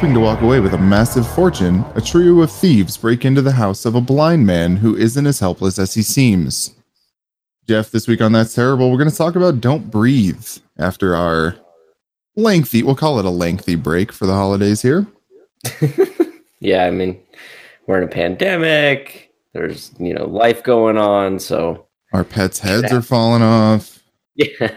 hoping 0.00 0.14
to 0.14 0.20
walk 0.20 0.40
away 0.40 0.60
with 0.60 0.72
a 0.72 0.78
massive 0.78 1.28
fortune, 1.34 1.84
a 1.94 2.00
trio 2.00 2.40
of 2.40 2.50
thieves 2.50 2.96
break 2.96 3.26
into 3.26 3.42
the 3.42 3.52
house 3.52 3.84
of 3.84 3.94
a 3.94 4.00
blind 4.00 4.46
man 4.46 4.74
who 4.74 4.96
isn't 4.96 5.26
as 5.26 5.40
helpless 5.40 5.78
as 5.78 5.92
he 5.92 6.00
seems. 6.00 6.74
Jeff, 7.68 7.90
this 7.90 8.08
week 8.08 8.22
on 8.22 8.32
That's 8.32 8.54
Terrible, 8.54 8.90
we're 8.90 8.96
going 8.96 9.10
to 9.10 9.14
talk 9.14 9.36
about 9.36 9.60
Don't 9.60 9.90
Breathe 9.90 10.42
after 10.78 11.14
our 11.14 11.54
lengthy, 12.34 12.82
we'll 12.82 12.96
call 12.96 13.18
it 13.18 13.26
a 13.26 13.30
lengthy 13.30 13.74
break 13.74 14.10
for 14.10 14.24
the 14.24 14.32
holidays 14.32 14.80
here. 14.80 15.06
yeah, 16.60 16.86
I 16.86 16.90
mean, 16.90 17.20
we're 17.86 17.98
in 17.98 18.04
a 18.04 18.10
pandemic. 18.10 19.30
There's, 19.52 19.92
you 19.98 20.14
know, 20.14 20.24
life 20.24 20.62
going 20.62 20.96
on. 20.96 21.38
So 21.38 21.88
our 22.14 22.24
pets' 22.24 22.58
heads 22.58 22.90
are 22.90 23.02
falling 23.02 23.42
off. 23.42 23.98
Yeah. 24.36 24.70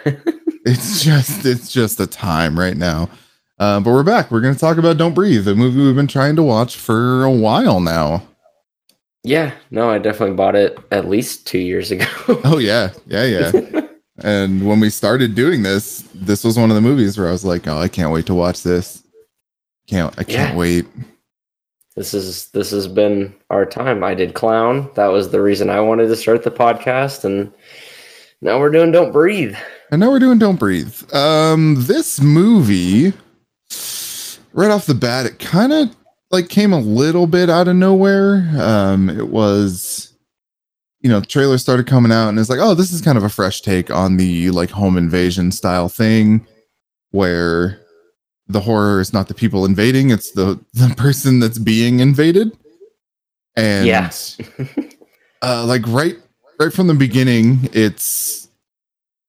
it's 0.65 1.05
just, 1.05 1.45
it's 1.45 1.71
just 1.71 1.97
a 2.01 2.07
time 2.07 2.59
right 2.59 2.75
now. 2.75 3.07
Uh, 3.59 3.79
but 3.79 3.91
we're 3.91 4.03
back. 4.03 4.31
We're 4.31 4.41
going 4.41 4.53
to 4.53 4.59
talk 4.59 4.77
about 4.77 4.97
Don't 4.97 5.13
Breathe, 5.13 5.47
a 5.47 5.55
movie 5.55 5.81
we've 5.81 5.95
been 5.95 6.07
trying 6.07 6.35
to 6.37 6.43
watch 6.43 6.75
for 6.75 7.23
a 7.23 7.31
while 7.31 7.79
now. 7.79 8.23
Yeah, 9.23 9.53
no, 9.71 9.89
I 9.89 9.99
definitely 9.99 10.35
bought 10.35 10.55
it 10.55 10.77
at 10.91 11.07
least 11.07 11.47
two 11.47 11.59
years 11.59 11.91
ago. 11.91 12.05
oh 12.43 12.57
yeah, 12.57 12.91
yeah, 13.05 13.23
yeah. 13.23 13.81
and 14.17 14.67
when 14.67 14.79
we 14.81 14.89
started 14.89 15.33
doing 15.33 15.63
this, 15.63 16.03
this 16.13 16.43
was 16.43 16.57
one 16.57 16.71
of 16.71 16.75
the 16.75 16.81
movies 16.81 17.17
where 17.17 17.29
I 17.29 17.31
was 17.31 17.45
like, 17.45 17.67
"Oh, 17.67 17.77
I 17.77 17.87
can't 17.87 18.11
wait 18.11 18.25
to 18.25 18.33
watch 18.33 18.63
this. 18.63 19.01
Can't 19.87 20.13
I 20.17 20.23
can't 20.23 20.53
yeah. 20.53 20.57
wait." 20.57 20.85
This 21.95 22.13
is 22.13 22.49
this 22.49 22.71
has 22.71 22.87
been 22.87 23.33
our 23.49 23.65
time. 23.65 24.03
I 24.03 24.13
did 24.13 24.33
clown. 24.33 24.89
That 24.95 25.07
was 25.07 25.29
the 25.29 25.41
reason 25.41 25.69
I 25.69 25.79
wanted 25.79 26.07
to 26.07 26.15
start 26.17 26.43
the 26.43 26.51
podcast, 26.51 27.23
and 27.23 27.49
now 28.41 28.59
we're 28.59 28.71
doing 28.71 28.91
Don't 28.91 29.13
Breathe. 29.13 29.55
And 29.89 30.01
now 30.01 30.09
we're 30.09 30.19
doing 30.19 30.39
Don't 30.39 30.59
Breathe. 30.59 30.93
Um, 31.13 31.75
this 31.85 32.19
movie, 32.19 33.13
right 34.53 34.71
off 34.71 34.85
the 34.85 34.93
bat, 34.93 35.25
it 35.25 35.39
kind 35.39 35.73
of 35.73 35.95
like 36.31 36.49
came 36.49 36.73
a 36.73 36.79
little 36.79 37.27
bit 37.27 37.49
out 37.49 37.67
of 37.67 37.75
nowhere. 37.75 38.49
Um, 38.57 39.09
it 39.09 39.29
was, 39.29 40.15
you 41.01 41.09
know, 41.09 41.21
trailer 41.21 41.57
started 41.57 41.87
coming 41.87 42.11
out 42.11 42.29
and 42.29 42.39
it's 42.39 42.49
like, 42.49 42.59
oh, 42.61 42.73
this 42.73 42.91
is 42.91 43.01
kind 43.01 43.17
of 43.17 43.23
a 43.23 43.29
fresh 43.29 43.61
take 43.61 43.91
on 43.91 44.17
the 44.17 44.49
like 44.51 44.69
home 44.69 44.97
invasion 44.97 45.51
style 45.51 45.89
thing 45.89 46.45
where 47.11 47.79
the 48.47 48.61
horror 48.61 48.99
is 48.99 49.13
not 49.13 49.27
the 49.27 49.33
people 49.33 49.65
invading, 49.65 50.09
it's 50.09 50.31
the, 50.31 50.59
the 50.73 50.93
person 50.95 51.39
that's 51.39 51.59
being 51.59 51.99
invaded. 51.99 52.57
And 53.55 53.85
yes, 53.85 54.37
uh, 55.43 55.63
like 55.67 55.85
right 55.87 56.15
right 56.59 56.73
from 56.73 56.87
the 56.87 56.95
beginning, 56.95 57.69
it's 57.71 58.49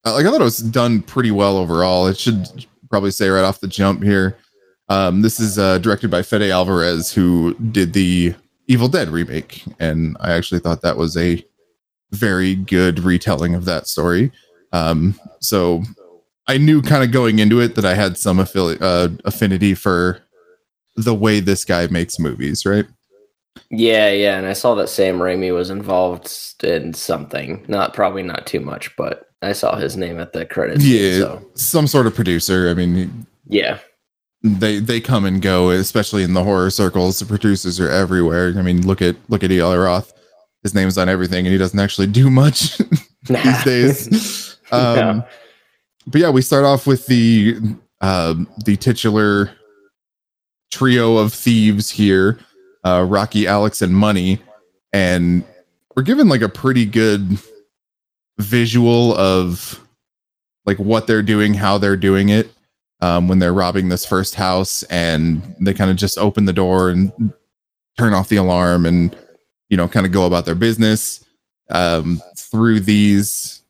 uh, 0.06 0.14
like 0.14 0.24
I 0.24 0.30
thought 0.30 0.40
it 0.40 0.44
was 0.44 0.58
done 0.58 1.02
pretty 1.02 1.30
well 1.30 1.58
overall. 1.58 2.06
It 2.06 2.18
should 2.18 2.66
probably 2.88 3.10
say 3.10 3.28
right 3.28 3.44
off 3.44 3.60
the 3.60 3.68
jump 3.68 4.02
here. 4.02 4.38
Um, 4.88 5.22
this 5.22 5.40
is 5.40 5.58
uh, 5.58 5.78
directed 5.78 6.10
by 6.10 6.22
Fede 6.22 6.50
Alvarez, 6.50 7.12
who 7.12 7.54
did 7.54 7.92
the 7.92 8.34
Evil 8.66 8.88
Dead 8.88 9.08
remake, 9.08 9.62
and 9.78 10.16
I 10.20 10.32
actually 10.32 10.60
thought 10.60 10.82
that 10.82 10.96
was 10.96 11.16
a 11.16 11.44
very 12.12 12.54
good 12.54 13.00
retelling 13.00 13.54
of 13.54 13.64
that 13.64 13.86
story. 13.86 14.30
Um, 14.72 15.18
so 15.40 15.82
I 16.46 16.58
knew 16.58 16.82
kind 16.82 17.02
of 17.02 17.10
going 17.10 17.38
into 17.38 17.60
it 17.60 17.74
that 17.74 17.84
I 17.84 17.94
had 17.94 18.18
some 18.18 18.38
affili- 18.38 18.80
uh, 18.80 19.08
affinity 19.24 19.74
for 19.74 20.20
the 20.96 21.14
way 21.14 21.40
this 21.40 21.64
guy 21.64 21.86
makes 21.88 22.18
movies, 22.18 22.64
right? 22.66 22.86
Yeah, 23.70 24.10
yeah, 24.10 24.36
and 24.36 24.46
I 24.46 24.52
saw 24.52 24.74
that 24.76 24.88
Sam 24.88 25.18
Raimi 25.18 25.54
was 25.54 25.70
involved 25.70 26.30
in 26.62 26.92
something. 26.94 27.64
Not 27.68 27.94
probably 27.94 28.22
not 28.22 28.46
too 28.46 28.60
much, 28.60 28.94
but 28.96 29.30
I 29.42 29.52
saw 29.52 29.76
his 29.76 29.96
name 29.96 30.18
at 30.20 30.32
the 30.32 30.44
credits. 30.44 30.84
Yeah, 30.84 31.18
so. 31.18 31.50
some 31.54 31.86
sort 31.86 32.06
of 32.06 32.14
producer. 32.14 32.68
I 32.68 32.74
mean, 32.74 33.26
yeah, 33.48 33.78
they 34.44 34.78
they 34.78 35.00
come 35.00 35.24
and 35.24 35.40
go, 35.40 35.70
especially 35.70 36.22
in 36.22 36.34
the 36.34 36.44
horror 36.44 36.68
circles. 36.68 37.18
The 37.18 37.24
producers 37.24 37.80
are 37.80 37.88
everywhere. 37.88 38.52
I 38.56 38.62
mean, 38.62 38.86
look 38.86 39.00
at 39.00 39.16
look 39.30 39.42
at 39.42 39.50
Eli 39.50 39.76
Roth. 39.76 40.12
His 40.62 40.74
name's 40.74 40.98
on 40.98 41.08
everything, 41.08 41.46
and 41.46 41.52
he 41.52 41.58
doesn't 41.58 41.80
actually 41.80 42.08
do 42.08 42.30
much 42.30 42.78
these 43.24 43.64
days. 43.64 44.50
Um, 44.72 44.96
no. 44.96 45.26
But 46.06 46.20
yeah, 46.22 46.30
we 46.30 46.40
start 46.40 46.64
off 46.64 46.86
with 46.86 47.06
the 47.06 47.58
uh, 48.00 48.34
the 48.64 48.76
titular 48.76 49.50
trio 50.72 51.18
of 51.18 51.34
thieves 51.34 51.90
here: 51.90 52.40
uh, 52.82 53.04
Rocky, 53.06 53.46
Alex, 53.46 53.82
and 53.82 53.94
Money, 53.94 54.40
and 54.92 55.44
we're 55.94 56.02
given 56.02 56.28
like 56.28 56.40
a 56.40 56.48
pretty 56.48 56.86
good 56.86 57.38
visual 58.38 59.14
of 59.14 59.78
like 60.64 60.78
what 60.78 61.06
they're 61.06 61.22
doing, 61.22 61.54
how 61.54 61.76
they're 61.76 61.96
doing 61.96 62.30
it 62.30 62.50
um, 63.04 63.28
when 63.28 63.38
they're 63.38 63.52
robbing 63.52 63.90
this 63.90 64.06
first 64.06 64.34
house 64.34 64.82
and 64.84 65.42
they 65.60 65.74
kind 65.74 65.90
of 65.90 65.96
just 65.98 66.16
open 66.16 66.46
the 66.46 66.54
door 66.54 66.88
and 66.88 67.12
turn 67.98 68.14
off 68.14 68.30
the 68.30 68.36
alarm 68.36 68.86
and 68.86 69.14
you 69.68 69.76
know 69.76 69.86
kind 69.86 70.06
of 70.06 70.12
go 70.12 70.24
about 70.24 70.46
their 70.46 70.54
business. 70.54 71.22
Um, 71.70 72.22
through 72.36 72.80
these 72.80 73.62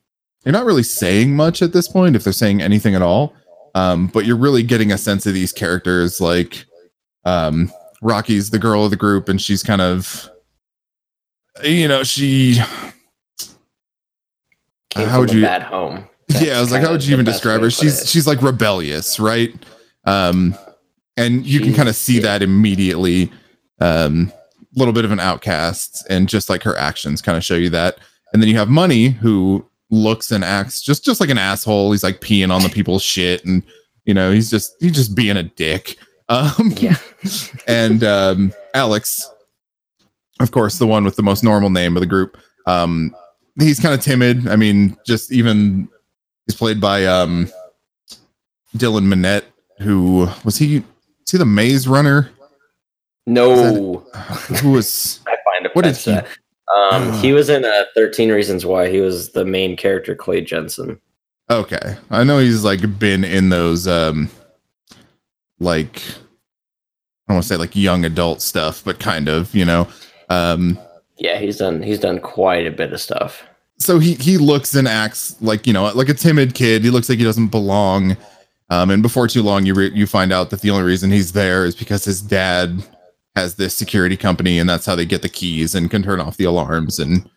you're 0.43 0.53
not 0.53 0.65
really 0.65 0.83
saying 0.83 1.35
much 1.35 1.61
at 1.61 1.73
this 1.73 1.87
point 1.87 2.15
if 2.15 2.23
they're 2.23 2.33
saying 2.33 2.61
anything 2.61 2.95
at 2.95 3.01
all. 3.01 3.33
Um, 3.73 4.07
but 4.07 4.25
you're 4.25 4.37
really 4.37 4.63
getting 4.63 4.91
a 4.93 4.97
sense 4.97 5.25
of 5.25 5.33
these 5.33 5.51
characters 5.51 6.21
like 6.21 6.65
um, 7.25 7.71
rocky's 8.01 8.51
the 8.51 8.59
girl 8.59 8.85
of 8.85 8.91
the 8.91 8.97
group 8.97 9.27
and 9.27 9.41
she's 9.41 9.63
kind 9.63 9.81
of 9.81 10.29
you 11.61 11.89
know 11.89 12.03
she 12.03 12.57
Came 14.91 15.09
how 15.09 15.19
would 15.19 15.33
you 15.33 15.41
bad 15.41 15.63
home 15.63 16.07
yeah, 16.41 16.57
I 16.57 16.61
was 16.61 16.71
like, 16.71 16.81
how 16.81 16.91
would 16.91 17.03
you 17.03 17.13
even 17.13 17.25
describe 17.25 17.61
her? 17.61 17.69
She's 17.69 18.01
it. 18.01 18.07
she's 18.07 18.27
like 18.27 18.41
rebellious, 18.41 19.19
right? 19.19 19.53
Um, 20.05 20.55
and 21.17 21.45
you 21.45 21.59
can 21.59 21.73
kind 21.73 21.89
of 21.89 21.95
see 21.95 22.15
yeah. 22.15 22.21
that 22.21 22.43
immediately. 22.43 23.31
Um, 23.79 24.31
a 24.75 24.79
little 24.79 24.93
bit 24.93 25.05
of 25.05 25.11
an 25.11 25.19
outcast, 25.19 26.05
and 26.09 26.27
just 26.27 26.49
like 26.49 26.63
her 26.63 26.75
actions 26.77 27.21
kind 27.21 27.37
of 27.37 27.43
show 27.43 27.55
you 27.55 27.69
that. 27.69 27.97
And 28.33 28.41
then 28.41 28.49
you 28.49 28.57
have 28.57 28.67
Money, 28.67 29.09
who 29.09 29.65
looks 29.89 30.31
and 30.31 30.43
acts 30.43 30.81
just 30.81 31.05
just 31.05 31.19
like 31.19 31.29
an 31.29 31.37
asshole. 31.37 31.91
He's 31.91 32.03
like 32.03 32.19
peeing 32.19 32.51
on 32.51 32.61
the 32.61 32.69
people's 32.69 33.03
shit, 33.03 33.45
and 33.45 33.63
you 34.05 34.13
know, 34.13 34.31
he's 34.31 34.49
just 34.49 34.75
he's 34.79 34.93
just 34.93 35.15
being 35.15 35.37
a 35.37 35.43
dick. 35.43 35.97
Um, 36.27 36.73
yeah. 36.77 36.97
and 37.67 38.03
um, 38.03 38.51
Alex, 38.73 39.31
of 40.39 40.49
course, 40.49 40.79
the 40.79 40.87
one 40.87 41.03
with 41.03 41.17
the 41.17 41.21
most 41.21 41.43
normal 41.43 41.69
name 41.69 41.95
of 41.95 42.01
the 42.01 42.07
group. 42.07 42.35
Um, 42.65 43.15
he's 43.59 43.79
kind 43.79 43.93
of 43.93 44.01
timid. 44.01 44.47
I 44.47 44.55
mean, 44.55 44.97
just 45.05 45.31
even 45.31 45.87
He's 46.45 46.55
played 46.55 46.79
by 46.79 47.05
um, 47.05 47.49
Dylan 48.77 49.05
Minnette, 49.05 49.45
who 49.79 50.29
was 50.43 50.57
he? 50.57 50.79
Was 51.21 51.31
he 51.31 51.37
the 51.37 51.45
Maze 51.45 51.87
Runner? 51.87 52.29
No. 53.25 53.99
who 54.61 54.71
was? 54.71 55.19
I 55.27 55.35
find 55.43 55.69
what 55.73 55.85
did 55.85 55.97
he? 55.97 56.11
Um, 56.11 56.23
uh, 56.67 57.21
he 57.21 57.33
was 57.33 57.49
in 57.49 57.65
uh, 57.65 57.85
Thirteen 57.95 58.31
Reasons 58.31 58.65
Why. 58.65 58.89
He 58.89 59.01
was 59.01 59.31
the 59.31 59.45
main 59.45 59.75
character, 59.75 60.15
Clay 60.15 60.41
Jensen. 60.41 60.99
Okay, 61.49 61.97
I 62.09 62.23
know 62.23 62.39
he's 62.39 62.63
like 62.63 62.99
been 62.99 63.23
in 63.23 63.49
those 63.49 63.87
um, 63.87 64.29
like 65.59 66.01
I 67.27 67.33
don't 67.33 67.37
want 67.37 67.43
to 67.43 67.49
say 67.49 67.57
like 67.57 67.75
young 67.75 68.05
adult 68.05 68.41
stuff, 68.41 68.83
but 68.83 68.99
kind 68.99 69.27
of, 69.27 69.53
you 69.55 69.65
know. 69.65 69.87
Um, 70.29 70.77
yeah, 71.17 71.39
he's 71.39 71.57
done 71.57 71.81
he's 71.81 71.99
done 71.99 72.19
quite 72.19 72.67
a 72.67 72.71
bit 72.71 72.93
of 72.93 73.01
stuff 73.01 73.43
so 73.77 73.99
he 73.99 74.15
he 74.15 74.37
looks 74.37 74.73
and 74.75 74.87
acts 74.87 75.35
like 75.41 75.67
you 75.67 75.73
know 75.73 75.91
like 75.93 76.09
a 76.09 76.13
timid 76.13 76.53
kid. 76.53 76.83
He 76.83 76.89
looks 76.89 77.09
like 77.09 77.17
he 77.17 77.23
doesn't 77.23 77.47
belong. 77.47 78.17
Um, 78.69 78.89
and 78.89 79.03
before 79.03 79.27
too 79.27 79.43
long, 79.43 79.65
you 79.65 79.75
re- 79.75 79.93
you 79.93 80.07
find 80.07 80.33
out 80.33 80.49
that 80.49 80.61
the 80.61 80.71
only 80.71 80.83
reason 80.83 81.11
he's 81.11 81.33
there 81.33 81.65
is 81.65 81.75
because 81.75 82.03
his 82.03 82.21
dad 82.21 82.83
has 83.35 83.55
this 83.55 83.75
security 83.77 84.17
company, 84.17 84.57
and 84.57 84.69
that's 84.69 84.85
how 84.85 84.95
they 84.95 85.05
get 85.05 85.21
the 85.21 85.29
keys 85.29 85.75
and 85.75 85.91
can 85.91 86.01
turn 86.01 86.19
off 86.19 86.37
the 86.37 86.45
alarms 86.45 86.99
and 86.99 87.29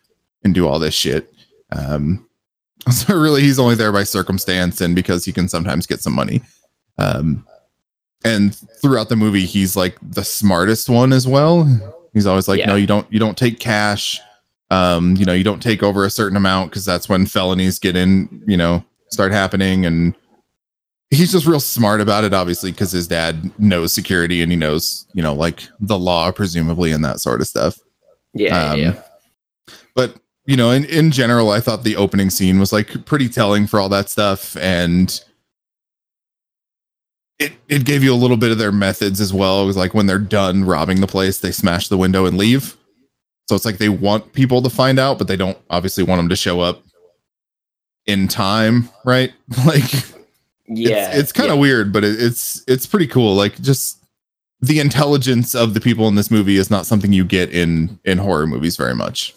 and 0.43 0.55
do 0.55 0.67
all 0.67 0.79
this 0.79 0.95
shit. 0.95 1.31
Um, 1.71 2.27
so 2.91 3.15
really, 3.15 3.41
he's 3.41 3.59
only 3.59 3.75
there 3.75 3.91
by 3.91 4.03
circumstance 4.03 4.81
and 4.81 4.95
because 4.95 5.25
he 5.25 5.31
can 5.31 5.47
sometimes 5.47 5.85
get 5.85 6.01
some 6.01 6.13
money. 6.13 6.41
Um, 6.97 7.45
and 8.25 8.55
throughout 8.81 9.09
the 9.09 9.15
movie, 9.15 9.45
he's 9.45 9.75
like 9.75 9.97
the 10.01 10.23
smartest 10.23 10.89
one 10.89 11.13
as 11.13 11.27
well. 11.27 11.65
He's 12.13 12.25
always 12.25 12.47
like, 12.47 12.59
yeah. 12.59 12.67
"No, 12.67 12.75
you 12.75 12.87
don't. 12.87 13.11
You 13.11 13.19
don't 13.19 13.37
take 13.37 13.59
cash." 13.59 14.19
Um, 14.71 15.15
you 15.15 15.25
know, 15.25 15.33
you 15.33 15.43
don't 15.43 15.63
take 15.63 15.81
over 15.81 16.05
a 16.05 16.09
certain 16.09 16.37
amount 16.37 16.69
because 16.69 16.85
that's 16.85 17.09
when 17.09 17.25
felonies 17.25 17.79
get 17.79 17.95
in, 17.95 18.43
you 18.47 18.57
know, 18.57 18.83
start 19.09 19.31
happening. 19.31 19.85
And 19.85 20.13
he's 21.09 21.31
just 21.31 21.47
real 21.47 21.59
smart 21.59 22.01
about 22.01 22.23
it, 22.23 22.33
obviously, 22.33 22.71
because 22.71 22.91
his 22.91 23.07
dad 23.07 23.51
knows 23.59 23.93
security 23.93 24.41
and 24.41 24.51
he 24.51 24.57
knows, 24.57 25.07
you 25.13 25.23
know, 25.23 25.33
like 25.33 25.67
the 25.79 25.97
law, 25.97 26.31
presumably, 26.31 26.91
and 26.91 27.03
that 27.03 27.19
sort 27.19 27.41
of 27.41 27.47
stuff. 27.47 27.79
Yeah. 28.33 28.71
Um, 28.71 28.79
yeah. 28.79 29.01
But, 29.95 30.17
you 30.45 30.55
know, 30.55 30.69
in, 30.69 30.85
in 30.85 31.09
general, 31.11 31.49
I 31.49 31.61
thought 31.61 31.83
the 31.83 31.95
opening 31.95 32.29
scene 32.29 32.59
was 32.59 32.71
like 32.71 33.05
pretty 33.05 33.27
telling 33.27 33.65
for 33.65 33.79
all 33.79 33.89
that 33.89 34.09
stuff. 34.09 34.55
And 34.57 35.19
it, 37.39 37.53
it 37.69 37.85
gave 37.85 38.03
you 38.03 38.13
a 38.13 38.15
little 38.15 38.37
bit 38.37 38.51
of 38.51 38.59
their 38.59 38.71
methods 38.71 39.19
as 39.19 39.33
well. 39.33 39.63
It 39.63 39.65
was 39.65 39.77
like 39.77 39.95
when 39.95 40.05
they're 40.05 40.19
done 40.19 40.63
robbing 40.63 41.01
the 41.01 41.07
place, 41.07 41.39
they 41.39 41.51
smash 41.51 41.87
the 41.87 41.97
window 41.97 42.25
and 42.25 42.37
leave 42.37 42.75
so 43.49 43.55
it's 43.55 43.65
like 43.65 43.79
they 43.79 43.89
want 43.89 44.33
people 44.33 44.61
to 44.61 44.69
find 44.69 44.99
out, 44.99 45.17
but 45.17 45.27
they 45.27 45.35
don't 45.35 45.57
obviously 45.71 46.03
want 46.03 46.19
them 46.19 46.29
to 46.29 46.35
show 46.35 46.59
up 46.59 46.83
in 48.05 48.27
time, 48.27 48.87
right? 49.03 49.33
Like, 49.65 49.91
yeah, 50.67 51.09
it's, 51.09 51.17
it's 51.17 51.31
kind 51.31 51.49
of 51.49 51.55
yeah. 51.55 51.61
weird, 51.61 51.91
but 51.91 52.03
it, 52.03 52.21
it's 52.21 52.63
it's 52.67 52.85
pretty 52.85 53.07
cool. 53.07 53.33
Like, 53.33 53.59
just 53.59 54.05
the 54.61 54.79
intelligence 54.79 55.55
of 55.55 55.73
the 55.73 55.81
people 55.81 56.07
in 56.07 56.13
this 56.13 56.29
movie 56.29 56.57
is 56.57 56.69
not 56.69 56.85
something 56.85 57.11
you 57.11 57.25
get 57.25 57.49
in 57.49 57.97
in 58.05 58.19
horror 58.19 58.45
movies 58.45 58.77
very 58.77 58.93
much. 58.93 59.33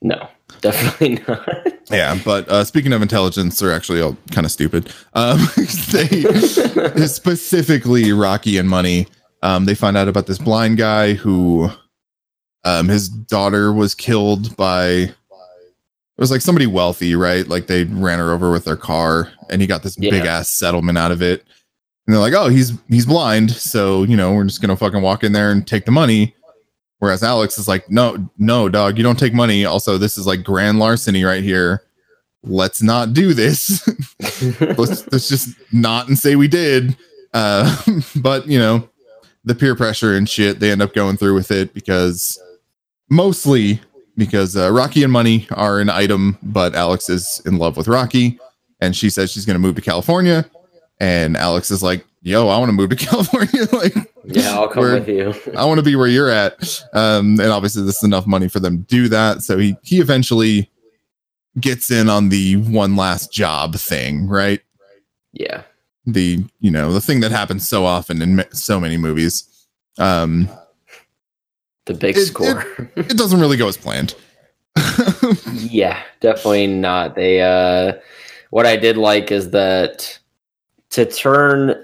No, 0.00 0.26
definitely 0.62 1.22
not. 1.28 1.66
Yeah, 1.90 2.18
but 2.24 2.48
uh, 2.48 2.64
speaking 2.64 2.94
of 2.94 3.02
intelligence, 3.02 3.58
they're 3.58 3.72
actually 3.72 4.00
all 4.00 4.16
kind 4.30 4.46
of 4.46 4.50
stupid. 4.52 4.90
Um, 5.12 5.38
they 5.92 7.06
specifically 7.06 8.10
Rocky 8.12 8.56
and 8.56 8.70
Money. 8.70 9.06
Um, 9.42 9.66
they 9.66 9.74
find 9.74 9.98
out 9.98 10.08
about 10.08 10.28
this 10.28 10.38
blind 10.38 10.78
guy 10.78 11.12
who, 11.12 11.70
um, 12.64 12.88
his 12.88 13.08
daughter 13.08 13.72
was 13.72 13.94
killed 13.94 14.56
by. 14.56 14.84
It 14.86 15.14
was 16.18 16.30
like 16.30 16.42
somebody 16.42 16.66
wealthy, 16.66 17.14
right? 17.14 17.48
Like 17.48 17.66
they 17.66 17.84
ran 17.84 18.18
her 18.18 18.32
over 18.32 18.50
with 18.50 18.64
their 18.64 18.76
car, 18.76 19.32
and 19.48 19.60
he 19.62 19.66
got 19.66 19.82
this 19.82 19.96
Yeah. 19.98 20.10
big 20.10 20.26
ass 20.26 20.50
settlement 20.50 20.98
out 20.98 21.12
of 21.12 21.22
it. 21.22 21.44
And 22.06 22.14
they're 22.14 22.20
like, 22.20 22.34
"Oh, 22.34 22.48
he's 22.48 22.72
he's 22.88 23.06
blind, 23.06 23.50
so 23.50 24.02
you 24.02 24.16
know 24.16 24.34
we're 24.34 24.44
just 24.44 24.60
gonna 24.60 24.76
fucking 24.76 25.00
walk 25.00 25.24
in 25.24 25.32
there 25.32 25.50
and 25.50 25.66
take 25.66 25.86
the 25.86 25.92
money." 25.92 26.34
Whereas 26.98 27.22
Alex 27.22 27.56
is 27.56 27.66
like, 27.68 27.88
"No, 27.90 28.28
no, 28.36 28.68
dog, 28.68 28.98
you 28.98 29.02
don't 29.04 29.18
take 29.18 29.32
money. 29.32 29.64
Also, 29.64 29.96
this 29.96 30.18
is 30.18 30.26
like 30.26 30.44
grand 30.44 30.78
larceny 30.78 31.24
right 31.24 31.42
here. 31.42 31.82
Let's 32.42 32.82
not 32.82 33.14
do 33.14 33.32
this. 33.32 33.86
let's, 34.60 35.10
let's 35.10 35.28
just 35.28 35.50
not 35.72 36.08
and 36.08 36.18
say 36.18 36.36
we 36.36 36.48
did." 36.48 36.96
Uh, 37.32 37.74
but 38.16 38.46
you 38.46 38.58
know, 38.58 38.86
the 39.44 39.54
peer 39.54 39.74
pressure 39.74 40.14
and 40.14 40.28
shit, 40.28 40.60
they 40.60 40.70
end 40.70 40.82
up 40.82 40.92
going 40.92 41.16
through 41.16 41.34
with 41.34 41.50
it 41.50 41.72
because 41.72 42.38
mostly 43.10 43.80
because 44.16 44.56
uh, 44.56 44.70
Rocky 44.72 45.02
and 45.02 45.12
Money 45.12 45.46
are 45.52 45.80
an 45.80 45.90
item, 45.90 46.38
but 46.42 46.74
Alex 46.74 47.08
is 47.08 47.42
in 47.44 47.58
love 47.58 47.76
with 47.76 47.88
Rocky, 47.88 48.38
and 48.80 48.96
she 48.96 49.10
says 49.10 49.30
she's 49.30 49.44
going 49.44 49.54
to 49.54 49.60
move 49.60 49.74
to 49.76 49.82
California, 49.82 50.48
and 51.00 51.36
Alex 51.36 51.70
is 51.70 51.82
like, 51.82 52.06
"Yo, 52.22 52.48
I 52.48 52.58
want 52.58 52.68
to 52.68 52.72
move 52.72 52.90
to 52.90 52.96
California. 53.06 53.66
like, 53.72 53.94
yeah, 54.24 54.54
I'll 54.54 54.68
come 54.68 54.84
with 54.84 55.08
you. 55.08 55.34
I 55.56 55.64
want 55.64 55.78
to 55.78 55.84
be 55.84 55.96
where 55.96 56.06
you're 56.06 56.30
at." 56.30 56.84
Um, 56.92 57.40
and 57.40 57.50
obviously, 57.50 57.82
this 57.82 57.96
is 57.96 58.04
enough 58.04 58.26
money 58.26 58.48
for 58.48 58.60
them 58.60 58.78
to 58.78 58.84
do 58.84 59.08
that. 59.08 59.42
So 59.42 59.58
he 59.58 59.76
he 59.82 60.00
eventually 60.00 60.70
gets 61.58 61.90
in 61.90 62.08
on 62.08 62.28
the 62.28 62.56
one 62.56 62.96
last 62.96 63.32
job 63.32 63.74
thing, 63.74 64.28
right? 64.28 64.60
Yeah. 65.32 65.62
The 66.06 66.44
you 66.60 66.70
know 66.70 66.92
the 66.92 67.00
thing 67.00 67.20
that 67.20 67.30
happens 67.30 67.68
so 67.68 67.84
often 67.84 68.22
in 68.22 68.44
so 68.52 68.80
many 68.80 68.96
movies. 68.96 69.46
Um, 69.98 70.48
The 71.90 71.98
big 71.98 72.16
It- 72.16 72.26
score. 72.26 72.64
it 72.94 73.16
doesn't 73.16 73.40
really 73.40 73.56
go 73.56 73.66
as 73.66 73.76
planned. 73.76 74.14
yeah, 75.54 76.00
definitely 76.20 76.68
not. 76.68 77.16
They 77.16 77.42
uh 77.42 77.94
what 78.50 78.64
I 78.64 78.76
did 78.76 78.96
like 78.96 79.32
is 79.32 79.50
that 79.50 80.16
to 80.90 81.04
turn 81.04 81.74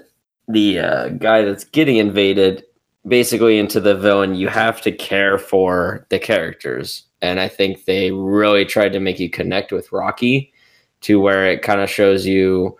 the 0.47 0.79
uh, 0.79 1.09
guy 1.09 1.41
that's 1.41 1.65
getting 1.65 1.97
invaded 1.97 2.63
basically 3.05 3.57
into 3.57 3.81
the 3.81 3.95
villain, 3.95 4.35
you 4.35 4.47
have 4.47 4.79
to 4.81 4.91
care 4.93 5.37
for 5.37 6.05
the 6.09 6.19
characters. 6.19 7.03
And 7.21 7.39
I 7.41 7.49
think 7.49 7.83
they 7.85 8.11
really 8.11 8.63
tried 8.63 8.93
to 8.93 8.99
make 9.01 9.19
you 9.19 9.29
connect 9.29 9.71
with 9.73 9.91
Rocky 9.91 10.53
to 11.01 11.19
where 11.19 11.45
it 11.45 11.61
kind 11.63 11.81
of 11.81 11.89
shows 11.89 12.25
you 12.25 12.77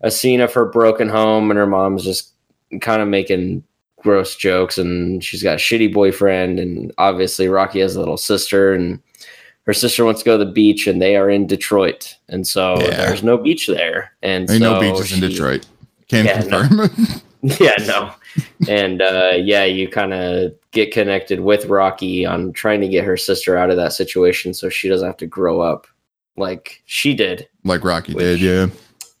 a 0.00 0.10
scene 0.12 0.40
of 0.40 0.52
her 0.54 0.64
broken 0.64 1.08
home 1.08 1.50
and 1.50 1.58
her 1.58 1.66
mom's 1.66 2.04
just 2.04 2.32
kind 2.80 3.02
of 3.02 3.08
making 3.08 3.64
gross 4.02 4.36
jokes 4.36 4.78
and 4.78 5.22
she's 5.24 5.42
got 5.42 5.54
a 5.54 5.56
shitty 5.58 5.92
boyfriend 5.92 6.58
and 6.60 6.92
obviously 6.98 7.48
Rocky 7.48 7.80
has 7.80 7.96
a 7.96 7.98
little 7.98 8.16
sister 8.16 8.72
and 8.72 9.00
her 9.64 9.72
sister 9.74 10.04
wants 10.04 10.22
to 10.22 10.24
go 10.24 10.38
to 10.38 10.44
the 10.44 10.50
beach 10.50 10.86
and 10.86 11.02
they 11.02 11.16
are 11.16 11.28
in 11.28 11.46
Detroit. 11.46 12.14
And 12.28 12.46
so 12.46 12.78
Yeah. 12.80 13.06
there's 13.06 13.22
no 13.22 13.36
beach 13.36 13.66
there. 13.66 14.12
And 14.22 14.48
Ain't 14.50 14.60
no 14.62 14.74
so 14.74 14.80
beaches 14.80 15.12
in 15.12 15.20
Detroit. 15.20 15.66
Can 16.08 16.24
Yeah, 16.26 16.40
no. 16.48 16.66
confirm. 16.66 16.90
yeah, 17.60 17.74
no. 17.86 18.10
and 18.68 19.00
uh, 19.00 19.32
yeah, 19.36 19.62
you 19.64 19.88
kind 19.88 20.12
of 20.12 20.52
get 20.72 20.92
connected 20.92 21.40
with 21.40 21.66
Rocky 21.66 22.26
on 22.26 22.52
trying 22.52 22.80
to 22.80 22.88
get 22.88 23.04
her 23.04 23.16
sister 23.16 23.56
out 23.56 23.70
of 23.70 23.76
that 23.76 23.92
situation 23.92 24.52
so 24.54 24.68
she 24.68 24.88
doesn't 24.88 25.06
have 25.06 25.16
to 25.18 25.26
grow 25.26 25.60
up 25.60 25.86
like 26.36 26.82
she 26.86 27.14
did. 27.14 27.48
like 27.64 27.84
Rocky 27.84 28.14
Which- 28.14 28.24
did, 28.24 28.40
yeah. 28.40 28.66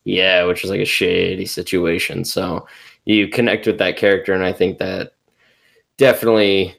Yeah, 0.04 0.44
which 0.44 0.62
was 0.62 0.70
like 0.70 0.80
a 0.80 0.84
shady 0.86 1.44
situation. 1.44 2.24
So 2.24 2.66
you 3.08 3.28
connect 3.28 3.66
with 3.66 3.78
that 3.78 3.96
character, 3.96 4.34
and 4.34 4.44
I 4.44 4.52
think 4.52 4.78
that 4.78 5.14
definitely 5.96 6.76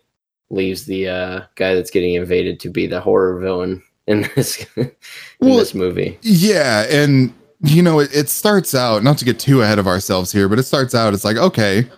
leaves 0.49 0.85
the 0.85 1.07
uh, 1.07 1.41
guy 1.55 1.73
that's 1.75 1.91
getting 1.91 2.13
invaded 2.13 2.59
to 2.61 2.69
be 2.69 2.87
the 2.87 3.01
horror 3.01 3.39
villain 3.39 3.83
in 4.07 4.21
this 4.35 4.65
in 4.77 4.91
Well, 5.39 5.57
this 5.57 5.73
movie. 5.73 6.17
Yeah, 6.21 6.85
and 6.89 7.33
you 7.61 7.81
know, 7.81 7.99
it, 7.99 8.15
it 8.15 8.29
starts 8.29 8.75
out 8.75 9.03
not 9.03 9.17
to 9.17 9.25
get 9.25 9.39
too 9.39 9.61
ahead 9.61 9.79
of 9.79 9.87
ourselves 9.87 10.31
here, 10.31 10.47
but 10.47 10.59
it 10.59 10.63
starts 10.63 10.93
out 10.93 11.13
it's 11.13 11.25
like 11.25 11.37
okay, 11.37 11.89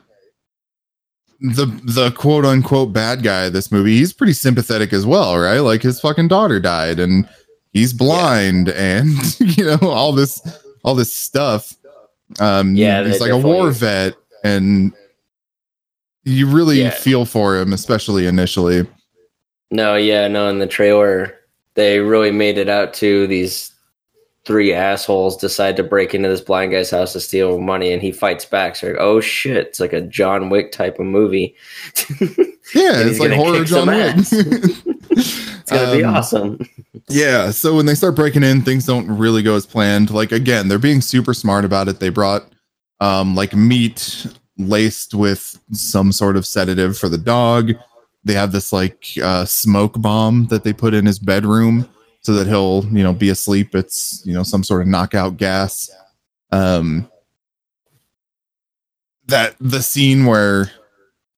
the 1.42 1.66
the 1.84 2.12
quote 2.12 2.46
unquote 2.46 2.94
bad 2.94 3.24
guy 3.24 3.46
of 3.46 3.54
this 3.54 3.72
movie, 3.72 3.98
he's 3.98 4.14
pretty 4.14 4.34
sympathetic 4.34 4.94
as 4.94 5.06
well, 5.06 5.38
right? 5.38 5.60
Like 5.60 5.82
his 5.82 6.00
fucking 6.00 6.30
daughter 6.30 6.60
died 6.60 7.00
and 7.00 7.28
he's 7.74 7.92
blind 7.92 8.70
and 8.70 9.10
you 9.40 9.66
know 9.66 9.80
all 9.82 10.14
this 10.14 10.42
all 10.84 10.96
this 10.96 11.14
stuff. 11.14 11.76
Um 12.40 12.76
Yeah, 12.76 13.04
he's 13.04 13.20
like 13.22 13.32
a 13.32 13.38
war 13.38 13.72
vet 13.72 14.16
and 14.44 14.94
you 16.24 16.48
really 16.48 16.82
Yeah. 16.82 16.92
feel 16.92 17.26
for 17.26 17.58
him, 17.58 17.74
especially 17.74 18.28
initially. 18.28 18.86
No, 19.72 19.96
yeah, 19.96 20.28
no. 20.28 20.48
In 20.50 20.60
the 20.60 20.68
trailer, 20.68 21.34
they 21.76 22.00
really 22.00 22.32
made 22.32 22.58
it 22.58 22.70
out 22.70 22.94
to 22.96 23.26
these 23.28 23.72
three 24.44 24.74
assholes 24.74 25.38
decide 25.38 25.76
to 25.78 25.84
break 25.84 26.14
into 26.16 26.28
this 26.28 26.42
blind 26.42 26.72
guy's 26.72 26.90
house 26.90 27.14
to 27.14 27.20
steal 27.20 27.60
money, 27.60 27.94
and 27.94 28.02
he 28.02 28.12
fights 28.12 28.44
back. 28.44 28.76
So, 28.76 28.88
like, 28.88 28.98
oh 29.00 29.22
shit, 29.22 29.68
it's 29.68 29.80
like 29.80 29.94
a 29.94 30.02
John 30.02 30.50
Wick 30.50 30.72
type 30.72 31.00
of 31.00 31.06
movie. 31.06 31.56
Yeah, 32.74 33.02
it's 33.06 33.20
like 33.20 33.32
horror 33.34 33.66
John 33.66 33.88
Wick. 33.88 34.16
gonna 35.72 35.98
be 35.98 36.04
Um, 36.04 36.16
awesome. 36.16 36.60
Yeah, 37.10 37.52
so 37.52 37.76
when 37.76 37.86
they 37.86 37.96
start 37.96 38.16
breaking 38.16 38.44
in, 38.44 38.62
things 38.62 38.86
don't 38.86 39.08
really 39.08 39.42
go 39.42 39.56
as 39.56 39.66
planned. 39.66 40.12
Like 40.12 40.32
again, 40.32 40.68
they're 40.68 40.80
being 40.80 41.02
super 41.02 41.34
smart 41.34 41.66
about 41.66 41.88
it. 41.88 42.00
They 42.00 42.10
brought 42.10 42.46
um 43.00 43.36
like 43.36 43.56
meat 43.56 44.28
laced 44.58 45.14
with 45.16 45.60
some 45.72 46.12
sort 46.12 46.38
of 46.38 46.46
sedative 46.46 46.98
for 46.98 47.10
the 47.10 47.18
dog. 47.18 47.72
They 48.24 48.34
have 48.34 48.52
this 48.52 48.72
like 48.72 49.08
uh 49.24 49.46
smoke 49.46 50.00
bomb 50.02 50.48
that 50.48 50.64
they 50.64 50.74
put 50.74 50.94
in 50.94 51.06
his 51.06 51.20
bedroom 51.20 51.90
so 52.22 52.34
that 52.34 52.48
he'll, 52.48 52.86
you 52.86 53.04
know, 53.04 53.14
be 53.14 53.30
asleep. 53.30 53.74
It's, 53.74 54.22
you 54.26 54.34
know, 54.34 54.44
some 54.44 54.64
sort 54.64 54.82
of 54.82 54.88
knockout 54.88 55.38
gas. 55.38 55.90
Um 56.52 57.10
that 59.28 59.56
the 59.60 59.82
scene 59.82 60.26
where 60.26 60.70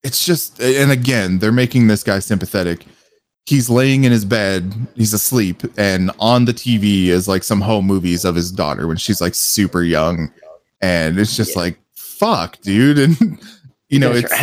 it's 0.04 0.26
just 0.26 0.60
and 0.62 0.92
again, 0.92 1.40
they're 1.40 1.52
making 1.52 1.88
this 1.88 2.04
guy 2.04 2.20
sympathetic 2.20 2.86
he's 3.46 3.70
laying 3.70 4.04
in 4.06 4.12
his 4.12 4.26
bed, 4.26 4.74
he's 4.96 5.14
asleep, 5.14 5.62
and 5.78 6.12
on 6.20 6.46
the 6.46 6.54
TV 6.54 7.08
is 7.08 7.28
like 7.28 7.44
some 7.44 7.62
home 7.62 7.86
movies 7.86 8.24
of 8.26 8.36
his 8.36 8.52
daughter 8.52 8.88
when 8.88 8.98
she's 8.98 9.20
like 9.22 9.36
super 9.36 9.84
young. 9.84 10.32
And 10.82 11.18
it's 11.20 11.36
just 11.36 11.56
Yeah. 11.56 11.62
like, 11.62 11.80
fuck, 11.96 12.60
dude. 12.62 12.98
And 13.20 13.40
you 13.90 14.00
know, 14.00 14.12
it's 14.12 14.34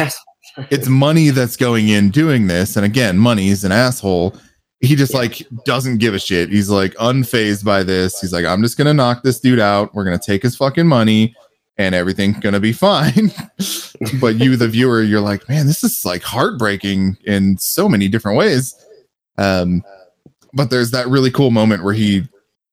it's 0.70 0.88
money 0.88 1.30
that's 1.30 1.56
going 1.56 1.88
in 1.88 2.10
doing 2.10 2.46
this. 2.46 2.76
And 2.76 2.84
again, 2.86 3.18
money's 3.18 3.64
an 3.64 3.72
asshole. 3.72 4.36
He 4.80 4.94
just 4.94 5.12
Yeah. 5.12 5.18
like 5.20 5.46
doesn't 5.64 5.98
give 5.98 6.14
a 6.14 6.18
shit. 6.18 6.50
He's 6.50 6.68
like 6.70 6.94
unfazed 6.94 7.64
by 7.64 7.82
this. 7.82 8.20
He's 8.20 8.32
like, 8.32 8.44
I'm 8.44 8.62
just 8.62 8.78
gonna 8.78 8.94
knock 8.94 9.22
this 9.22 9.40
dude 9.40 9.58
out. 9.60 9.94
We're 9.94 10.04
gonna 10.04 10.18
take 10.18 10.42
his 10.42 10.56
fucking 10.56 10.86
money 10.86 11.34
and 11.78 11.94
everything's 11.94 12.38
gonna 12.38 12.60
be 12.60 12.72
fine. 12.88 13.32
but 14.20 14.36
you, 14.36 14.56
the 14.56 14.68
viewer, 14.68 15.02
you're 15.02 15.20
like, 15.20 15.48
man, 15.48 15.66
this 15.66 15.82
is 15.82 16.04
like 16.04 16.22
heartbreaking 16.22 17.16
in 17.24 17.58
so 17.58 17.88
many 17.88 18.06
different 18.08 18.38
ways. 18.38 18.74
Um, 19.40 19.82
but 20.52 20.70
there's 20.70 20.90
that 20.90 21.08
really 21.08 21.30
cool 21.30 21.50
moment 21.50 21.84
where 21.84 21.94
he 21.94 22.28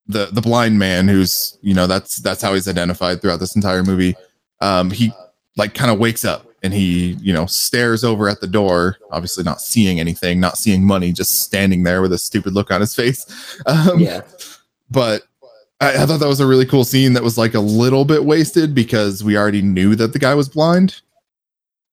the 0.06 0.26
the 0.26 0.40
blind 0.40 0.78
man 0.78 1.06
who's 1.06 1.58
you 1.62 1.74
know 1.74 1.86
that's 1.86 2.16
that's 2.16 2.42
how 2.42 2.54
he's 2.54 2.68
identified 2.68 3.20
throughout 3.20 3.40
this 3.40 3.54
entire 3.54 3.82
movie. 3.82 4.14
Um 4.60 4.90
he 4.90 5.12
like 5.56 5.74
kind 5.74 5.90
of 5.90 5.98
wakes 5.98 6.24
up 6.24 6.46
and 6.62 6.72
he 6.72 7.16
you 7.20 7.32
know 7.32 7.46
stares 7.46 8.04
over 8.04 8.28
at 8.28 8.40
the 8.40 8.46
door 8.46 8.96
obviously 9.10 9.44
not 9.44 9.60
seeing 9.60 10.00
anything 10.00 10.40
not 10.40 10.56
seeing 10.56 10.84
money 10.84 11.12
just 11.12 11.40
standing 11.42 11.82
there 11.82 12.02
with 12.02 12.12
a 12.12 12.18
stupid 12.18 12.54
look 12.54 12.70
on 12.70 12.80
his 12.80 12.94
face. 12.94 13.24
Um, 13.66 14.00
yeah, 14.00 14.22
but 14.90 15.22
I, 15.80 16.02
I 16.02 16.06
thought 16.06 16.20
that 16.20 16.28
was 16.28 16.40
a 16.40 16.46
really 16.46 16.66
cool 16.66 16.84
scene 16.84 17.12
that 17.12 17.22
was 17.22 17.38
like 17.38 17.54
a 17.54 17.60
little 17.60 18.04
bit 18.04 18.24
wasted 18.24 18.74
because 18.74 19.22
we 19.22 19.36
already 19.36 19.62
knew 19.62 19.94
that 19.96 20.12
the 20.12 20.18
guy 20.18 20.34
was 20.34 20.48
blind. 20.48 21.00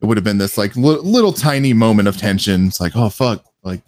It 0.02 0.06
would 0.06 0.18
have 0.18 0.24
been 0.24 0.38
this 0.38 0.58
like 0.58 0.76
li- 0.76 1.00
little 1.02 1.34
tiny 1.34 1.74
moment 1.74 2.08
of 2.08 2.18
tension. 2.18 2.68
It's 2.68 2.80
like 2.80 2.96
oh 2.96 3.10
fuck. 3.10 3.44
Like 3.64 3.82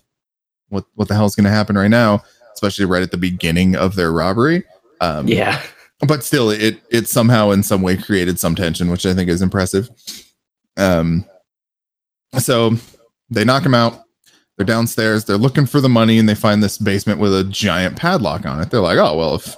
what 0.70 0.86
what 0.96 1.08
the 1.08 1.16
hell's 1.16 1.36
gonna 1.36 1.50
happen 1.50 1.78
right 1.78 1.90
now 1.90 2.24
especially 2.58 2.86
right 2.86 3.04
at 3.04 3.12
the 3.12 3.18
beginning 3.18 3.76
of 3.76 3.96
their 3.96 4.12
robbery. 4.12 4.64
Um 5.00 5.28
yeah, 5.28 5.62
but 6.08 6.24
still 6.24 6.50
it 6.50 6.82
it 6.90 7.08
somehow 7.08 7.52
in 7.52 7.64
some 7.64 7.82
way 7.82 7.96
created 7.96 8.40
some 8.40 8.56
tension 8.56 8.90
which 8.90 9.06
i 9.06 9.14
think 9.14 9.30
is 9.30 9.42
impressive. 9.42 9.90
Um 10.76 11.26
so 12.40 12.74
they 13.30 13.46
knock 13.46 13.66
him 13.66 13.74
out. 13.74 14.02
They're 14.58 14.66
downstairs. 14.66 15.26
They're 15.26 15.38
looking 15.38 15.68
for 15.68 15.80
the 15.80 15.90
money 15.90 16.18
and 16.18 16.28
they 16.28 16.36
find 16.36 16.64
this 16.64 16.78
basement 16.78 17.20
with 17.20 17.34
a 17.34 17.44
giant 17.44 17.96
padlock 17.96 18.46
on 18.46 18.60
it. 18.60 18.72
They're 18.72 18.82
like 18.82 18.98
oh 18.98 19.16
well 19.16 19.36
if 19.36 19.56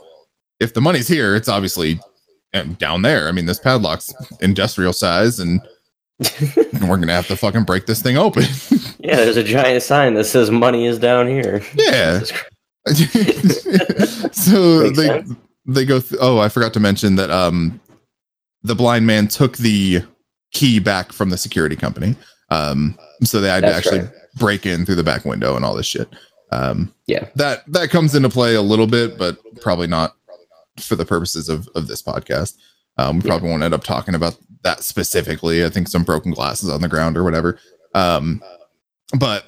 if 0.59 0.73
the 0.73 0.81
money's 0.81 1.07
here 1.07 1.35
it's 1.35 1.49
obviously 1.49 1.99
uh, 2.53 2.63
down 2.63 3.01
there. 3.01 3.29
I 3.29 3.31
mean 3.31 3.45
this 3.45 3.59
padlock's 3.59 4.13
industrial 4.41 4.93
size 4.93 5.39
and 5.39 5.61
and 6.19 6.81
we're 6.89 6.97
gonna 6.97 7.13
have 7.13 7.27
to 7.27 7.35
fucking 7.35 7.63
break 7.63 7.85
this 7.85 8.01
thing 8.01 8.17
open. 8.17 8.43
yeah, 8.99 9.15
there's 9.17 9.38
a 9.38 9.43
giant 9.43 9.83
sign 9.83 10.15
that 10.15 10.25
says 10.25 10.51
money 10.51 10.85
is 10.85 10.99
down 10.99 11.27
here. 11.27 11.61
Yeah. 11.75 12.19
so 12.93 14.83
Makes 14.83 14.97
they 14.97 15.07
sense. 15.07 15.35
they 15.65 15.85
go. 15.85 15.99
Th- 15.99 16.19
oh, 16.21 16.39
I 16.39 16.49
forgot 16.49 16.73
to 16.73 16.79
mention 16.79 17.15
that 17.15 17.29
um, 17.29 17.79
the 18.63 18.75
blind 18.75 19.05
man 19.07 19.27
took 19.27 19.57
the 19.57 20.03
key 20.51 20.79
back 20.79 21.13
from 21.13 21.29
the 21.29 21.38
security 21.38 21.75
company. 21.75 22.15
Um, 22.49 22.97
so 23.23 23.39
they 23.39 23.49
had 23.49 23.63
That's 23.63 23.73
to 23.73 23.77
actually 23.77 23.99
right. 24.07 24.13
break 24.38 24.65
in 24.65 24.85
through 24.85 24.95
the 24.95 25.03
back 25.03 25.23
window 25.23 25.55
and 25.55 25.63
all 25.63 25.75
this 25.75 25.85
shit. 25.85 26.09
Um, 26.51 26.93
yeah, 27.05 27.29
that 27.35 27.63
that 27.71 27.91
comes 27.91 28.15
into 28.15 28.29
play 28.29 28.55
a 28.55 28.61
little 28.61 28.88
bit, 28.88 29.17
but 29.17 29.38
probably 29.61 29.88
not 29.88 30.15
for 30.79 30.95
the 30.95 31.05
purposes 31.05 31.47
of 31.47 31.69
of 31.75 31.88
this 31.88 32.01
podcast. 32.01 32.57
Um, 32.97 33.19
we 33.19 33.21
probably 33.29 33.47
yeah. 33.47 33.53
won't 33.53 33.63
end 33.63 33.73
up 33.73 33.83
talking 33.83 34.15
about 34.15 34.35
that 34.63 34.83
specifically. 34.83 35.65
I 35.65 35.69
think 35.69 35.87
some 35.87 36.03
broken 36.03 36.31
glasses 36.31 36.69
on 36.69 36.81
the 36.81 36.87
ground 36.87 37.17
or 37.17 37.23
whatever. 37.23 37.59
Um, 37.93 38.41
but 39.17 39.45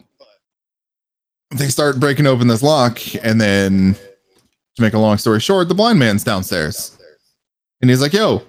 they 1.52 1.68
start 1.68 2.00
breaking 2.00 2.28
open 2.28 2.48
this 2.48 2.64
lock, 2.64 3.00
and 3.24 3.40
then 3.40 3.96
to 4.76 4.82
make 4.82 4.94
a 4.94 5.00
long 5.00 5.18
story 5.18 5.40
short, 5.40 5.68
the 5.68 5.76
blind 5.76 6.00
man's 6.00 6.24
downstairs, 6.24 6.98
and 7.82 7.90
he's 7.90 8.02
like, 8.02 8.14
"Yo, 8.14 8.42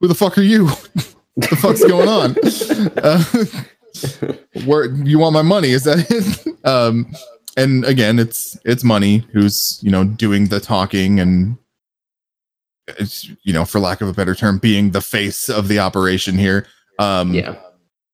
who 0.00 0.08
the 0.08 0.14
fuck 0.14 0.38
are 0.38 0.42
you? 0.42 0.66
what 1.34 1.50
the 1.50 1.56
fuck's 1.56 1.84
going 1.84 2.08
on? 2.08 2.36
Uh, 2.96 3.22
where 4.64 4.86
you 4.86 5.20
want 5.20 5.32
my 5.32 5.42
money? 5.42 5.70
Is 5.70 5.84
that 5.84 6.10
it?" 6.10 6.54
Um, 6.64 7.14
and 7.58 7.84
again, 7.84 8.18
it's 8.18 8.58
it's 8.64 8.82
money 8.82 9.18
who's 9.32 9.78
you 9.82 9.90
know 9.90 10.02
doing 10.02 10.46
the 10.46 10.60
talking 10.60 11.20
and 11.20 11.58
you 13.42 13.52
know 13.52 13.64
for 13.64 13.80
lack 13.80 14.00
of 14.00 14.08
a 14.08 14.12
better 14.12 14.34
term 14.34 14.58
being 14.58 14.90
the 14.90 15.00
face 15.00 15.48
of 15.48 15.68
the 15.68 15.78
operation 15.78 16.36
here. 16.36 16.66
Um 16.98 17.32
yeah. 17.32 17.56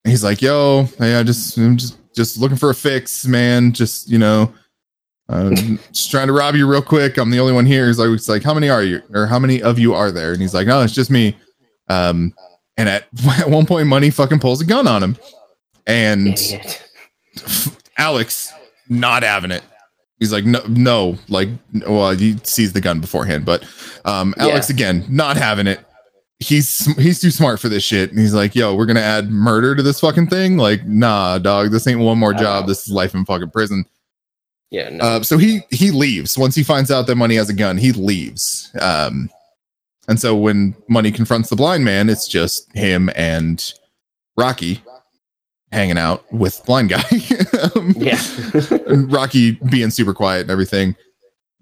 he's 0.04 0.24
like 0.24 0.40
yo 0.40 0.84
hey, 0.98 1.16
i 1.16 1.22
just 1.22 1.56
i'm 1.56 1.76
just 1.76 1.96
just 2.14 2.38
looking 2.38 2.56
for 2.56 2.70
a 2.70 2.74
fix 2.74 3.26
man. 3.26 3.72
Just 3.72 4.08
you 4.08 4.18
know 4.18 4.52
uh, 5.28 5.50
just 5.92 6.10
trying 6.10 6.26
to 6.26 6.32
rob 6.32 6.54
you 6.54 6.68
real 6.68 6.82
quick. 6.82 7.16
I'm 7.18 7.30
the 7.30 7.40
only 7.40 7.52
one 7.52 7.66
here. 7.66 7.86
He's 7.86 7.98
like 7.98 8.10
it's 8.10 8.28
like 8.28 8.42
how 8.42 8.54
many 8.54 8.68
are 8.68 8.82
you? 8.82 9.02
Or 9.12 9.26
how 9.26 9.38
many 9.38 9.62
of 9.62 9.78
you 9.78 9.94
are 9.94 10.10
there? 10.10 10.32
And 10.32 10.40
he's 10.40 10.54
like 10.54 10.66
no 10.66 10.82
it's 10.82 10.94
just 10.94 11.10
me. 11.10 11.36
Um 11.88 12.34
and 12.76 12.88
at, 12.88 13.06
at 13.38 13.50
one 13.50 13.66
point 13.66 13.86
money 13.86 14.10
fucking 14.10 14.40
pulls 14.40 14.60
a 14.60 14.64
gun 14.64 14.86
on 14.86 15.02
him. 15.02 15.16
And 15.86 16.38
alex 17.96 18.52
not 18.88 19.22
having 19.22 19.50
it 19.50 19.62
He's 20.20 20.32
like, 20.32 20.44
no, 20.44 20.60
no, 20.68 21.16
like, 21.28 21.48
well, 21.86 22.10
he 22.10 22.36
sees 22.42 22.74
the 22.74 22.80
gun 22.80 23.00
beforehand, 23.00 23.46
but 23.46 23.64
um, 24.04 24.34
Alex 24.36 24.68
yeah. 24.68 24.74
again, 24.76 25.04
not 25.08 25.38
having 25.38 25.66
it. 25.66 25.80
He's 26.38 26.86
he's 26.96 27.20
too 27.20 27.30
smart 27.30 27.58
for 27.58 27.68
this 27.68 27.82
shit, 27.82 28.10
and 28.10 28.18
he's 28.18 28.34
like, 28.34 28.54
yo, 28.54 28.74
we're 28.74 28.86
gonna 28.86 29.00
add 29.00 29.30
murder 29.30 29.74
to 29.74 29.82
this 29.82 30.00
fucking 30.00 30.28
thing. 30.28 30.56
Like, 30.56 30.86
nah, 30.86 31.38
dog, 31.38 31.70
this 31.70 31.86
ain't 31.86 32.00
one 32.00 32.18
more 32.18 32.32
job. 32.34 32.66
This 32.66 32.86
is 32.86 32.92
life 32.92 33.14
in 33.14 33.24
fucking 33.24 33.50
prison. 33.50 33.84
Yeah. 34.70 34.88
No. 34.90 35.04
Uh, 35.04 35.22
so 35.22 35.36
he 35.36 35.60
he 35.70 35.90
leaves 35.90 36.38
once 36.38 36.54
he 36.54 36.62
finds 36.62 36.90
out 36.90 37.06
that 37.08 37.16
Money 37.16 37.34
has 37.34 37.50
a 37.50 37.54
gun. 37.54 37.76
He 37.76 37.92
leaves. 37.92 38.70
Um, 38.80 39.30
and 40.08 40.20
so 40.20 40.34
when 40.36 40.74
Money 40.88 41.12
confronts 41.12 41.50
the 41.50 41.56
blind 41.56 41.84
man, 41.84 42.08
it's 42.08 42.28
just 42.28 42.70
him 42.74 43.10
and 43.16 43.72
Rocky 44.36 44.82
hanging 45.72 45.98
out 45.98 46.30
with 46.32 46.64
blind 46.64 46.88
guy. 46.88 47.02
um, 47.74 47.94
yeah. 47.96 48.20
Rocky 48.88 49.52
being 49.70 49.90
super 49.90 50.14
quiet 50.14 50.42
and 50.42 50.50
everything. 50.50 50.96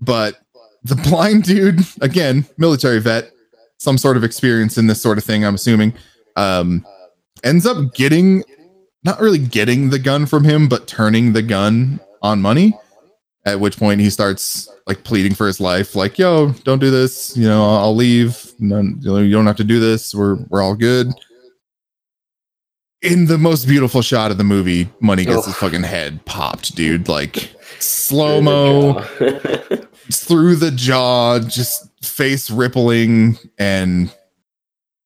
But 0.00 0.38
the 0.84 0.96
blind 0.96 1.44
dude, 1.44 1.80
again, 2.00 2.46
military 2.56 3.00
vet, 3.00 3.30
some 3.78 3.98
sort 3.98 4.16
of 4.16 4.24
experience 4.24 4.78
in 4.78 4.86
this 4.86 5.00
sort 5.00 5.18
of 5.18 5.24
thing, 5.24 5.44
I'm 5.44 5.54
assuming, 5.54 5.94
um, 6.36 6.84
ends 7.44 7.66
up 7.66 7.94
getting 7.94 8.42
not 9.04 9.20
really 9.20 9.38
getting 9.38 9.90
the 9.90 9.98
gun 9.98 10.26
from 10.26 10.44
him, 10.44 10.68
but 10.68 10.88
turning 10.88 11.32
the 11.32 11.42
gun 11.42 12.00
on 12.22 12.42
money. 12.42 12.74
At 13.46 13.60
which 13.60 13.78
point 13.78 14.00
he 14.00 14.10
starts 14.10 14.68
like 14.86 15.04
pleading 15.04 15.34
for 15.34 15.46
his 15.46 15.58
life, 15.58 15.94
like, 15.94 16.18
yo, 16.18 16.50
don't 16.64 16.80
do 16.80 16.90
this. 16.90 17.34
You 17.34 17.48
know, 17.48 17.64
I'll 17.64 17.94
leave. 17.94 18.52
None, 18.58 18.98
you, 19.00 19.10
know, 19.10 19.18
you 19.18 19.32
don't 19.32 19.46
have 19.46 19.56
to 19.56 19.64
do 19.64 19.80
this. 19.80 20.14
We're 20.14 20.36
we're 20.50 20.60
all 20.60 20.74
good 20.74 21.14
in 23.02 23.26
the 23.26 23.38
most 23.38 23.66
beautiful 23.66 24.02
shot 24.02 24.30
of 24.30 24.38
the 24.38 24.44
movie, 24.44 24.88
Money 25.00 25.24
gets 25.24 25.38
oh. 25.38 25.42
his 25.42 25.56
fucking 25.56 25.84
head 25.84 26.24
popped, 26.24 26.74
dude. 26.74 27.08
Like 27.08 27.54
slow 27.78 28.40
mo 28.40 29.00
through 30.12 30.56
the 30.56 30.70
jaw, 30.70 31.38
just 31.40 31.88
face 32.04 32.50
rippling, 32.50 33.38
and 33.58 34.14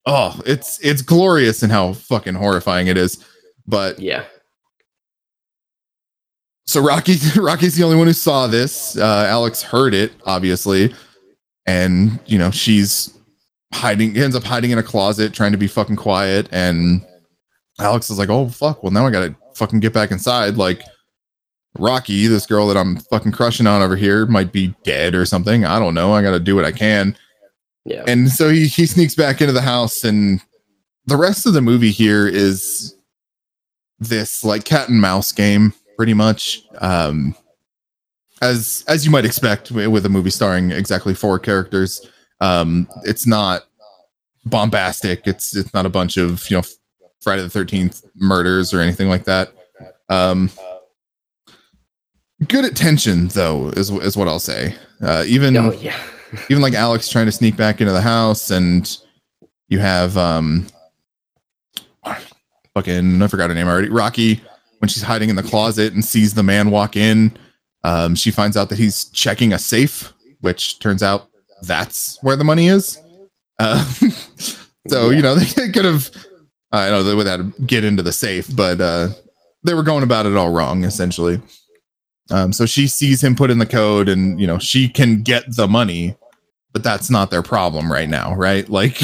oh, 0.07 0.41
it's 0.47 0.79
it's 0.85 1.03
glorious 1.03 1.63
in 1.63 1.71
how 1.71 1.93
fucking 1.93 2.35
horrifying 2.35 2.87
it 2.87 2.97
is. 2.97 3.23
But 3.67 3.99
yeah. 3.99 4.25
So 6.67 6.81
Rocky 6.81 7.17
Rocky's 7.37 7.77
the 7.77 7.85
only 7.85 7.97
one 7.97 8.07
who 8.07 8.13
saw 8.13 8.47
this. 8.47 8.97
Uh, 8.97 9.27
Alex 9.29 9.63
heard 9.63 9.93
it, 9.93 10.13
obviously, 10.25 10.95
and 11.67 12.19
you 12.25 12.39
know 12.39 12.51
she's 12.51 13.13
hiding. 13.75 14.17
Ends 14.17 14.35
up 14.35 14.45
hiding 14.45 14.71
in 14.71 14.79
a 14.79 14.83
closet, 14.83 15.35
trying 15.35 15.53
to 15.53 15.59
be 15.59 15.67
fucking 15.67 15.97
quiet, 15.97 16.49
and 16.51 17.05
Alex 17.79 18.11
is 18.11 18.19
like, 18.19 18.29
oh 18.29 18.49
fuck, 18.49 18.83
well 18.83 18.93
now 18.93 19.07
I 19.07 19.11
gotta 19.11 19.35
fucking 19.55 19.81
get 19.81 19.93
back 19.93 20.11
inside. 20.11 20.57
Like 20.57 20.83
Rocky, 21.79 22.27
this 22.27 22.47
girl 22.47 22.67
that 22.69 22.77
I'm 22.77 22.97
fucking 22.97 23.33
crushing 23.33 23.67
on 23.67 23.83
over 23.83 23.97
here, 23.97 24.27
might 24.27 24.53
be 24.53 24.75
dead 24.85 25.15
or 25.15 25.25
something. 25.25 25.65
I 25.65 25.79
don't 25.79 25.95
know. 25.95 26.13
I 26.13 26.23
gotta 26.23 26.41
do 26.41 26.55
what 26.55 26.65
I 26.65 26.73
can. 26.73 27.17
Yeah. 27.85 28.05
And 28.07 28.31
so 28.31 28.49
he 28.49 28.67
he 28.67 28.87
sneaks 28.87 29.15
back 29.15 29.41
into 29.41 29.53
the 29.53 29.63
house, 29.63 30.05
and 30.05 30.41
the 31.07 31.17
rest 31.17 31.47
of 31.47 31.53
the 31.53 31.63
movie 31.63 31.91
here 31.91 32.29
is 32.29 32.97
this 33.99 34.45
like 34.45 34.65
cat 34.65 34.89
and 34.89 35.01
mouse 35.01 35.33
game, 35.33 35.73
pretty 35.97 36.15
much. 36.15 36.63
Um 36.81 37.35
as 38.43 38.85
as 38.89 39.07
you 39.07 39.11
might 39.11 39.25
expect 39.25 39.71
with 39.71 40.05
a 40.05 40.09
movie 40.09 40.29
starring 40.29 40.73
exactly 40.73 41.15
four 41.15 41.39
characters. 41.39 42.07
Um, 42.41 42.89
it's 43.05 43.27
not 43.27 43.63
bombastic. 44.45 45.27
It's 45.27 45.57
it's 45.57 45.73
not 45.73 45.87
a 45.87 45.91
bunch 45.91 46.17
of 46.17 46.51
you 46.51 46.59
know 46.59 46.65
Friday 47.23 47.43
the 47.43 47.49
Thirteenth 47.49 48.05
murders 48.15 48.75
or 48.75 48.81
anything 48.81 49.09
like 49.09 49.25
that. 49.25 49.53
Um, 50.09 50.51
good 52.49 52.65
attention 52.65 53.29
though 53.29 53.69
is 53.71 53.91
is 53.91 54.17
what 54.17 54.29
I'll 54.29 54.39
say. 54.39 54.75
Uh, 55.01 55.25
even 55.27 55.57
oh, 55.57 55.73
yeah. 55.73 55.99
even 56.51 56.63
like 56.63 56.75
Alex 56.75 57.09
trying 57.09 57.27
to 57.27 57.33
sneak 57.33 57.57
back 57.57 57.81
into 57.81 57.93
the 57.93 58.01
house, 58.01 58.51
and 58.51 58.97
you 59.69 59.79
have 59.79 60.17
um, 60.17 60.67
fucking 62.75 63.23
I 63.23 63.27
forgot 63.27 63.51
her 63.51 63.55
name 63.55 63.69
already. 63.69 63.89
Rocky 63.89 64.43
when 64.79 64.89
she's 64.89 65.03
hiding 65.03 65.31
in 65.31 65.37
the 65.37 65.43
closet 65.45 65.93
and 65.93 66.05
sees 66.05 66.35
the 66.35 66.43
man 66.43 66.71
walk 66.71 66.97
in. 66.97 67.37
Um, 67.85 68.17
she 68.17 68.33
finds 68.33 68.57
out 68.57 68.69
that 68.69 68.79
he's 68.79 69.05
checking 69.11 69.53
a 69.53 69.59
safe, 69.59 70.13
which 70.41 70.81
turns 70.81 71.05
out 71.05 71.29
that's 71.63 72.19
where 72.23 72.35
the 72.35 72.43
money 72.45 72.67
is. 72.67 73.01
Uh, 73.61 73.85
so 74.89 75.11
yeah. 75.11 75.17
you 75.17 75.23
know 75.23 75.37
they 75.37 75.71
could 75.71 75.85
have 75.85 76.11
I 76.73 76.89
know 76.89 77.03
they 77.03 77.15
would 77.15 77.27
have 77.27 77.55
to 77.55 77.63
get 77.63 77.85
into 77.85 78.03
the 78.03 78.13
safe, 78.13 78.55
but 78.55 78.81
uh, 78.81 79.09
they 79.63 79.75
were 79.75 79.83
going 79.83 80.03
about 80.03 80.27
it 80.27 80.37
all 80.37 80.51
wrong, 80.51 80.85
essentially. 80.85 81.41
Um, 82.31 82.53
so 82.53 82.65
she 82.67 82.87
sees 82.87 83.23
him 83.23 83.37
put 83.37 83.51
in 83.51 83.59
the 83.59 83.67
code, 83.67 84.09
and 84.09 84.41
you 84.41 84.47
know 84.47 84.59
she 84.59 84.89
can 84.89 85.23
get 85.23 85.45
the 85.55 85.69
money, 85.69 86.17
but 86.73 86.83
that's 86.83 87.11
not 87.11 87.31
their 87.31 87.43
problem 87.43 87.93
right 87.93 88.09
now, 88.09 88.35
right? 88.35 88.69
Like 88.69 88.99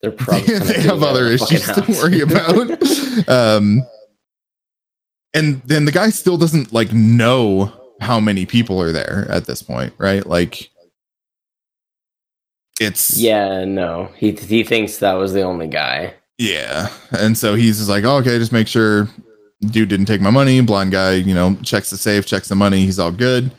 they're 0.00 0.12
probably 0.12 0.58
they, 0.58 0.74
they 0.74 0.82
have 0.82 1.02
other 1.02 1.26
issues 1.26 1.64
to 1.66 1.84
worry 1.88 2.20
about. 2.20 3.28
um, 3.28 3.82
and 5.32 5.60
then 5.62 5.84
the 5.86 5.92
guy 5.92 6.10
still 6.10 6.36
doesn't 6.36 6.72
like 6.72 6.92
know 6.92 7.72
how 8.00 8.20
many 8.20 8.46
people 8.46 8.80
are 8.80 8.92
there 8.92 9.26
at 9.28 9.46
this 9.46 9.62
point, 9.62 9.92
right? 9.98 10.24
Like 10.24 10.70
it's 12.80 13.18
yeah, 13.18 13.64
no, 13.64 14.10
he 14.16 14.32
he 14.32 14.62
thinks 14.62 14.98
that 14.98 15.14
was 15.14 15.32
the 15.32 15.42
only 15.42 15.66
guy. 15.66 16.14
Yeah. 16.38 16.88
And 17.18 17.36
so 17.38 17.54
he's 17.54 17.78
just 17.78 17.88
like, 17.88 18.04
oh, 18.04 18.16
okay, 18.16 18.38
just 18.38 18.52
make 18.52 18.68
sure 18.68 19.08
dude 19.70 19.88
didn't 19.88 20.06
take 20.06 20.20
my 20.20 20.30
money. 20.30 20.60
Blind 20.60 20.92
guy, 20.92 21.14
you 21.14 21.34
know, 21.34 21.56
checks 21.62 21.90
the 21.90 21.96
safe, 21.96 22.26
checks 22.26 22.48
the 22.48 22.54
money. 22.54 22.80
He's 22.80 22.98
all 22.98 23.12
good. 23.12 23.50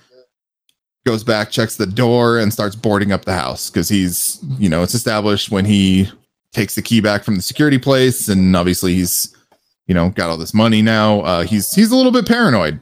Goes 1.06 1.24
back, 1.24 1.52
checks 1.52 1.76
the 1.76 1.86
door, 1.86 2.40
and 2.40 2.52
starts 2.52 2.76
boarding 2.76 3.12
up 3.12 3.26
the 3.26 3.34
house 3.34 3.70
because 3.70 3.88
he's, 3.88 4.40
you 4.58 4.70
know, 4.70 4.82
it's 4.82 4.96
established 4.96 5.52
when 5.52 5.64
he 5.64 6.10
takes 6.52 6.76
the 6.76 6.82
key 6.82 7.00
back 7.00 7.24
from 7.24 7.36
the 7.36 7.44
security 7.44 7.78
place, 7.78 8.28
and 8.28 8.56
obviously 8.56 8.96
he's, 8.96 9.36
you 9.86 9.94
know, 9.94 10.10
got 10.10 10.32
all 10.32 10.38
this 10.38 10.54
money 10.54 10.82
now. 10.82 11.22
Uh, 11.22 11.44
he's 11.44 11.72
he's 11.74 11.92
a 11.92 11.96
little 11.96 12.12
bit 12.12 12.26
paranoid. 12.26 12.82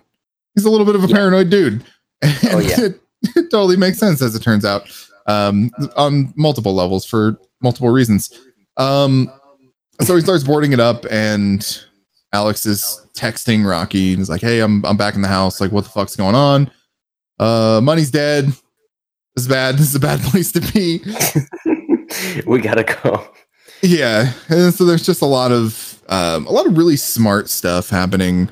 He's 0.55 0.63
a 0.63 0.69
little 0.69 0.85
bit 0.85 0.95
of 0.95 1.03
a 1.03 1.07
yeah. 1.07 1.15
paranoid 1.15 1.49
dude. 1.49 1.83
oh 2.23 2.59
yeah, 2.59 2.85
it, 2.85 3.01
it 3.35 3.51
totally 3.51 3.75
makes 3.75 3.97
sense 3.97 4.21
as 4.21 4.35
it 4.35 4.41
turns 4.41 4.63
out, 4.63 4.89
um, 5.27 5.69
on 5.97 6.33
multiple 6.37 6.73
levels 6.73 7.05
for 7.05 7.37
multiple 7.61 7.89
reasons. 7.89 8.29
Um, 8.77 9.29
so 10.01 10.15
he 10.15 10.21
starts 10.21 10.43
boarding 10.43 10.73
it 10.73 10.79
up, 10.79 11.05
and 11.11 11.83
Alex 12.33 12.65
is 12.65 13.05
texting 13.15 13.65
Rocky 13.65 14.09
and 14.09 14.19
he's 14.19 14.29
like, 14.29 14.41
"Hey, 14.41 14.59
I'm 14.59 14.83
I'm 14.85 14.97
back 14.97 15.15
in 15.15 15.21
the 15.21 15.27
house. 15.27 15.61
Like, 15.61 15.71
what 15.71 15.83
the 15.83 15.89
fuck's 15.89 16.15
going 16.15 16.35
on? 16.35 16.71
Uh, 17.39 17.79
money's 17.83 18.11
dead. 18.11 18.45
This 19.35 19.45
is 19.45 19.47
bad. 19.47 19.75
This 19.77 19.89
is 19.89 19.95
a 19.95 19.99
bad 19.99 20.19
place 20.21 20.51
to 20.53 20.61
be. 20.61 21.01
we 22.47 22.59
gotta 22.59 22.83
go." 22.83 23.27
Yeah, 23.81 24.31
and 24.49 24.73
so 24.73 24.85
there's 24.85 25.05
just 25.05 25.21
a 25.21 25.25
lot 25.27 25.51
of 25.51 26.01
um, 26.09 26.47
a 26.47 26.51
lot 26.51 26.65
of 26.65 26.77
really 26.77 26.95
smart 26.95 27.49
stuff 27.49 27.89
happening 27.89 28.49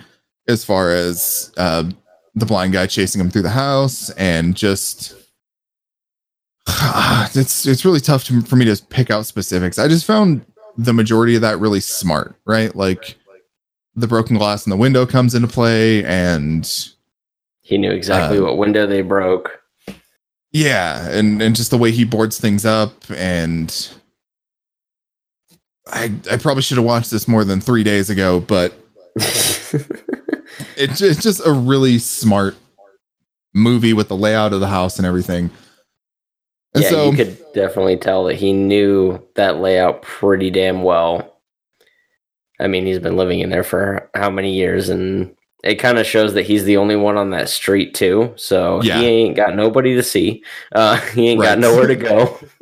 as 0.48 0.64
far 0.66 0.92
as 0.92 1.52
uh, 1.58 1.90
the 2.36 2.46
blind 2.46 2.74
guy 2.74 2.88
chasing 2.88 3.22
him 3.22 3.30
through 3.30 3.44
the 3.44 3.50
house 3.50 4.10
and 4.12 4.56
just 4.56 5.16
it's 7.34 7.66
it's 7.66 7.86
really 7.86 8.00
tough 8.00 8.26
to, 8.26 8.42
for 8.42 8.56
me 8.56 8.66
to 8.66 8.82
pick 8.90 9.10
out 9.10 9.26
specifics. 9.26 9.80
I 9.80 9.88
just 9.88 10.06
found 10.06 10.46
the 10.78 10.94
majority 10.94 11.36
of 11.36 11.42
that 11.42 11.60
really 11.60 11.80
smart, 11.80 12.36
right? 12.46 12.76
Like 12.76 13.16
the 13.96 14.08
broken 14.08 14.38
glass 14.38 14.66
in 14.66 14.70
the 14.70 14.78
window 14.78 15.06
comes 15.06 15.36
into 15.36 15.48
play 15.48 16.04
and 16.06 16.70
he 17.62 17.78
knew 17.78 17.92
exactly 17.92 18.38
uh, 18.38 18.44
what 18.44 18.58
window 18.58 18.88
they 18.88 19.02
broke. 19.02 19.62
Yeah, 20.52 21.10
and 21.10 21.42
and 21.42 21.56
just 21.56 21.72
the 21.72 21.78
way 21.78 21.92
he 21.92 22.04
boards 22.04 22.40
things 22.40 22.66
up 22.66 22.94
and 23.10 23.90
I 25.88 26.12
I 26.30 26.38
probably 26.38 26.64
should 26.64 26.78
have 26.78 26.86
watched 26.86 27.12
this 27.12 27.28
more 27.28 27.44
than 27.44 27.62
3 27.62 27.84
days 27.84 28.10
ago, 28.10 28.40
but 28.40 28.74
it's 29.16 31.02
it's 31.02 31.22
just 31.22 31.46
a 31.46 31.52
really 31.52 32.00
smart 32.00 32.56
movie 33.54 33.94
with 33.94 34.08
the 34.08 34.16
layout 34.16 34.54
of 34.54 34.60
the 34.60 34.68
house 34.68 34.98
and 34.98 35.06
everything. 35.06 35.50
And 36.74 36.84
yeah, 36.84 36.90
so, 36.90 37.12
you 37.12 37.18
could 37.18 37.38
definitely 37.54 37.98
tell 37.98 38.24
that 38.26 38.36
he 38.36 38.54
knew 38.54 39.22
that 39.36 39.60
layout 39.60 40.02
pretty 40.04 40.50
damn 40.50 40.84
well. 40.84 41.40
I 42.60 42.68
mean, 42.68 42.86
he's 42.86 43.00
been 43.00 43.18
living 43.18 43.40
in 43.40 43.50
there 43.50 43.64
for 43.64 44.10
how 44.14 44.30
many 44.30 44.54
years, 44.54 44.88
and 44.88 45.36
it 45.64 45.76
kind 45.76 45.98
of 45.98 46.06
shows 46.06 46.34
that 46.34 46.46
he's 46.46 46.64
the 46.64 46.78
only 46.78 46.96
one 46.96 47.18
on 47.18 47.32
that 47.32 47.50
street 47.50 47.94
too. 47.94 48.34
So 48.38 48.82
yeah. 48.84 49.00
he 49.00 49.06
ain't 49.06 49.36
got 49.36 49.56
nobody 49.56 49.96
to 49.96 50.04
see. 50.04 50.44
Uh, 50.72 50.98
he 51.14 51.30
ain't 51.30 51.40
right. 51.42 51.48
got 51.48 51.60
nowhere 51.60 51.88
to 51.88 51.96
go. 51.96 52.40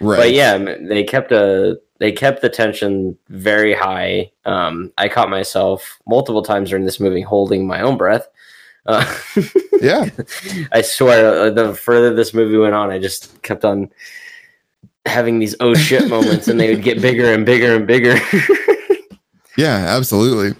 right. 0.00 0.18
But 0.18 0.32
yeah, 0.32 0.58
they 0.58 1.02
kept 1.02 1.32
a 1.32 1.80
they 1.98 2.12
kept 2.12 2.42
the 2.42 2.48
tension 2.48 3.18
very 3.28 3.74
high. 3.74 4.30
Um, 4.44 4.92
I 4.98 5.08
caught 5.08 5.30
myself 5.30 5.98
multiple 6.06 6.42
times 6.42 6.70
during 6.70 6.84
this 6.84 7.00
movie 7.00 7.22
holding 7.22 7.66
my 7.66 7.80
own 7.80 7.96
breath 7.96 8.28
uh, 8.88 9.04
yeah, 9.80 10.08
I 10.72 10.80
swear, 10.80 11.42
uh, 11.42 11.50
the 11.50 11.74
further 11.74 12.14
this 12.14 12.34
movie 12.34 12.56
went 12.56 12.74
on, 12.74 12.90
I 12.90 12.98
just 12.98 13.40
kept 13.42 13.64
on 13.64 13.90
having 15.06 15.38
these 15.38 15.54
oh 15.60 15.74
shit 15.74 16.08
moments, 16.08 16.48
and 16.48 16.58
they 16.58 16.74
would 16.74 16.82
get 16.82 17.00
bigger 17.00 17.32
and 17.32 17.46
bigger 17.46 17.76
and 17.76 17.86
bigger. 17.86 18.18
yeah, 19.56 19.84
absolutely. 19.88 20.58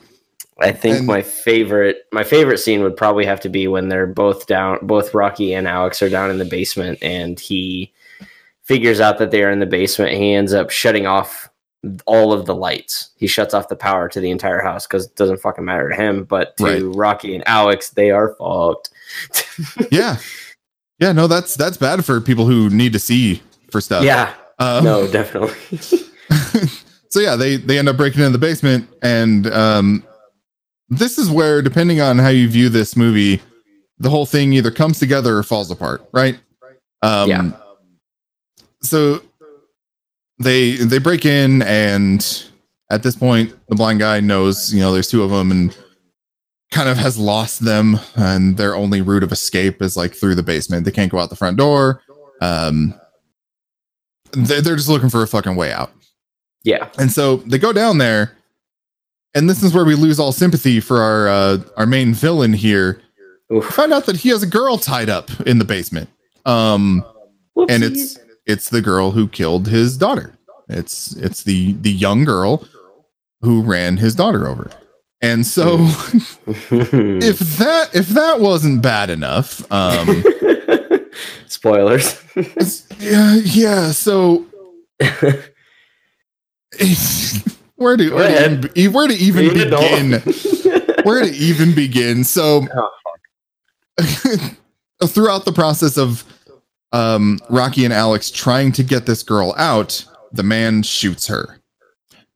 I 0.61 0.73
think 0.73 0.99
and, 0.99 1.07
my 1.07 1.23
favorite 1.23 2.05
my 2.13 2.25
favorite 2.25 2.59
scene 2.59 2.83
would 2.83 2.97
probably 2.97 3.25
have 3.25 3.41
to 3.41 3.49
be 3.49 3.67
when 3.69 3.89
they're 3.89 4.09
both 4.09 4.47
down 4.47 4.79
both 4.83 5.15
Rocky 5.15 5.55
and 5.55 5.69
Alex 5.69 6.03
are 6.03 6.11
down 6.11 6.31
in 6.31 6.39
the 6.39 6.45
basement 6.45 6.99
and 7.01 7.39
he 7.39 7.93
figures 8.65 9.01
out 9.01 9.19
that 9.19 9.31
they're 9.31 9.53
in 9.53 9.61
the 9.61 9.67
basement. 9.67 10.17
He 10.17 10.35
ends 10.35 10.53
up 10.53 10.71
shutting 10.71 11.07
off 11.07 11.49
all 12.07 12.33
of 12.33 12.47
the 12.47 12.55
lights. 12.55 13.11
He 13.17 13.27
shuts 13.27 13.55
off 13.55 13.69
the 13.69 13.77
power 13.77 14.09
to 14.09 14.21
the 14.21 14.31
entire 14.31 14.61
house 14.61 14.87
because 14.87 15.07
it 15.07 15.17
doesn't 15.17 15.41
fucking 15.41 15.65
matter 15.65 15.89
to 15.89 15.95
him. 15.95 16.25
But 16.25 16.57
to 16.59 16.65
right. 16.65 16.83
Rocky 16.97 17.35
and 17.35 17.47
Alex, 17.47 17.91
they 17.91 18.11
are 18.11 18.35
fucked. 18.35 18.91
yeah, 19.91 20.19
yeah. 20.99 21.13
No, 21.13 21.27
that's 21.27 21.55
that's 21.55 21.77
bad 21.77 22.05
for 22.05 22.21
people 22.21 22.47
who 22.47 22.71
need 22.71 22.93
to 22.93 22.99
see 22.99 23.43
for 23.71 23.81
stuff. 23.81 24.05
Yeah. 24.05 24.35
Um, 24.59 24.85
no, 24.85 25.07
definitely. 25.07 25.55
so 27.09 27.21
yeah, 27.21 27.37
they 27.37 27.57
they 27.57 27.79
end 27.79 27.89
up 27.89 27.97
breaking 27.97 28.21
into 28.21 28.33
the 28.33 28.39
basement, 28.39 28.89
and 29.03 29.47
um, 29.49 30.05
this 30.89 31.19
is 31.19 31.31
where, 31.31 31.63
depending 31.63 32.01
on 32.01 32.19
how 32.19 32.29
you 32.29 32.49
view 32.49 32.69
this 32.69 32.97
movie, 32.97 33.41
the 33.99 34.11
whole 34.11 34.27
thing 34.27 34.53
either 34.53 34.71
comes 34.71 34.99
together 34.99 35.37
or 35.37 35.43
falls 35.43 35.71
apart. 35.71 36.09
Right. 36.13 36.39
Um, 37.03 37.29
yeah. 37.29 37.51
So 38.83 39.23
they 40.39 40.77
they 40.77 40.99
break 40.99 41.25
in 41.25 41.63
and 41.63 42.45
at 42.91 43.03
this 43.03 43.17
point 43.17 43.55
the 43.69 43.75
blind 43.75 43.99
guy 43.99 44.21
knows 44.21 44.73
you 44.73 44.81
know 44.81 44.93
there's 44.93 45.11
two 45.11 45.23
of 45.23 45.31
them 45.31 45.51
and 45.51 45.77
kind 46.71 46.89
of 46.89 46.97
has 46.97 47.19
lost 47.19 47.65
them. 47.65 47.99
And 48.17 48.57
their 48.57 48.75
only 48.75 49.01
route 49.01 49.23
of 49.23 49.33
escape 49.33 49.81
is 49.83 49.97
like 49.97 50.15
through 50.15 50.35
the 50.35 50.43
basement. 50.43 50.85
They 50.85 50.91
can't 50.91 51.11
go 51.11 51.19
out 51.19 51.31
the 51.31 51.37
front 51.37 51.57
door. 51.57 52.03
Um 52.41 52.95
they're, 54.33 54.61
they're 54.61 54.77
just 54.77 54.89
looking 54.89 55.09
for 55.09 55.23
a 55.23 55.27
fucking 55.27 55.57
way 55.57 55.73
out. 55.73 55.91
Yeah. 56.63 56.89
And 56.99 57.11
so 57.11 57.37
they 57.39 57.59
go 57.59 57.73
down 57.73 57.99
there. 57.99 58.37
And 59.35 59.49
this 59.49 59.63
is 59.63 59.73
where 59.73 59.85
we 59.85 59.95
lose 59.95 60.19
all 60.19 60.33
sympathy 60.33 60.81
for 60.81 61.01
our 61.01 61.29
uh 61.29 61.59
our 61.77 61.87
main 61.87 62.15
villain 62.15 62.53
here. 62.53 63.01
Oof. 63.53 63.65
find 63.65 63.95
out 63.95 64.05
that 64.07 64.17
he 64.17 64.29
has 64.29 64.43
a 64.43 64.47
girl 64.47 64.77
tied 64.77 65.09
up 65.09 65.31
in 65.47 65.59
the 65.59 65.65
basement. 65.65 66.11
Um 66.45 67.05
Whoopsies. 67.57 67.75
and 67.75 67.85
it's 67.85 68.19
it's 68.49 68.71
the 68.71 68.81
girl 68.81 69.13
who 69.13 69.29
killed 69.29 69.69
his 69.69 69.97
daughter. 69.97 70.33
It's 70.69 71.15
it's 71.17 71.45
the 71.45 71.75
the 71.75 71.93
young 71.93 72.25
girl 72.25 72.67
who 73.43 73.63
ran 73.63 73.99
his 73.99 74.17
daughter 74.17 74.49
over. 74.49 74.71
And 75.21 75.47
so 75.47 75.77
if 76.71 77.39
that 77.59 77.91
if 77.95 78.09
that 78.09 78.41
wasn't 78.41 78.83
bad 78.83 79.11
enough, 79.11 79.71
um 79.71 80.25
spoilers. 81.47 82.21
yeah, 82.99 83.37
yeah, 83.37 83.93
so 83.93 84.47
where 87.77 87.97
do 87.97 88.15
where 88.15 88.49
to, 88.59 88.71
even, 88.75 88.93
where 88.93 89.09
to 89.09 89.15
even 89.15 89.53
begin? 89.53 90.13
where 91.05 91.23
to 91.23 91.31
even 91.31 91.75
begin? 91.75 92.25
So 92.25 92.67
oh, 94.01 95.07
throughout 95.07 95.45
the 95.45 95.53
process 95.53 95.97
of 95.97 96.25
um, 96.93 97.39
Rocky 97.51 97.85
and 97.85 97.93
Alex 97.93 98.31
trying 98.31 98.73
to 98.73 98.83
get 98.83 99.07
this 99.07 99.23
girl 99.23 99.55
out, 99.57 100.05
the 100.33 100.43
man 100.43 100.83
shoots 100.83 101.27
her. 101.27 101.61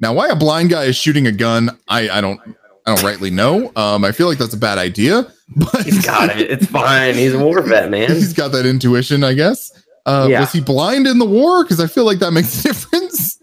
Now, 0.01 0.13
why 0.13 0.29
a 0.29 0.37
blind 0.37 0.71
guy 0.71 0.85
is 0.85 0.97
shooting 0.97 1.27
a 1.27 1.33
gun, 1.33 1.79
I, 1.89 2.09
I 2.11 2.21
don't 2.21 2.41
I 2.85 2.95
don't 2.95 3.05
rightly 3.05 3.31
know. 3.31 3.71
Um, 3.77 4.05
I 4.05 4.13
feel 4.13 4.27
like 4.27 4.39
that's 4.39 4.55
a 4.55 4.59
bad 4.59 4.79
idea, 4.79 5.31
but 5.57 5.85
he's 5.85 6.05
got 6.05 6.37
it. 6.37 6.51
It's 6.51 6.67
fine. 6.67 7.15
He's 7.15 7.35
a 7.35 7.39
war 7.39 7.61
vet, 7.63 7.91
man. 7.91 8.09
He's 8.15 8.33
got 8.33 8.53
that 8.53 8.67
intuition, 8.67 9.23
I 9.23 9.35
guess. 9.35 9.71
Uh, 10.05 10.27
yeah. 10.29 10.41
Was 10.41 10.53
he 10.53 10.61
blind 10.61 11.07
in 11.07 11.19
the 11.19 11.25
war? 11.25 11.63
Because 11.63 11.79
I 11.79 11.87
feel 11.87 12.05
like 12.05 12.19
that 12.19 12.33
makes 12.33 12.61
a 12.65 12.69
difference. 12.69 13.39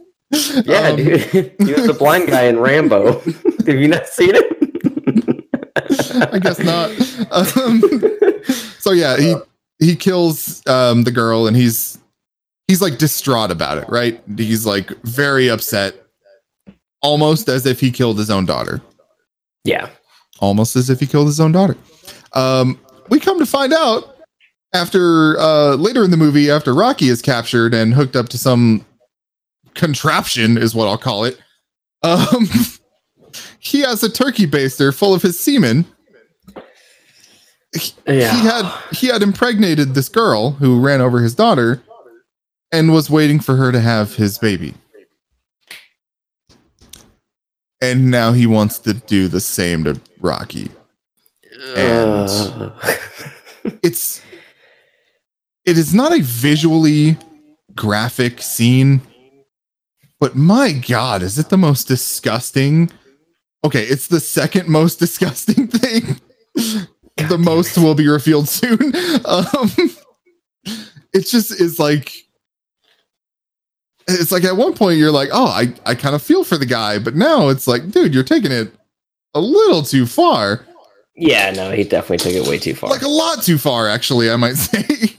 Yeah, 0.66 0.90
um, 0.90 0.96
dude. 0.98 1.22
He 1.60 1.74
was 1.74 1.88
the 1.88 1.96
blind 1.98 2.28
guy 2.28 2.44
in 2.44 2.60
Rambo. 2.60 3.20
Have 3.20 3.68
you 3.68 3.88
not 3.88 4.08
seen 4.08 4.32
it? 4.36 4.46
I 6.32 6.40
guess 6.40 6.60
not. 6.60 6.92
Um, 7.32 7.82
so 8.80 8.92
yeah, 8.92 9.18
he 9.18 9.36
he 9.80 9.96
kills 9.96 10.66
um, 10.68 11.04
the 11.04 11.12
girl 11.12 11.48
and 11.48 11.56
he's 11.56 11.98
he's 12.68 12.82
like 12.82 12.98
distraught 12.98 13.52
about 13.52 13.78
it, 13.78 13.90
right? 13.90 14.22
He's 14.38 14.66
like 14.66 14.90
very 15.04 15.50
upset, 15.50 15.96
almost 17.02 17.48
as 17.48 17.66
if 17.66 17.80
he 17.80 17.92
killed 17.92 18.18
his 18.18 18.30
own 18.30 18.46
daughter. 18.46 18.82
Yeah, 19.64 19.90
almost 20.40 20.76
as 20.76 20.90
if 20.90 21.00
he 21.00 21.08
killed 21.08 21.28
his 21.28 21.40
own 21.40 21.52
daughter. 21.52 21.76
Um, 22.34 22.80
we 23.10 23.20
come 23.20 23.40
to 23.40 23.46
find 23.46 23.74
out 23.74 24.18
after 24.74 25.40
uh, 25.40 25.76
later 25.76 26.04
in 26.04 26.12
the 26.12 26.18
movie, 26.18 26.52
after 26.52 26.74
Rocky 26.74 27.10
is 27.10 27.22
captured 27.22 27.74
and 27.74 27.94
hooked 27.94 28.16
up 28.16 28.30
to 28.30 28.38
some 28.38 28.86
contraption, 29.74 30.58
is 30.58 30.76
what 30.76 30.88
I'll 30.88 30.98
call 30.98 31.24
it. 31.24 31.40
Um, 32.04 32.48
he 33.60 33.82
has 33.82 34.04
a 34.04 34.10
turkey 34.10 34.46
baster 34.46 34.94
full 34.94 35.14
of 35.14 35.22
his 35.22 35.40
semen 35.40 35.86
he, 37.76 37.92
yeah. 38.08 38.34
he 38.34 38.48
had 38.48 38.84
he 38.92 39.08
had 39.08 39.22
impregnated 39.22 39.94
this 39.94 40.10
girl 40.10 40.52
who 40.52 40.80
ran 40.80 41.02
over 41.02 41.22
his 41.22 41.36
daughter 41.36 41.84
and 42.72 42.92
was 42.92 43.10
waiting 43.10 43.40
for 43.40 43.56
her 43.56 43.72
to 43.72 43.80
have 43.80 44.16
his 44.16 44.38
baby. 44.38 44.74
And 47.82 48.12
now 48.12 48.34
he 48.34 48.46
wants 48.46 48.80
to 48.80 48.94
do 48.94 49.28
the 49.28 49.40
same 49.40 49.84
to 49.86 50.02
Rocky. 50.20 50.70
And 51.76 52.30
it's 53.84 54.22
it 55.66 55.78
is 55.78 55.94
not 55.94 56.12
a 56.12 56.22
visually 56.22 57.18
graphic 57.76 58.42
scene, 58.42 59.02
but 60.20 60.36
my 60.36 60.72
god, 60.72 61.22
is 61.22 61.38
it 61.38 61.50
the 61.50 61.58
most 61.58 61.88
disgusting? 61.88 62.90
Okay, 63.64 63.84
it's 63.84 64.08
the 64.08 64.20
second 64.20 64.68
most 64.68 64.96
disgusting 65.00 65.68
thing 65.68 66.20
the 67.28 67.38
most 67.38 67.78
will 67.78 67.96
be 67.96 68.08
revealed 68.08 68.48
soon. 68.50 68.94
Um, 69.26 69.70
it 71.14 71.26
just 71.26 71.52
is 71.60 71.80
like 71.80 72.14
it's 74.08 74.32
like 74.32 74.44
at 74.44 74.58
one 74.58 74.74
point 74.74 74.98
you're 74.98 75.12
like, 75.12 75.30
oh, 75.32 75.48
I, 75.48 75.74
I 75.86 75.96
kind 75.96 76.16
of 76.16 76.22
feel 76.22 76.44
for 76.44 76.58
the 76.58 76.66
guy, 76.66 77.00
but 77.00 77.16
now 77.16 77.50
it's 77.50 77.68
like, 77.68 77.90
dude, 77.92 78.14
you're 78.14 78.24
taking 78.24 78.52
it 78.52 78.74
a 79.34 79.40
little 79.40 79.84
too 79.84 80.06
far. 80.06 80.66
Yeah, 81.16 81.52
no, 81.52 81.72
he 81.72 81.84
definitely 81.84 82.18
took 82.18 82.34
it 82.34 82.50
way 82.50 82.58
too 82.58 82.74
far. 82.74 82.90
Like 82.90 83.02
a 83.02 83.08
lot 83.08 83.44
too 83.44 83.58
far, 83.58 83.88
actually, 83.88 84.32
I 84.32 84.36
might 84.36 84.54
say. 84.56 85.18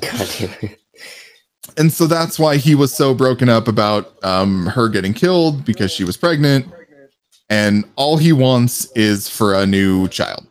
God 0.00 0.30
damn 0.38 0.50
it. 0.62 0.80
And 1.76 1.92
so 1.92 2.06
that's 2.06 2.38
why 2.38 2.56
he 2.56 2.74
was 2.74 2.94
so 2.94 3.14
broken 3.14 3.48
up 3.48 3.68
about 3.68 4.22
um, 4.24 4.66
her 4.66 4.88
getting 4.88 5.12
killed 5.12 5.64
because 5.64 5.92
she 5.92 6.04
was 6.04 6.16
pregnant. 6.16 6.66
And 7.50 7.84
all 7.96 8.16
he 8.16 8.32
wants 8.32 8.90
is 8.92 9.28
for 9.28 9.54
a 9.54 9.66
new 9.66 10.08
child 10.08 10.46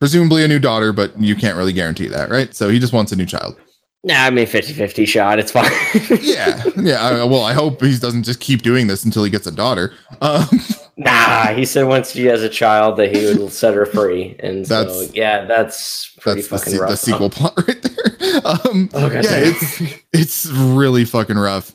presumably 0.00 0.42
a 0.44 0.48
new 0.48 0.58
daughter, 0.58 0.92
but 0.92 1.18
you 1.20 1.36
can't 1.36 1.56
really 1.56 1.72
guarantee 1.72 2.08
that, 2.08 2.30
right? 2.30 2.54
So 2.54 2.68
he 2.68 2.78
just 2.78 2.92
wants 2.92 3.12
a 3.12 3.16
new 3.16 3.26
child. 3.26 3.56
Nah, 4.02 4.14
I 4.24 4.30
mean 4.30 4.46
50-50 4.46 5.06
shot. 5.06 5.38
It's 5.38 5.52
fine. 5.52 5.70
yeah, 6.22 6.62
yeah. 6.78 7.02
I, 7.02 7.24
well, 7.24 7.42
I 7.42 7.52
hope 7.52 7.82
he 7.82 7.98
doesn't 7.98 8.22
just 8.22 8.40
keep 8.40 8.62
doing 8.62 8.86
this 8.86 9.04
until 9.04 9.22
he 9.24 9.30
gets 9.30 9.46
a 9.46 9.52
daughter. 9.52 9.92
Um, 10.22 10.46
nah, 10.96 11.48
he 11.48 11.66
said 11.66 11.86
once 11.86 12.12
she 12.12 12.24
has 12.24 12.42
a 12.42 12.48
child 12.48 12.96
that 12.96 13.14
he 13.14 13.26
would 13.26 13.52
set 13.52 13.74
her 13.74 13.84
free, 13.84 14.36
and 14.40 14.66
so 14.66 15.06
yeah, 15.12 15.44
that's 15.44 16.14
pretty 16.18 16.40
that's 16.40 16.48
the, 16.48 16.58
fucking 16.58 16.72
se- 16.72 16.78
rough. 16.78 16.90
the 16.90 16.96
sequel 16.96 17.28
plot 17.28 17.52
right 17.68 17.82
there. 17.82 18.40
Um, 18.46 18.88
Oh, 18.94 19.10
yeah, 19.12 19.20
damn. 19.22 19.52
it's 19.54 19.82
it's 20.14 20.46
really 20.46 21.04
fucking 21.04 21.36
rough. 21.36 21.72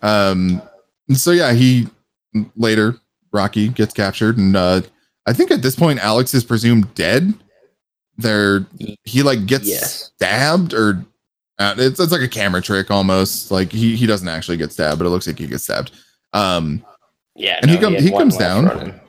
Um, 0.00 0.62
so 1.12 1.32
yeah, 1.32 1.54
he 1.54 1.88
later 2.56 2.94
Rocky 3.32 3.66
gets 3.66 3.92
captured, 3.92 4.38
and 4.38 4.54
uh, 4.54 4.82
I 5.26 5.32
think 5.32 5.50
at 5.50 5.62
this 5.62 5.74
point 5.74 5.98
Alex 5.98 6.34
is 6.34 6.44
presumed 6.44 6.94
dead. 6.94 7.34
There, 8.16 8.66
he 9.04 9.22
like 9.22 9.46
gets 9.46 9.66
Yes. 9.66 10.12
stabbed, 10.14 10.72
or 10.72 11.04
uh, 11.58 11.74
it's 11.78 11.98
it's 11.98 12.12
like 12.12 12.20
a 12.22 12.28
camera 12.28 12.62
trick 12.62 12.90
almost. 12.90 13.50
Like 13.50 13.72
he 13.72 13.96
he 13.96 14.06
doesn't 14.06 14.28
actually 14.28 14.56
get 14.56 14.72
stabbed, 14.72 14.98
but 14.98 15.06
it 15.06 15.10
looks 15.10 15.26
like 15.26 15.38
he 15.38 15.46
gets 15.46 15.64
stabbed. 15.64 15.90
Um, 16.32 16.84
yeah, 17.34 17.58
and 17.60 17.70
he 17.70 17.76
no, 17.76 17.82
come- 17.82 17.94
had 17.94 18.02
he 18.02 18.10
one 18.10 18.20
comes 18.22 18.36
down. 18.36 18.66
run-in. 18.66 19.00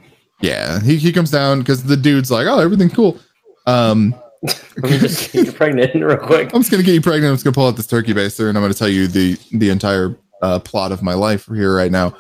yeah, 0.42 0.80
he 0.80 0.96
he 0.98 1.12
comes 1.12 1.30
down 1.32 1.60
because 1.60 1.84
the 1.84 1.98
dude's 1.98 2.32
like, 2.32 2.48
oh, 2.48 2.60
everything's 2.60 2.94
cool. 2.94 3.20
Um, 3.68 4.16
me 4.84 4.98
just 5.00 5.32
get 5.32 5.46
you 5.48 5.52
pregnant 5.52 5.94
real 6.04 6.18
quick. 6.18 6.52
I'm 6.54 6.62
just 6.62 6.72
gonna 6.72 6.84
get 6.84 6.94
you 6.94 7.02
pregnant. 7.02 7.30
I'm 7.30 7.36
just 7.36 7.44
gonna 7.44 7.54
pull 7.54 7.68
out 7.68 7.76
this 7.78 7.88
turkey 7.88 8.14
baster, 8.14 8.50
and 8.50 8.58
I'm 8.58 8.64
gonna 8.64 8.74
tell 8.74 8.90
you 8.90 9.06
the 9.08 9.38
the 9.54 9.70
entire 9.70 10.18
uh, 10.42 10.60
plot 10.60 10.92
of 10.92 11.04
my 11.04 11.14
life 11.14 11.46
here 11.48 11.76
right 11.76 11.92
now. 11.92 12.16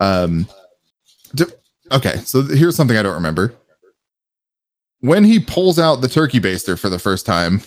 Um, 0.00 0.46
d- 1.34 1.44
okay, 1.90 2.16
so 2.18 2.42
here's 2.42 2.76
something 2.76 2.96
I 2.96 3.02
don't 3.02 3.14
remember. 3.14 3.54
When 5.00 5.24
he 5.24 5.38
pulls 5.38 5.78
out 5.78 5.96
the 6.00 6.08
turkey 6.08 6.40
baster 6.40 6.78
for 6.78 6.88
the 6.88 6.98
first 6.98 7.24
time, 7.26 7.62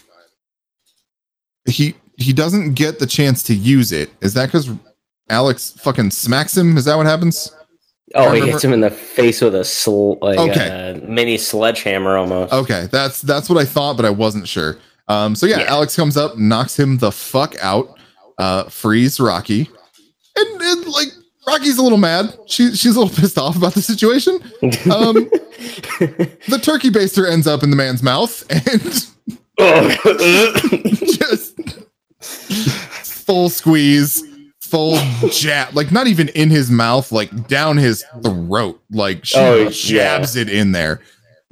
he 1.66 1.96
he 2.18 2.34
doesn't 2.34 2.74
get 2.74 3.00
the 3.00 3.08
chance 3.08 3.42
to 3.44 3.56
use 3.56 3.92
it. 3.92 4.10
Is 4.22 4.34
that 4.34 4.48
because 4.48 4.70
Alex 5.30 5.72
fucking 5.80 6.12
smacks 6.12 6.56
him? 6.58 6.78
Is 6.78 6.86
that 6.86 6.96
what 6.98 7.06
happens? 7.06 7.56
Oh, 8.14 8.32
he 8.34 8.42
hits 8.42 8.62
him 8.64 8.74
in 8.74 8.82
the 8.82 8.90
face 8.92 9.40
with 9.42 9.56
a 9.56 9.64
sl- 9.64 10.16
like 10.22 10.38
Okay. 10.38 11.00
a 11.02 11.08
mini 11.08 11.38
sledgehammer 11.38 12.18
almost. 12.18 12.52
Okay, 12.52 12.88
that's 12.92 13.22
that's 13.22 13.50
what 13.50 13.58
I 13.58 13.64
thought, 13.66 13.96
but 13.96 14.06
I 14.06 14.10
wasn't 14.10 14.48
sure. 14.48 14.78
Um, 15.08 15.34
so 15.36 15.46
yeah, 15.46 15.60
Yeah. 15.60 15.66
Alex 15.72 15.96
comes 15.96 16.18
up, 16.18 16.38
knocks 16.38 16.78
him 16.78 16.98
the 16.98 17.12
fuck 17.12 17.56
out, 17.62 17.98
uh, 18.38 18.66
frees 18.66 19.20
Rocky, 19.20 19.70
and, 20.36 20.62
and 20.62 20.86
like 20.88 21.08
Rocky's 21.48 21.78
a 21.78 21.82
little 21.84 21.98
mad. 21.98 22.38
She 22.48 22.76
she's 22.76 22.96
a 22.96 23.00
little 23.02 23.16
pissed 23.16 23.38
off 23.38 23.56
about 23.56 23.74
the 23.74 23.82
situation. 23.82 24.36
Um, 24.92 25.14
the 26.48 26.60
turkey 26.62 26.90
baster 26.90 27.30
ends 27.30 27.48
up 27.48 27.64
in 27.64 27.70
the 27.72 27.76
man's 27.76 28.04
mouth 28.04 28.44
and 28.50 28.82
just 31.18 31.60
full 33.26 33.50
squeeze, 33.50 34.24
full 34.62 34.98
jab, 35.30 35.76
like 35.76 35.92
not 35.92 36.08
even 36.08 36.30
in 36.30 36.50
his 36.50 36.70
mouth, 36.72 37.12
like 37.12 37.48
down 37.48 37.78
his 37.78 38.04
throat. 38.24 38.82
Like 38.92 39.26
she 39.26 39.38
Oh, 39.40 39.56
yeah. 39.64 39.70
jabs 39.72 40.36
it 40.36 40.50
in 40.50 40.72
there. 40.72 41.02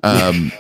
Um, 0.04 0.52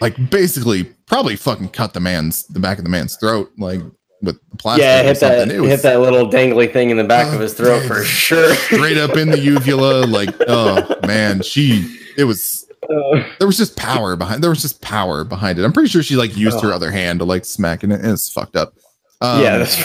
like 0.00 0.30
basically 0.30 0.84
probably 1.06 1.36
fucking 1.36 1.68
cut 1.70 1.94
the 1.94 2.00
man's 2.00 2.44
the 2.46 2.60
back 2.60 2.78
of 2.78 2.84
the 2.84 2.90
man's 2.90 3.16
throat, 3.16 3.50
like 3.58 3.80
with 4.22 4.38
the 4.50 4.56
plastic. 4.56 4.82
yeah, 4.84 5.02
hit 5.02 5.20
that. 5.20 5.48
It 5.50 5.62
hit 5.62 5.82
that 5.82 6.00
little 6.00 6.28
dangly 6.28 6.72
thing 6.72 6.90
in 6.90 6.96
the 6.96 7.04
back 7.04 7.26
Oh, 7.28 7.34
of 7.36 7.40
his 7.40 7.54
throat 7.54 7.86
for 7.86 8.02
sure. 8.04 8.54
straight 8.54 8.98
up 8.98 9.16
in 9.16 9.30
the 9.30 9.38
uvula. 9.38 10.04
Like, 10.06 10.34
oh 10.48 10.96
man, 11.06 11.42
she 11.42 11.98
it 12.16 12.24
was 12.24 12.66
Uh, 12.82 13.22
there 13.38 13.46
was 13.46 13.56
just 13.56 13.76
power 13.76 14.16
behind 14.16 14.42
there 14.42 14.50
was 14.50 14.62
just 14.62 14.80
power 14.82 15.24
behind 15.24 15.58
it. 15.58 15.64
I'm 15.64 15.72
pretty 15.72 15.88
sure 15.88 16.02
she 16.02 16.16
like 16.16 16.36
used 16.36 16.60
her 16.62 16.72
other 16.72 16.90
hand 16.90 17.20
to 17.20 17.24
like 17.24 17.44
smack 17.44 17.84
it. 17.84 17.90
and 17.92 18.04
It's 18.04 18.30
fucked 18.32 18.56
up. 18.56 18.74
Um, 19.20 19.42
yeah, 19.42 19.58
that's 19.58 19.84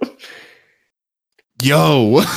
yo. 1.62 2.22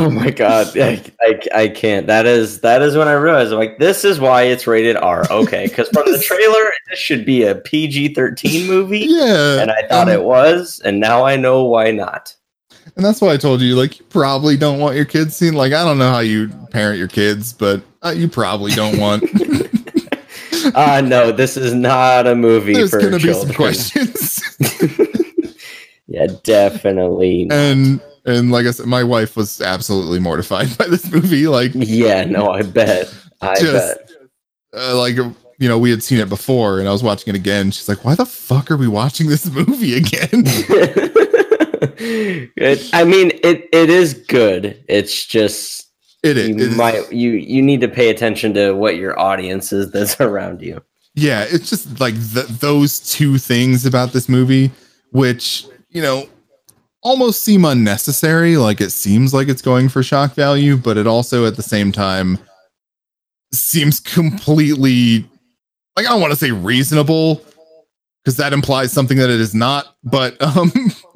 oh 0.00 0.10
my 0.10 0.30
god, 0.30 0.76
I, 0.78 1.02
I, 1.20 1.40
I 1.54 1.68
can't. 1.68 2.06
That 2.06 2.26
is 2.26 2.60
that 2.60 2.82
is 2.82 2.96
when 2.96 3.08
I 3.08 3.12
realized 3.12 3.52
I'm 3.52 3.58
like, 3.58 3.78
this 3.78 4.04
is 4.04 4.18
why 4.20 4.42
it's 4.42 4.66
rated 4.66 4.96
R. 4.96 5.24
Okay, 5.30 5.66
because 5.66 5.88
from 5.90 6.10
the 6.10 6.18
trailer, 6.22 6.72
this 6.88 6.98
should 6.98 7.24
be 7.24 7.44
a 7.44 7.54
PG-13 7.54 8.66
movie, 8.66 9.00
yeah. 9.08 9.60
and 9.60 9.70
I 9.70 9.86
thought 9.88 10.08
um, 10.08 10.14
it 10.14 10.22
was, 10.22 10.80
and 10.84 11.00
now 11.00 11.24
I 11.24 11.36
know 11.36 11.64
why 11.64 11.90
not. 11.90 12.34
And 12.96 13.04
that's 13.04 13.20
why 13.20 13.32
I 13.32 13.36
told 13.36 13.60
you, 13.60 13.76
like, 13.76 14.00
you 14.00 14.04
probably 14.06 14.56
don't 14.56 14.80
want 14.80 14.96
your 14.96 15.04
kids 15.04 15.36
seen. 15.36 15.54
Like, 15.54 15.72
I 15.72 15.84
don't 15.84 15.98
know 15.98 16.10
how 16.10 16.18
you 16.20 16.48
parent 16.70 16.98
your 16.98 17.08
kids, 17.08 17.52
but 17.52 17.82
uh, 18.02 18.10
you 18.10 18.28
probably 18.28 18.72
don't 18.72 18.98
want. 18.98 19.22
Uh 20.74 21.00
no, 21.00 21.32
this 21.32 21.56
is 21.56 21.72
not 21.72 22.26
a 22.26 22.34
movie 22.34 22.74
There's 22.74 22.90
for 22.90 23.00
gonna 23.00 23.16
be 23.16 23.22
children. 23.22 23.46
some 23.46 23.56
questions. 23.56 24.42
yeah, 26.06 26.26
definitely. 26.42 27.46
not. 27.46 27.54
and 27.56 28.00
and 28.24 28.50
like 28.50 28.66
I 28.66 28.70
said, 28.72 28.86
my 28.86 29.04
wife 29.04 29.36
was 29.36 29.60
absolutely 29.60 30.18
mortified 30.20 30.76
by 30.78 30.86
this 30.88 31.10
movie. 31.10 31.46
Like, 31.46 31.72
yeah, 31.74 32.24
no, 32.24 32.50
I 32.50 32.62
bet. 32.62 33.12
I 33.40 33.54
Just- 33.60 33.98
bet. 33.98 34.10
uh, 34.76 34.96
like 34.98 35.16
you 35.16 35.68
know, 35.68 35.78
we 35.78 35.90
had 35.90 36.02
seen 36.02 36.18
it 36.20 36.28
before, 36.30 36.78
and 36.80 36.88
I 36.88 36.92
was 36.92 37.02
watching 37.02 37.34
it 37.34 37.36
again. 37.36 37.70
She's 37.70 37.88
like, 37.88 38.04
"Why 38.04 38.14
the 38.14 38.24
fuck 38.26 38.70
are 38.70 38.76
we 38.78 38.88
watching 38.88 39.28
this 39.28 39.44
movie 39.50 39.94
again?" 39.96 40.28
it, 41.76 42.90
I 42.92 43.04
mean, 43.04 43.30
it 43.42 43.68
it 43.72 43.90
is 43.90 44.14
good. 44.14 44.82
It's 44.88 45.24
just 45.26 45.88
It 46.22 46.36
you 46.36 46.56
is. 46.56 46.76
might 46.76 47.12
you 47.12 47.32
you 47.32 47.62
need 47.62 47.80
to 47.82 47.88
pay 47.88 48.10
attention 48.10 48.54
to 48.54 48.72
what 48.72 48.96
your 48.96 49.18
audience 49.18 49.72
is 49.72 49.90
that's 49.90 50.20
around 50.20 50.62
you. 50.62 50.82
yeah, 51.14 51.44
it's 51.48 51.68
just 51.70 52.00
like 52.00 52.14
th- 52.14 52.46
those 52.46 53.00
two 53.00 53.38
things 53.38 53.84
about 53.86 54.12
this 54.12 54.28
movie, 54.28 54.70
which 55.12 55.66
you 55.90 56.02
know 56.02 56.28
almost 57.02 57.42
seem 57.42 57.64
unnecessary. 57.64 58.56
Like 58.56 58.80
it 58.80 58.90
seems 58.90 59.32
like 59.34 59.48
it's 59.48 59.62
going 59.62 59.88
for 59.88 60.02
shock 60.02 60.34
value, 60.34 60.76
but 60.76 60.96
it 60.96 61.06
also 61.06 61.46
at 61.46 61.56
the 61.56 61.62
same 61.62 61.92
time 61.92 62.38
seems 63.52 63.98
completely 64.00 65.20
like 65.96 66.06
I 66.06 66.10
don't 66.10 66.20
want 66.20 66.32
to 66.32 66.38
say 66.38 66.50
reasonable 66.52 67.42
because 68.22 68.36
that 68.36 68.52
implies 68.52 68.92
something 68.92 69.16
that 69.18 69.30
it 69.30 69.40
is 69.40 69.54
not, 69.54 69.96
but 70.04 70.40
um 70.42 70.72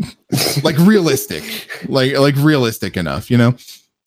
like 0.63 0.77
realistic, 0.79 1.45
like 1.89 2.17
like 2.19 2.35
realistic 2.37 2.97
enough, 2.97 3.31
you 3.31 3.39
know. 3.39 3.55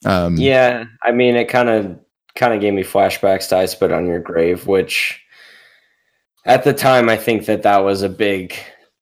Um, 0.06 0.38
Yeah, 0.38 0.86
I 1.04 1.12
mean, 1.12 1.36
it 1.36 1.46
kind 1.46 1.70
of 1.70 2.00
kind 2.36 2.54
of 2.54 2.62
gave 2.62 2.74
me 2.74 2.84
flashbacks 2.84 3.50
to 3.50 3.58
"I 3.58 3.66
Spit 3.66 3.92
on 3.92 4.06
Your 4.06 4.20
Grave," 4.20 4.68
which 4.68 5.20
at 6.46 6.64
the 6.64 6.74
time 6.74 7.10
I 7.10 7.18
think 7.18 7.46
that 7.46 7.64
that 7.64 7.80
was 7.80 8.04
a 8.04 8.10
big 8.10 8.54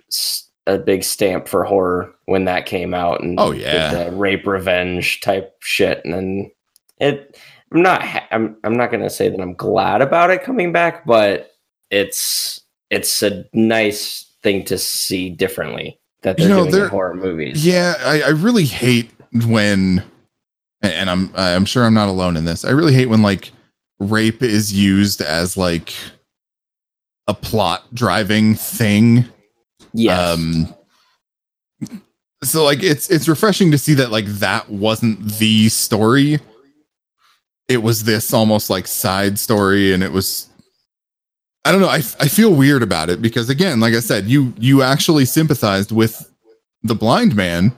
s- 0.10 0.45
a 0.68 0.78
big 0.78 1.04
stamp 1.04 1.48
for 1.48 1.64
horror 1.64 2.14
when 2.26 2.46
that 2.46 2.66
came 2.66 2.94
out 2.94 3.22
and 3.22 3.40
Oh, 3.40 3.52
yeah. 3.52 4.06
the 4.06 4.12
rape 4.12 4.48
revenge 4.48 5.22
type 5.22 5.54
shit 5.62 6.02
and 6.04 6.14
then 6.14 6.52
it 7.00 7.38
I'm 7.72 7.82
not 7.82 8.04
I'm 8.32 8.58
I'm 8.64 8.74
not 8.74 8.92
gonna 8.92 9.10
say 9.10 9.30
that 9.30 9.40
I'm 9.40 9.54
glad 9.54 10.02
about 10.02 10.30
it 10.32 10.44
coming 10.44 10.72
back, 10.72 11.06
but 11.06 11.52
it's 11.92 12.62
it's 12.90 13.22
a 13.22 13.46
nice 13.54 14.32
thing 14.44 14.64
to 14.66 14.78
see 14.78 15.30
differently 15.30 16.00
that 16.22 16.40
You 16.40 16.48
they're 16.48 16.56
know, 16.58 16.70
doing 16.70 16.84
in 16.84 16.90
horror 16.90 17.16
movies. 17.16 17.66
Yeah, 17.66 17.96
I, 18.00 18.22
I 18.22 18.30
really 18.30 18.66
hate 18.66 19.12
when, 19.48 20.04
and 20.82 21.10
I'm 21.10 21.32
I'm 21.36 21.66
sure 21.66 21.84
I'm 21.84 21.94
not 21.94 22.08
alone 22.10 22.38
in 22.38 22.46
this. 22.46 22.64
I 22.64 22.72
really 22.72 22.94
hate 22.94 23.08
when 23.08 23.22
like 23.22 23.52
rape 24.00 24.42
is 24.42 24.72
used 24.74 25.22
as 25.22 25.58
like 25.58 25.94
a 27.28 27.34
plot 27.34 27.94
driving 27.94 28.56
thing. 28.56 29.26
Yes. 29.96 30.38
Um, 30.38 30.76
so 32.44 32.64
like 32.66 32.84
it's 32.84 33.10
it's 33.10 33.28
refreshing 33.28 33.72
to 33.72 33.78
see 33.78 33.94
that 33.96 34.12
like 34.12 34.26
that 34.26 34.70
wasn't 34.70 35.24
the 35.38 35.70
story. 35.70 36.40
It 37.68 37.78
was 37.78 38.04
this 38.04 38.34
almost 38.34 38.70
like 38.70 38.88
side 38.88 39.40
story, 39.40 39.94
and 39.94 40.04
it 40.04 40.12
was. 40.12 40.50
I 41.64 41.72
don't 41.72 41.82
know. 41.82 41.88
I, 41.88 41.96
I 42.20 42.28
feel 42.28 42.54
weird 42.54 42.84
about 42.84 43.10
it 43.10 43.24
because 43.24 43.50
again, 43.50 43.80
like 43.80 43.96
I 43.96 44.00
said, 44.00 44.26
you 44.26 44.54
you 44.58 44.84
actually 44.84 45.26
sympathized 45.26 45.92
with 45.92 46.30
the 46.84 46.94
blind 46.94 47.36
man 47.36 47.74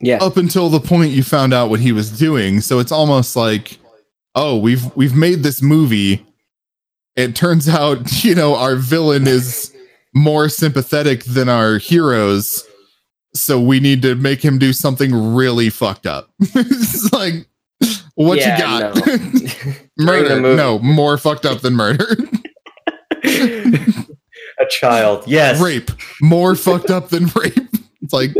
yeah. 0.00 0.18
up 0.18 0.36
until 0.36 0.68
the 0.68 0.80
point 0.80 1.12
you 1.12 1.22
found 1.22 1.54
out 1.54 1.70
what 1.70 1.80
he 1.80 1.92
was 1.92 2.10
doing. 2.18 2.60
So 2.60 2.80
it's 2.80 2.92
almost 2.92 3.36
like, 3.36 3.78
oh, 4.34 4.58
we've 4.58 4.94
we've 4.96 5.14
made 5.14 5.42
this 5.42 5.62
movie. 5.62 6.26
It 7.16 7.36
turns 7.36 7.68
out, 7.70 8.24
you 8.24 8.34
know, 8.34 8.56
our 8.56 8.76
villain 8.76 9.26
is 9.26 9.73
more 10.14 10.48
sympathetic 10.48 11.24
than 11.24 11.48
our 11.48 11.78
heroes. 11.78 12.64
So 13.34 13.60
we 13.60 13.80
need 13.80 14.02
to 14.02 14.14
make 14.14 14.44
him 14.44 14.58
do 14.58 14.72
something 14.72 15.34
really 15.34 15.68
fucked 15.70 16.06
up. 16.06 16.30
it's 16.40 17.12
like, 17.12 17.46
what 18.14 18.38
Yeah, 18.38 18.56
you 18.56 18.62
got? 18.62 18.96
no. 19.06 19.72
Murder? 19.98 20.40
No, 20.56 20.78
more 20.78 21.18
fucked 21.18 21.44
up 21.46 21.60
than 21.60 21.74
murder. 21.74 22.16
a 23.24 24.66
child. 24.68 25.24
Yes. 25.26 25.60
rape 25.60 25.90
more 26.20 26.54
fucked 26.54 26.90
up 26.90 27.08
than 27.08 27.26
rape 27.34 27.56
it's 28.02 28.12
like 28.12 28.30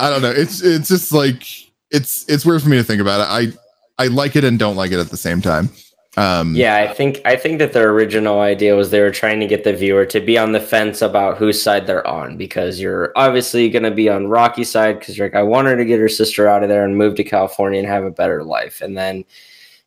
i 0.00 0.10
don't 0.10 0.22
know 0.22 0.30
it's 0.30 0.60
it's 0.62 0.88
just 0.88 1.12
like 1.12 1.44
it's 1.90 2.28
it's 2.28 2.44
weird 2.44 2.62
for 2.62 2.68
me 2.68 2.76
to 2.76 2.82
think 2.84 3.00
about 3.00 3.20
it 3.20 3.56
i 4.00 4.02
i 4.02 4.08
like 4.08 4.34
it 4.36 4.44
and 4.44 4.58
don't 4.58 4.76
like 4.76 4.90
it 4.92 4.98
at 4.98 5.08
the 5.10 5.16
same 5.16 5.40
time 5.40 5.70
Um, 6.18 6.54
yeah, 6.54 6.76
I 6.76 6.92
think 6.92 7.22
I 7.24 7.36
think 7.36 7.58
that 7.58 7.72
their 7.72 7.90
original 7.90 8.40
idea 8.40 8.76
was 8.76 8.90
they 8.90 9.00
were 9.00 9.10
trying 9.10 9.40
to 9.40 9.46
get 9.46 9.64
the 9.64 9.72
viewer 9.72 10.04
to 10.06 10.20
be 10.20 10.36
on 10.36 10.52
the 10.52 10.60
fence 10.60 11.00
about 11.00 11.38
whose 11.38 11.62
side 11.62 11.86
they're 11.86 12.06
on 12.06 12.36
because 12.36 12.78
you're 12.78 13.12
obviously 13.16 13.70
going 13.70 13.84
to 13.84 13.90
be 13.90 14.10
on 14.10 14.26
Rocky's 14.28 14.70
side 14.70 14.98
because 14.98 15.16
you're 15.16 15.26
like, 15.26 15.34
I 15.34 15.42
want 15.42 15.68
her 15.68 15.76
to 15.76 15.84
get 15.86 16.00
her 16.00 16.10
sister 16.10 16.46
out 16.46 16.62
of 16.62 16.68
there 16.68 16.84
and 16.84 16.98
move 16.98 17.14
to 17.14 17.24
California 17.24 17.78
and 17.78 17.88
have 17.88 18.04
a 18.04 18.10
better 18.10 18.44
life, 18.44 18.82
and 18.82 18.96
then 18.96 19.24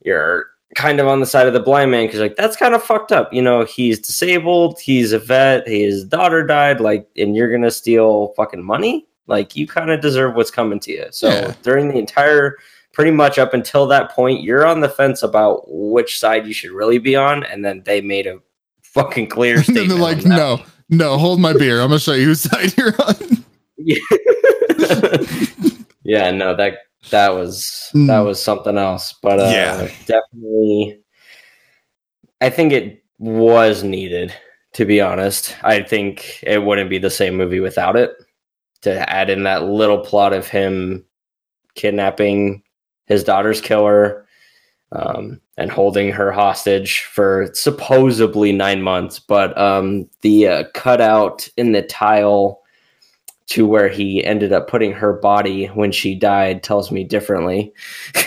you're 0.03 0.47
kind 0.75 0.99
of 0.99 1.07
on 1.07 1.19
the 1.19 1.25
side 1.27 1.45
of 1.47 1.53
the 1.53 1.59
blind 1.59 1.91
man 1.91 2.07
because 2.07 2.19
like 2.19 2.35
that's 2.37 2.57
kind 2.57 2.73
of 2.73 2.83
fucked 2.83 3.11
up. 3.11 3.31
You 3.31 3.43
know, 3.43 3.63
he's 3.63 3.99
disabled, 3.99 4.79
he's 4.79 5.11
a 5.11 5.19
vet, 5.19 5.67
his 5.67 6.03
daughter 6.03 6.43
died, 6.45 6.81
like, 6.81 7.07
and 7.15 7.35
you're 7.35 7.51
gonna 7.51 7.69
steal 7.69 8.29
fucking 8.35 8.63
money. 8.63 9.05
Like, 9.27 9.55
you 9.55 9.67
kind 9.67 9.89
of 9.91 10.01
deserve 10.01 10.35
what's 10.35 10.51
coming 10.51 10.79
to 10.81 10.91
you. 10.91 11.05
So 11.11 11.29
Yeah. 11.29 11.53
during 11.61 11.87
the 11.87 11.97
entire 11.97 12.57
pretty 12.95 13.11
much 13.11 13.37
up 13.37 13.53
until 13.53 13.85
that 13.87 14.09
point, 14.11 14.41
you're 14.41 14.65
on 14.65 14.79
the 14.79 14.89
fence 14.89 15.21
about 15.21 15.63
which 15.67 16.17
side 16.19 16.47
you 16.47 16.53
should 16.53 16.71
really 16.71 16.97
be 16.97 17.15
on, 17.15 17.43
and 17.43 17.63
then 17.63 17.83
they 17.85 18.01
made 18.01 18.25
a 18.25 18.39
fucking 18.81 19.27
clear 19.27 19.55
and 19.57 19.63
statement. 19.65 19.89
they're 19.89 19.97
like, 19.99 20.17
on 20.23 20.29
that. 20.29 20.37
no, 20.37 20.61
no, 20.89 21.17
hold 21.17 21.39
my 21.39 21.53
beer. 21.53 21.81
I'm 21.81 21.89
gonna 21.89 21.99
show 21.99 22.13
you 22.13 22.25
whose 22.27 22.41
side 22.41 22.75
you're 22.77 22.93
on. 23.05 23.43
yeah, 26.03 26.31
no, 26.31 26.55
that 26.55 26.77
that 27.11 27.29
was 27.35 27.91
Mm. 27.93 28.07
that 28.07 28.19
was 28.19 28.41
something 28.41 28.77
else. 28.77 29.13
But 29.21 29.39
uh, 29.39 29.49
Yeah. 29.51 29.89
definitely, 30.05 30.99
I 32.41 32.49
think 32.49 32.73
it 32.73 33.03
was 33.19 33.83
needed. 33.83 34.33
To 34.73 34.83
be 34.85 34.99
honest, 34.99 35.55
I 35.63 35.81
think 35.83 36.39
it 36.43 36.61
wouldn't 36.63 36.89
be 36.89 36.97
the 36.97 37.09
same 37.09 37.35
movie 37.37 37.61
without 37.61 37.95
it. 37.95 38.11
To 38.81 39.09
add 39.09 39.29
in 39.29 39.43
that 39.43 39.63
little 39.63 39.99
plot 39.99 40.33
of 40.33 40.47
him 40.47 41.05
kidnapping 41.75 42.61
his 43.05 43.23
daughter's 43.23 43.61
killer 43.61 44.25
um, 44.91 45.39
and 45.57 45.71
holding 45.71 46.11
her 46.11 46.31
hostage 46.31 47.01
for 47.01 47.49
supposedly 47.53 48.51
nine 48.51 48.81
months, 48.81 49.19
but 49.19 49.57
um, 49.57 50.09
the 50.21 50.47
uh, 50.47 50.63
cutout 50.73 51.47
in 51.57 51.71
the 51.71 51.81
tile 51.81 52.61
to 53.47 53.67
where 53.67 53.89
he 53.89 54.23
ended 54.23 54.51
up 54.51 54.67
putting 54.67 54.91
her 54.91 55.13
body 55.13 55.67
when 55.67 55.91
she 55.91 56.15
died 56.15 56.63
tells 56.63 56.91
me 56.91 57.03
differently. 57.03 57.73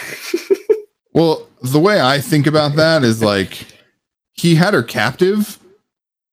Well, 1.18 1.48
the 1.62 1.80
way 1.80 2.00
I 2.00 2.20
think 2.20 2.46
about 2.46 2.76
that 2.76 3.02
is 3.02 3.20
like 3.20 3.66
he 4.34 4.54
had 4.54 4.72
her 4.72 4.84
captive, 4.84 5.58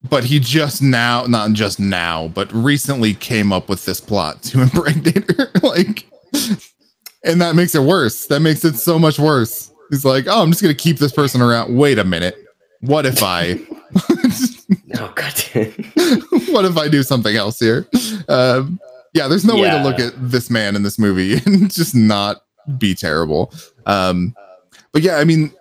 but 0.08 0.26
he 0.26 0.40
just 0.40 0.80
now, 0.80 1.24
not 1.24 1.54
just 1.54 1.80
now, 1.80 2.28
but 2.28 2.54
recently 2.54 3.16
came 3.16 3.52
up 3.52 3.68
with 3.68 3.86
this 3.86 4.00
plot 4.00 4.44
to 4.44 4.62
impregnate 4.62 5.32
her. 5.32 5.50
like, 5.64 6.06
and 7.26 7.42
that 7.42 7.56
makes 7.56 7.76
it 7.76 7.82
worse. 7.82 8.28
That 8.28 8.40
makes 8.40 8.64
it 8.64 8.76
so 8.76 8.98
much 8.98 9.20
worse. 9.20 9.72
He's 9.90 10.06
like, 10.06 10.26
oh, 10.28 10.42
I'm 10.42 10.50
just 10.50 10.62
gonna 10.62 10.74
keep 10.74 10.98
this 10.98 11.12
person 11.12 11.42
around. 11.42 11.76
Wait 11.76 12.00
a 12.00 12.04
minute. 12.04 12.36
What 12.82 13.06
if 13.06 13.24
I 13.24 13.60
oh 14.96 15.14
god. 15.16 15.34
what 16.50 16.66
if 16.66 16.78
I 16.78 16.88
do 16.88 17.04
something 17.04 17.36
else 17.36 17.60
here? 17.60 17.88
Um, 18.28 18.80
yeah, 19.14 19.28
there's 19.28 19.46
no 19.46 19.56
way 19.56 19.70
to 19.70 19.82
look 19.82 20.00
at 20.00 20.14
this 20.18 20.50
man 20.50 20.76
in 20.76 20.84
this 20.84 21.00
movie 21.00 21.36
and 21.46 21.72
just 21.74 21.96
not 21.96 22.44
be 22.78 22.94
terrible. 22.94 23.54
Um, 23.86 24.36
but 24.92 25.02
yeah, 25.02 25.18
I 25.18 25.24
mean, 25.24 25.52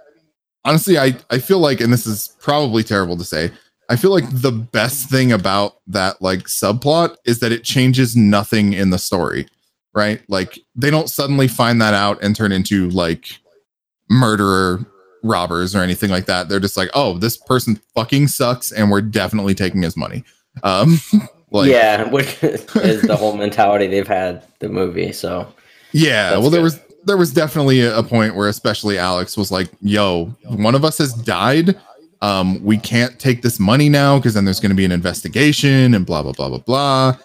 honestly, 0.64 0.98
I 0.98 1.16
I 1.30 1.38
feel 1.38 1.58
like, 1.58 1.80
and 1.80 1.92
this 1.92 2.06
is 2.06 2.34
probably 2.40 2.82
terrible 2.82 3.16
to 3.16 3.24
say, 3.24 3.52
I 3.88 3.96
feel 3.96 4.10
like 4.10 4.24
the 4.30 4.52
best 4.52 5.08
thing 5.08 5.32
about 5.32 5.76
that 5.86 6.20
like 6.20 6.44
subplot 6.44 7.16
is 7.24 7.40
that 7.40 7.52
it 7.52 7.64
changes 7.64 8.16
nothing 8.16 8.72
in 8.72 8.90
the 8.90 8.98
story, 8.98 9.46
right? 9.94 10.22
Like 10.28 10.58
they 10.74 10.90
don't 10.90 11.08
suddenly 11.08 11.48
find 11.48 11.80
that 11.80 11.94
out 11.94 12.22
and 12.22 12.34
turn 12.34 12.52
into 12.52 12.90
like 12.90 13.38
murderer 14.10 14.84
robbers 15.22 15.74
or 15.74 15.82
anything 15.82 16.10
like 16.10 16.26
that. 16.26 16.48
They're 16.48 16.60
just 16.60 16.76
like, 16.76 16.90
oh, 16.94 17.18
this 17.18 17.36
person 17.36 17.80
fucking 17.94 18.28
sucks, 18.28 18.70
and 18.70 18.90
we're 18.90 19.00
definitely 19.00 19.54
taking 19.54 19.82
his 19.82 19.96
money. 19.96 20.24
Um, 20.62 21.00
like, 21.50 21.68
yeah, 21.68 22.08
which 22.08 22.40
is 22.44 23.02
the 23.02 23.16
whole 23.16 23.36
mentality 23.36 23.88
they've 23.88 24.06
had 24.06 24.46
the 24.60 24.68
movie. 24.68 25.10
So 25.10 25.52
yeah. 25.90 26.38
Well, 26.38 26.48
there 26.48 26.60
good. 26.60 26.62
was 26.62 26.80
there 27.06 27.16
was 27.16 27.32
definitely 27.32 27.80
a, 27.80 28.04
point 28.04 28.36
where, 28.36 28.48
especially 28.48 28.96
Alex 28.96 29.36
was 29.36 29.50
like, 29.50 29.68
"Yo, 29.80 30.26
one 30.44 30.76
of 30.76 30.84
us 30.84 30.98
has 30.98 31.12
died. 31.12 31.76
Um, 32.22 32.62
we 32.64 32.78
can't 32.78 33.18
take 33.18 33.42
this 33.42 33.58
money 33.58 33.88
now 33.88 34.18
because 34.18 34.34
then 34.34 34.44
there's 34.44 34.60
going 34.60 34.70
to 34.70 34.76
be 34.76 34.84
an 34.84 34.92
investigation 34.92 35.92
and 35.92 36.06
blah 36.06 36.22
blah 36.22 36.32
blah 36.32 36.50
blah 36.50 36.58
blah." 36.58 37.16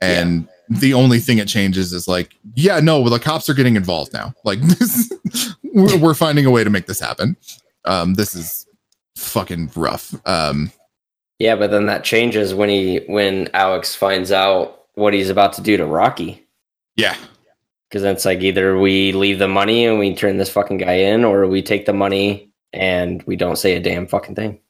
And 0.00 0.48
the 0.68 0.94
only 0.94 1.18
thing 1.18 1.38
it 1.38 1.48
changes 1.48 1.92
is 1.92 2.08
like, 2.08 2.34
yeah, 2.54 2.80
no, 2.80 3.00
well, 3.00 3.10
the 3.10 3.18
cops 3.18 3.48
are 3.48 3.54
getting 3.54 3.76
involved 3.76 4.12
now. 4.12 4.34
Like, 4.44 4.60
this, 4.60 5.12
we're, 5.62 5.98
we're 5.98 6.14
finding 6.14 6.46
a 6.46 6.50
way 6.50 6.64
to 6.64 6.70
make 6.70 6.86
this 6.86 7.00
happen. 7.00 7.36
Um, 7.84 8.14
this 8.14 8.34
is 8.34 8.66
fucking 9.16 9.70
rough. 9.76 10.14
Um, 10.26 10.72
yeah, 11.38 11.56
but 11.56 11.70
then 11.70 11.86
that 11.86 12.04
changes 12.04 12.54
when 12.54 12.68
he 12.68 13.00
when 13.08 13.48
Alex 13.54 13.94
finds 13.94 14.32
out 14.32 14.82
what 14.94 15.12
he's 15.12 15.30
about 15.30 15.52
to 15.54 15.60
do 15.62 15.76
to 15.76 15.84
Rocky. 15.84 16.46
yeah, 16.96 17.16
Because 17.88 18.02
then 18.02 18.14
it's 18.14 18.24
like 18.24 18.40
either 18.40 18.78
we 18.78 19.12
leave 19.12 19.38
the 19.40 19.48
money 19.48 19.84
and 19.84 19.98
we 19.98 20.14
turn 20.14 20.36
this 20.38 20.48
fucking 20.50 20.78
guy 20.78 20.92
in, 20.94 21.24
or 21.24 21.46
we 21.48 21.60
take 21.62 21.84
the 21.86 21.92
money 21.92 22.52
and 22.72 23.22
we 23.24 23.34
don't 23.36 23.56
say 23.56 23.74
a 23.74 23.80
damn 23.80 24.06
fucking 24.06 24.34
thing. 24.36 24.60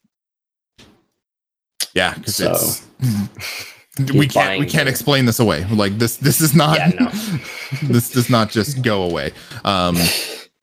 yeah, 1.95 2.15
because 2.15 2.37
So- 2.37 2.51
it's 2.53 2.83
we 4.15 4.27
can't 4.27 4.59
we 4.61 4.67
can't 4.67 4.85
the- 4.87 4.91
explain 4.91 5.25
this 5.27 5.39
away. 5.39 5.65
Like 5.67 5.99
this 5.99 6.17
this 6.17 6.41
is 6.41 6.55
not 6.55 6.79
Yeah, 6.79 6.91
no. 7.01 7.09
this 7.89 8.11
does 8.11 8.29
not 8.31 8.51
just 8.51 8.83
go 8.83 9.03
away. 9.03 9.33
Um, 9.65 9.97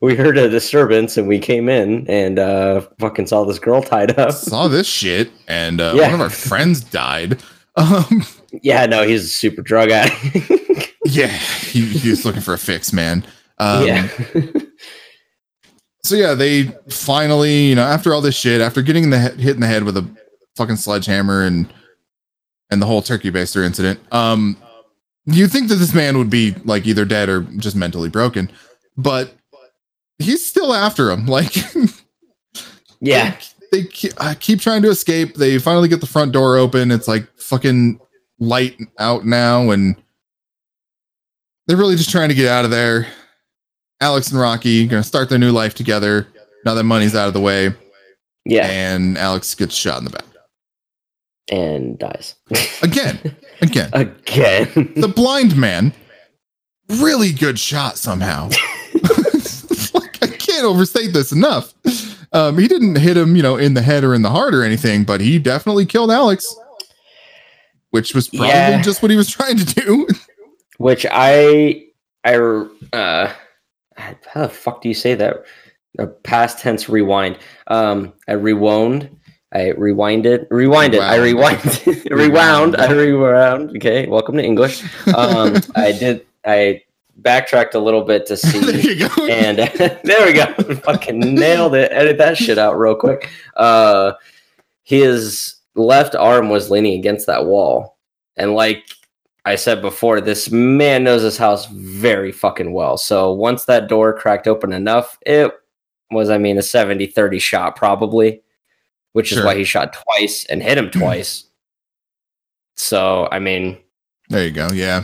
We 0.04 0.16
heard 0.16 0.36
a 0.36 0.50
disturbance 0.50 1.16
and 1.16 1.28
we 1.28 1.38
came 1.38 1.70
in 1.70 2.08
and 2.10 2.40
uh 2.40 2.82
fucking 3.00 3.28
saw 3.28 3.44
this 3.46 3.60
girl 3.60 3.84
tied 3.84 4.18
up. 4.18 4.32
saw 4.34 4.68
this 4.68 4.88
shit, 4.88 5.30
and 5.48 5.80
uh, 5.80 5.94
Yeah. 5.96 6.06
one 6.08 6.16
of 6.16 6.22
our 6.22 6.30
friends 6.32 6.82
died. 6.82 7.40
Um, 7.76 8.24
Yeah, 8.64 8.88
no, 8.88 9.04
he's 9.08 9.26
a 9.26 9.28
super 9.28 9.62
drug 9.62 9.92
addict. 9.92 10.92
yeah, 11.06 11.28
he, 11.28 11.86
he 11.86 12.10
was 12.10 12.26
looking 12.26 12.42
for 12.42 12.56
a 12.56 12.58
fix, 12.58 12.92
man. 12.92 13.24
Um, 13.60 13.86
yeah. 13.86 14.08
so 16.04 16.16
yeah, 16.16 16.34
they 16.34 16.64
finally, 16.90 17.66
you 17.68 17.76
know, 17.76 17.84
after 17.84 18.12
all 18.14 18.22
this 18.22 18.36
shit, 18.36 18.60
after 18.60 18.82
getting 18.82 19.12
the 19.12 19.20
hit 19.20 19.54
in 19.54 19.60
the 19.62 19.68
head 19.68 19.84
with 19.84 19.96
a 19.98 20.06
fucking 20.58 20.78
sledgehammer 20.78 21.44
and 21.44 21.72
and 22.72 22.82
the 22.82 22.86
whole 22.86 23.02
turkey 23.02 23.30
baster 23.32 23.64
incident, 23.66 24.00
um, 24.12 24.58
you 25.26 25.48
think 25.48 25.68
that 25.70 25.76
this 25.76 25.94
man 25.94 26.18
would 26.18 26.30
be 26.30 26.56
like 26.66 26.88
either 26.88 27.06
dead 27.06 27.30
or 27.30 27.42
just 27.58 27.76
mentally 27.76 28.10
broken, 28.10 28.50
but 28.98 29.34
he's 30.18 30.44
still 30.46 30.74
after 30.74 31.12
him. 31.12 31.26
Like, 31.32 31.56
yeah. 33.00 33.36
they 33.72 33.84
keep, 33.84 34.14
uh, 34.18 34.34
keep 34.40 34.60
trying 34.62 34.82
to 34.84 34.90
escape. 34.90 35.36
They 35.36 35.58
finally 35.60 35.88
get 35.90 36.02
the 36.02 36.08
front 36.08 36.32
door 36.32 36.58
open. 36.58 36.92
It's 36.92 37.08
like 37.08 37.28
fucking 37.38 38.00
light 38.40 38.78
out 39.00 39.26
now, 39.26 39.70
and 39.72 39.96
they're 41.68 41.78
really 41.78 41.96
just 41.96 42.10
trying 42.12 42.30
to 42.30 42.36
get 42.36 42.48
out 42.48 42.66
of 42.66 42.72
there. 42.72 43.08
Alex 44.00 44.32
and 44.32 44.40
Rocky 44.40 44.88
gonna 44.88 45.04
start 45.04 45.30
their 45.30 45.38
new 45.40 45.52
life 45.52 45.76
together 45.76 46.28
now 46.66 46.74
that 46.74 46.84
money's 46.84 47.16
out 47.16 47.28
of 47.28 47.34
the 47.34 47.40
way, 47.42 47.74
Yeah. 48.46 48.68
and 48.68 49.18
Alex 49.18 49.54
gets 49.56 49.76
shot 49.76 50.00
in 50.00 50.06
the 50.06 50.10
back 50.12 50.26
And 51.50 51.98
dies. 52.00 52.36
again. 52.82 53.36
Again, 53.62 53.90
Again. 53.94 54.92
the 54.96 55.08
blind 55.08 55.56
man, 55.56 55.94
really 56.90 57.32
good 57.32 57.60
shot 57.60 57.96
somehow. 58.00 58.46
like, 59.94 60.18
I 60.24 60.28
can't 60.28 60.66
overstate 60.66 61.14
this 61.14 61.32
enough. 61.32 61.74
Um, 62.34 62.58
he 62.58 62.68
didn't 62.68 62.96
hit 62.96 63.16
him, 63.18 63.36
you 63.36 63.44
know, 63.44 63.58
in 63.58 63.76
the 63.76 63.84
head 63.84 64.04
or 64.04 64.16
in 64.16 64.24
the 64.24 64.32
heart 64.32 64.56
or 64.56 64.64
anything, 64.64 65.04
but 65.04 65.22
he 65.22 65.38
definitely 65.38 65.86
killed 65.86 66.10
Alex, 66.10 66.52
which 67.92 68.16
was 68.16 68.30
probably 68.30 68.48
Yeah. 68.48 68.82
just 68.82 69.04
what 69.04 69.12
he 69.12 69.18
was 69.18 69.30
trying 69.30 69.58
to 69.58 69.66
do. 69.66 70.08
Which 70.80 71.06
I 71.12 71.84
I 72.24 72.36
uh 72.94 73.32
how 73.98 74.42
the 74.42 74.50
fuck 74.50 74.82
do 74.82 74.90
you 74.90 74.96
say 74.96 75.14
that? 75.16 75.44
A 76.00 76.08
past 76.08 76.58
tense 76.60 76.90
rewind. 76.90 77.38
Um 77.68 78.14
I 78.28 78.32
rewound. 78.34 79.08
I 79.54 79.72
rewind 79.72 80.26
it, 80.26 80.48
rewind 80.50 80.94
it, 80.94 81.02
I 81.02 81.18
rewind. 81.18 81.84
rewound. 82.12 82.78
I 82.78 82.92
rewound. 82.92 83.76
Okay. 83.76 84.08
Welcome 84.08 84.38
to 84.38 84.44
English. 84.44 84.84
Um 85.16 85.58
I 85.76 85.92
did 85.92 86.26
I 86.46 86.84
backtracked 87.18 87.76
a 87.76 87.80
little 87.80 88.04
bit 88.04 88.26
to 88.28 88.38
see 88.38 89.04
and 89.30 89.58
there 90.04 90.26
we 90.26 90.34
go. 90.34 90.46
Fucking 90.76 91.20
nailed 91.20 91.76
it. 91.76 91.92
Edit 91.92 92.18
that 92.18 92.38
shit 92.38 92.58
out 92.58 92.78
real 92.78 92.96
quick. 92.96 93.30
Uh, 93.56 94.14
his 94.84 95.56
left 95.76 96.16
arm 96.16 96.50
was 96.50 96.72
leaning 96.72 96.98
against 97.00 97.28
that 97.28 97.46
wall. 97.46 97.98
And 98.38 98.56
like 98.56 98.84
I 99.46 99.56
said 99.56 99.82
before, 99.82 100.22
this 100.22 100.52
man 100.52 101.04
knows 101.04 101.22
his 101.22 101.38
house 101.38 101.66
very 101.68 102.32
fucking 102.32 102.74
well. 102.74 102.98
So 102.98 103.32
once 103.32 103.66
that 103.66 103.88
door 103.88 104.14
cracked 104.14 104.48
open 104.48 104.74
enough, 104.74 105.18
it 105.26 105.52
was, 106.12 106.30
I 106.30 106.38
mean, 106.38 106.58
a 106.58 106.64
70 106.64 107.08
30 107.08 107.40
shot 107.40 107.76
probably, 107.76 108.42
which 109.14 109.28
Sure. 109.30 109.40
is 109.40 109.46
why 109.46 109.56
he 109.56 109.64
shot 109.64 109.94
twice 109.94 110.46
and 110.46 110.62
hit 110.64 110.78
him 110.78 110.90
twice. 110.92 111.46
so, 112.76 113.28
I 113.32 113.40
mean, 113.40 113.78
there 114.30 114.46
you 114.46 114.52
go. 114.52 114.70
Yeah. 114.74 115.04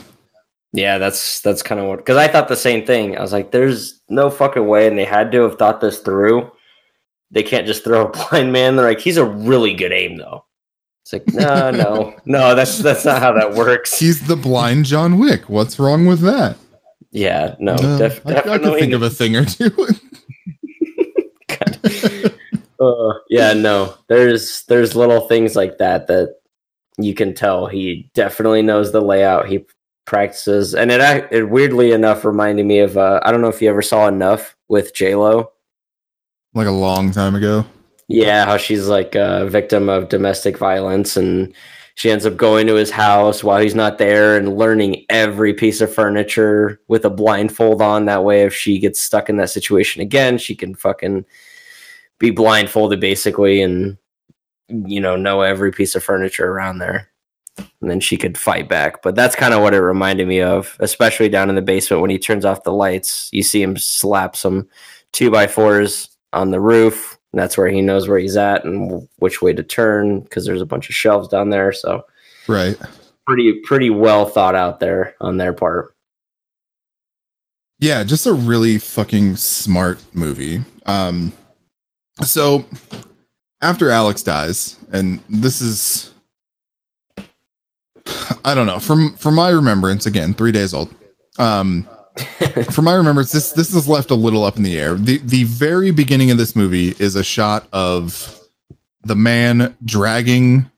yeah, 0.73 0.97
that's 0.97 1.41
that's 1.41 1.61
kind 1.63 1.79
of 1.81 1.87
what 1.87 1.97
because 1.97 2.17
I 2.17 2.27
thought 2.27 2.47
the 2.47 2.55
same 2.55 2.85
thing. 2.85 3.17
I 3.17 3.21
was 3.21 3.33
like, 3.33 3.51
"There's 3.51 4.01
no 4.09 4.29
fucking 4.29 4.67
way," 4.67 4.87
and 4.87 4.97
they 4.97 5.05
had 5.05 5.31
to 5.33 5.41
have 5.43 5.57
thought 5.57 5.81
this 5.81 5.99
through 5.99 6.51
they 7.29 7.43
can't 7.43 7.67
just 7.67 7.83
throw 7.83 8.05
a 8.07 8.09
blind 8.29 8.53
man. 8.53 8.77
They're 8.77 8.87
like, 8.87 9.01
he's 9.01 9.17
a 9.17 9.25
really 9.25 9.73
good 9.73 9.91
aim 9.91 10.15
though. 10.17 10.45
It's 11.03 11.11
like, 11.11 11.27
no, 11.33 11.71
no, 11.71 12.15
no, 12.25 12.55
that's 12.55 12.77
that's 12.79 13.03
not 13.05 13.21
how 13.21 13.33
that 13.33 13.53
works. 13.53 13.99
He's 13.99 14.27
the 14.27 14.35
blind 14.37 14.85
John 14.85 15.19
Wick. 15.19 15.49
What's 15.49 15.77
wrong 15.79 16.05
with 16.05 16.21
that? 16.21 16.55
Yeah, 17.11 17.55
no, 17.59 17.75
def- 17.97 18.25
I, 18.25 18.37
I 18.37 18.57
can 18.59 18.73
think 18.79 18.93
of 18.93 19.01
a 19.01 19.09
thing 19.09 19.35
or 19.35 19.43
two. 19.45 19.71
uh, 22.79 23.13
yeah, 23.29 23.53
no, 23.53 23.95
there's 24.07 24.63
there's 24.63 24.95
little 24.95 25.27
things 25.27 25.55
like 25.55 25.77
that 25.77 26.07
that 26.07 26.35
you 26.97 27.13
can 27.13 27.33
tell 27.33 27.67
he 27.67 28.09
definitely 28.13 28.61
knows 28.61 28.91
the 28.91 29.01
layout. 29.01 29.47
He 29.47 29.65
practices, 30.05 30.73
and 30.73 30.91
it, 30.91 31.27
it 31.31 31.49
weirdly 31.49 31.91
enough 31.91 32.25
reminded 32.25 32.65
me 32.65 32.79
of 32.79 32.97
uh, 32.97 33.19
I 33.23 33.31
don't 33.31 33.41
know 33.41 33.49
if 33.49 33.61
you 33.61 33.69
ever 33.69 33.81
saw 33.81 34.07
enough 34.07 34.55
with 34.67 34.93
J 34.93 35.15
Lo, 35.15 35.51
like 36.53 36.67
a 36.67 36.71
long 36.71 37.11
time 37.11 37.35
ago. 37.35 37.65
Yeah, 38.07 38.45
how 38.45 38.57
she's 38.57 38.87
like 38.87 39.15
a 39.15 39.47
victim 39.47 39.89
of 39.89 40.09
domestic 40.09 40.57
violence, 40.57 41.17
and 41.17 41.53
she 41.95 42.11
ends 42.11 42.25
up 42.27 42.37
going 42.37 42.67
to 42.67 42.75
his 42.75 42.91
house 42.91 43.43
while 43.43 43.59
he's 43.59 43.75
not 43.75 43.97
there 43.97 44.37
and 44.37 44.57
learning 44.57 45.03
every 45.09 45.53
piece 45.53 45.81
of 45.81 45.93
furniture 45.93 46.79
with 46.87 47.03
a 47.05 47.09
blindfold 47.09 47.81
on. 47.81 48.05
That 48.05 48.23
way, 48.23 48.43
if 48.43 48.53
she 48.53 48.79
gets 48.79 49.01
stuck 49.01 49.29
in 49.29 49.37
that 49.37 49.49
situation 49.49 50.01
again, 50.01 50.37
she 50.37 50.55
can 50.55 50.75
fucking 50.75 51.25
be 52.19 52.31
blindfolded 52.31 52.99
basically 52.99 53.61
and 53.61 53.97
you 54.69 54.99
know 54.99 55.15
know 55.15 55.41
every 55.41 55.71
piece 55.71 55.95
of 55.95 56.03
furniture 56.03 56.49
around 56.49 56.79
there. 56.79 57.09
And 57.81 57.89
then 57.89 57.99
she 57.99 58.17
could 58.17 58.37
fight 58.37 58.69
back. 58.69 59.01
But 59.01 59.15
that's 59.15 59.35
kind 59.35 59.53
of 59.53 59.61
what 59.61 59.73
it 59.73 59.81
reminded 59.81 60.27
me 60.27 60.41
of 60.41 60.77
especially 60.79 61.29
down 61.29 61.49
in 61.49 61.55
the 61.55 61.61
basement 61.61 62.01
when 62.01 62.11
he 62.11 62.19
turns 62.19 62.45
off 62.45 62.63
the 62.63 62.71
lights. 62.71 63.29
You 63.31 63.43
see 63.43 63.61
him 63.61 63.77
slap 63.77 64.35
some 64.35 64.67
two 65.11 65.31
by 65.31 65.47
fours 65.47 66.09
on 66.33 66.51
the 66.51 66.59
roof. 66.59 67.17
And 67.33 67.41
that's 67.41 67.57
where 67.57 67.67
he 67.67 67.81
knows 67.81 68.07
where 68.07 68.19
he's 68.19 68.37
at 68.37 68.63
and 68.63 69.07
which 69.17 69.41
way 69.41 69.53
to 69.53 69.63
turn 69.63 70.21
because 70.21 70.45
there's 70.45 70.61
a 70.61 70.65
bunch 70.65 70.89
of 70.89 70.95
shelves 70.95 71.27
down 71.27 71.49
there. 71.49 71.71
So 71.71 72.05
right. 72.47 72.77
pretty 73.25 73.59
pretty 73.61 73.89
well 73.89 74.25
thought 74.25 74.55
out 74.55 74.79
there 74.79 75.15
on 75.19 75.37
their 75.37 75.53
part. 75.53 75.95
Yeah 77.79 78.03
just 78.03 78.25
a 78.25 78.33
really 78.33 78.77
fucking 78.77 79.35
smart 79.35 79.99
movie. 80.13 80.61
Um 80.85 81.33
so 82.23 82.65
after 83.61 83.89
Alex 83.89 84.23
dies, 84.23 84.77
and 84.91 85.19
this 85.29 85.61
is 85.61 86.13
I 88.45 88.53
don't 88.53 88.67
know, 88.67 88.79
from 88.79 89.15
from 89.17 89.35
my 89.35 89.49
remembrance, 89.49 90.05
again, 90.05 90.33
three 90.33 90.51
days 90.51 90.73
old. 90.73 90.93
Um 91.37 91.87
from 92.71 92.85
my 92.85 92.93
remembrance, 92.93 93.31
this 93.31 93.51
this 93.51 93.73
is 93.73 93.87
left 93.87 94.11
a 94.11 94.15
little 94.15 94.43
up 94.43 94.57
in 94.57 94.63
the 94.63 94.79
air. 94.79 94.95
The 94.95 95.19
the 95.19 95.43
very 95.43 95.91
beginning 95.91 96.31
of 96.31 96.37
this 96.37 96.55
movie 96.55 96.95
is 96.99 97.15
a 97.15 97.23
shot 97.23 97.67
of 97.71 98.39
the 99.03 99.15
man 99.15 99.75
dragging 99.85 100.69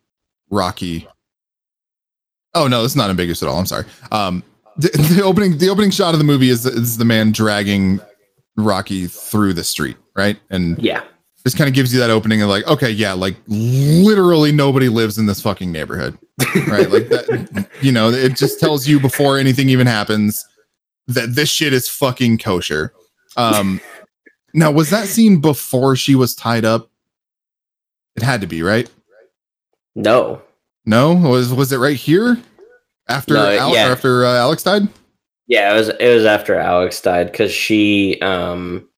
Rocky. 0.50 1.08
Oh 2.54 2.68
no, 2.68 2.84
it's 2.84 2.96
not 2.96 3.10
ambiguous 3.10 3.42
at 3.44 3.50
all. 3.50 3.60
I'm 3.60 3.66
sorry. 3.66 3.86
Um 4.12 4.44
the, 4.78 4.90
the 5.16 5.24
opening 5.24 5.58
the 5.58 5.70
opening 5.70 5.92
shot 5.92 6.14
of 6.14 6.18
the 6.18 6.26
movie 6.26 6.50
is 6.50 6.66
is 6.66 6.98
the 6.98 7.06
man 7.06 7.32
dragging 7.32 8.00
Rocky 8.58 9.08
through 9.08 9.54
the 9.54 9.64
street, 9.64 9.98
right? 10.16 10.38
And 10.50 10.82
yeah, 10.82 11.04
this 11.50 11.58
kind 11.58 11.68
of 11.68 11.74
gives 11.74 11.92
you 11.92 12.00
that 12.00 12.12
opening 12.12 12.44
of 12.44 12.50
like, 12.50 12.66
okay, 12.68 12.92
yeah, 12.92 13.12
like 13.12 13.36
literally 13.48 14.52
nobody 14.52 14.88
lives 14.88 15.18
in 15.18 15.26
this 15.26 15.42
fucking 15.42 15.72
neighborhood, 15.72 16.16
right? 16.68 16.92
like 16.92 17.10
that, 17.10 17.68
you 17.82 17.92
know, 17.92 18.12
it 18.12 18.36
just 18.36 18.60
tells 18.60 18.88
you 18.88 19.00
before 19.00 19.40
anything 19.40 19.68
even 19.68 19.88
happens 19.88 20.46
that 21.08 21.34
this 21.34 21.50
shit 21.50 21.74
is 21.74 21.90
fucking 21.90 22.38
kosher. 22.38 22.94
Um, 23.36 23.82
now, 24.54 24.70
was 24.70 24.92
that 24.92 25.08
scene 25.08 25.42
before 25.42 25.96
she 25.96 26.14
was 26.14 26.36
tied 26.36 26.66
up? 26.66 26.92
It 28.16 28.22
had 28.22 28.42
to 28.42 28.48
be, 28.48 28.62
right? 28.62 28.88
No, 29.96 30.44
no. 30.86 31.16
Was 31.16 31.52
was 31.52 31.72
it 31.72 31.78
right 31.78 31.98
here 31.98 32.38
after 33.08 33.34
no, 33.34 33.58
Al- 33.58 33.74
yeah. 33.74 33.86
after 33.86 34.24
uh, 34.24 34.36
Alex 34.36 34.62
died? 34.62 34.88
Yeah, 35.48 35.74
it 35.74 35.78
was. 35.80 35.90
It 35.90 36.14
was 36.14 36.26
after 36.26 36.56
Alex 36.56 37.02
died 37.02 37.32
because 37.32 37.52
she 37.52 38.20
um 38.22 38.89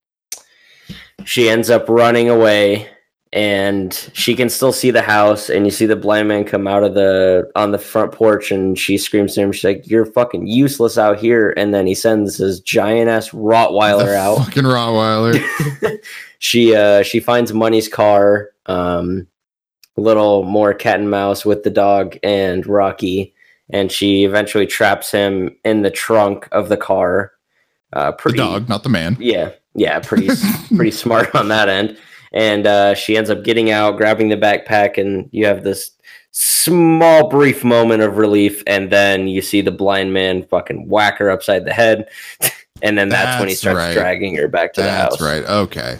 she 1.26 1.50
ends 1.50 1.70
up 1.70 1.88
running 1.90 2.30
away 2.30 2.90
and 3.34 4.10
she 4.14 4.36
can 4.36 4.50
still 4.50 4.74
see 4.74 4.92
the 4.92 5.02
house 5.02 5.50
and 5.50 5.66
you 5.66 5.72
see 5.72 5.86
the 5.86 5.96
blind 5.96 6.28
man 6.28 6.44
come 6.44 6.68
out 6.68 6.84
of 6.84 6.96
the 6.96 7.50
on 7.56 7.72
the 7.72 7.78
front 7.78 8.12
porch 8.12 8.52
and 8.52 8.78
she 8.78 8.98
screams 8.98 9.36
to 9.36 9.42
him 9.42 9.52
she's 9.54 9.64
like 9.64 9.88
you're 9.88 10.06
fucking 10.06 10.46
useless 10.46 10.98
out 10.98 11.18
here 11.18 11.54
and 11.56 11.74
then 11.74 11.88
he 11.88 11.96
sends 11.96 12.38
his 12.38 12.60
giant 12.60 13.10
ass 13.10 13.30
rottweiler 13.30 14.06
the 14.06 14.18
out. 14.18 14.38
fucking 14.38 14.64
rottweiler. 14.64 16.00
She 16.44 16.76
uh 16.76 17.04
she 17.04 17.20
finds 17.20 17.54
money's 17.54 17.88
car 17.88 18.50
um 18.66 19.28
a 19.96 20.02
little 20.02 20.42
more 20.42 20.74
cat 20.74 21.00
and 21.00 21.08
mouse 21.08 21.46
with 21.46 21.62
the 21.62 21.70
dog 21.70 22.18
and 22.24 22.66
rocky 22.66 23.36
and 23.70 23.92
she 23.92 24.24
eventually 24.24 24.66
traps 24.66 25.12
him 25.12 25.56
in 25.64 25.84
the 25.84 25.92
trunk 25.92 26.50
of 26.52 26.68
the 26.68 26.78
car. 26.78 27.34
Uh 27.94 28.12
pretty 28.12 28.40
the 28.40 28.44
dog 28.44 28.70
not 28.70 28.82
the 28.82 28.90
man. 28.90 29.18
Yeah 29.20 29.52
yeah, 29.76 30.00
pretty 30.00 30.30
pretty 30.76 30.92
smart 30.92 31.34
on 31.36 31.48
that 31.50 31.70
end. 31.70 31.98
And 32.34 32.66
uh, 32.66 32.96
she 32.96 33.18
ends 33.18 33.30
up 33.30 33.44
getting 33.44 33.72
out, 33.72 33.98
grabbing 33.98 34.30
the 34.30 34.38
backpack, 34.38 34.98
and 34.98 35.30
you 35.32 35.46
have 35.46 35.64
this 35.64 35.92
small, 36.32 37.30
brief 37.30 37.64
moment 37.64 38.02
of 38.04 38.18
relief, 38.18 38.64
and 38.68 38.90
then 38.90 39.28
you 39.28 39.42
see 39.42 39.62
the 39.62 39.72
blind 39.72 40.14
man 40.14 40.44
fucking 40.44 40.88
whack 40.88 41.18
her 41.18 41.30
upside 41.30 41.66
the 41.66 41.74
head, 41.74 42.10
and 42.82 42.98
then 42.98 43.10
that's, 43.10 43.26
that's 43.26 43.40
when 43.40 43.50
he 43.50 43.56
starts 43.56 43.78
right. 43.78 43.94
dragging 43.94 44.36
her 44.36 44.48
back 44.48 44.74
to 44.74 44.82
that's 44.82 45.18
the 45.18 45.26
house. 45.26 45.42
That's 45.42 45.50
right. 45.50 45.60
Okay. 45.62 45.98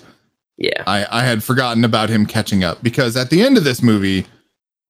Yeah. 0.58 0.84
I 0.86 1.06
I 1.12 1.24
had 1.24 1.44
forgotten 1.44 1.84
about 1.84 2.10
him 2.10 2.26
catching 2.26 2.64
up 2.64 2.82
because 2.84 3.18
at 3.18 3.30
the 3.30 3.44
end 3.44 3.58
of 3.58 3.64
this 3.64 3.82
movie, 3.82 4.26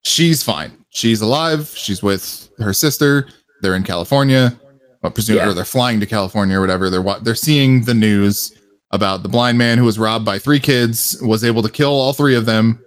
she's 0.03 0.43
fine. 0.43 0.71
She's 0.89 1.21
alive. 1.21 1.69
She's 1.75 2.03
with 2.03 2.49
her 2.59 2.73
sister. 2.73 3.29
They're 3.61 3.75
in 3.75 3.83
California. 3.83 4.59
Well, 5.01 5.11
presumably 5.11 5.47
yeah. 5.47 5.53
they're 5.53 5.65
flying 5.65 5.99
to 6.01 6.05
California 6.05 6.57
or 6.57 6.61
whatever. 6.61 6.89
They're 6.89 7.19
they're 7.21 7.35
seeing 7.35 7.83
the 7.83 7.93
news 7.93 8.53
about 8.91 9.23
the 9.23 9.29
blind 9.29 9.57
man 9.57 9.77
who 9.77 9.85
was 9.85 9.97
robbed 9.97 10.25
by 10.25 10.39
three 10.39 10.59
kids, 10.59 11.17
was 11.21 11.43
able 11.43 11.61
to 11.63 11.69
kill 11.69 11.91
all 11.91 12.13
three 12.13 12.35
of 12.35 12.45
them, 12.45 12.83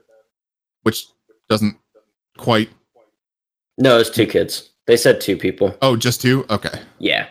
which 0.82 1.06
doesn't 1.48 1.76
quite. 2.36 2.68
No, 3.78 3.98
it's 3.98 4.10
two 4.10 4.26
kids. 4.26 4.70
They 4.86 4.96
said 4.96 5.20
two 5.20 5.36
people. 5.36 5.76
Oh, 5.82 5.96
just 5.96 6.20
two? 6.20 6.44
Okay. 6.50 6.80
Yeah. 6.98 7.26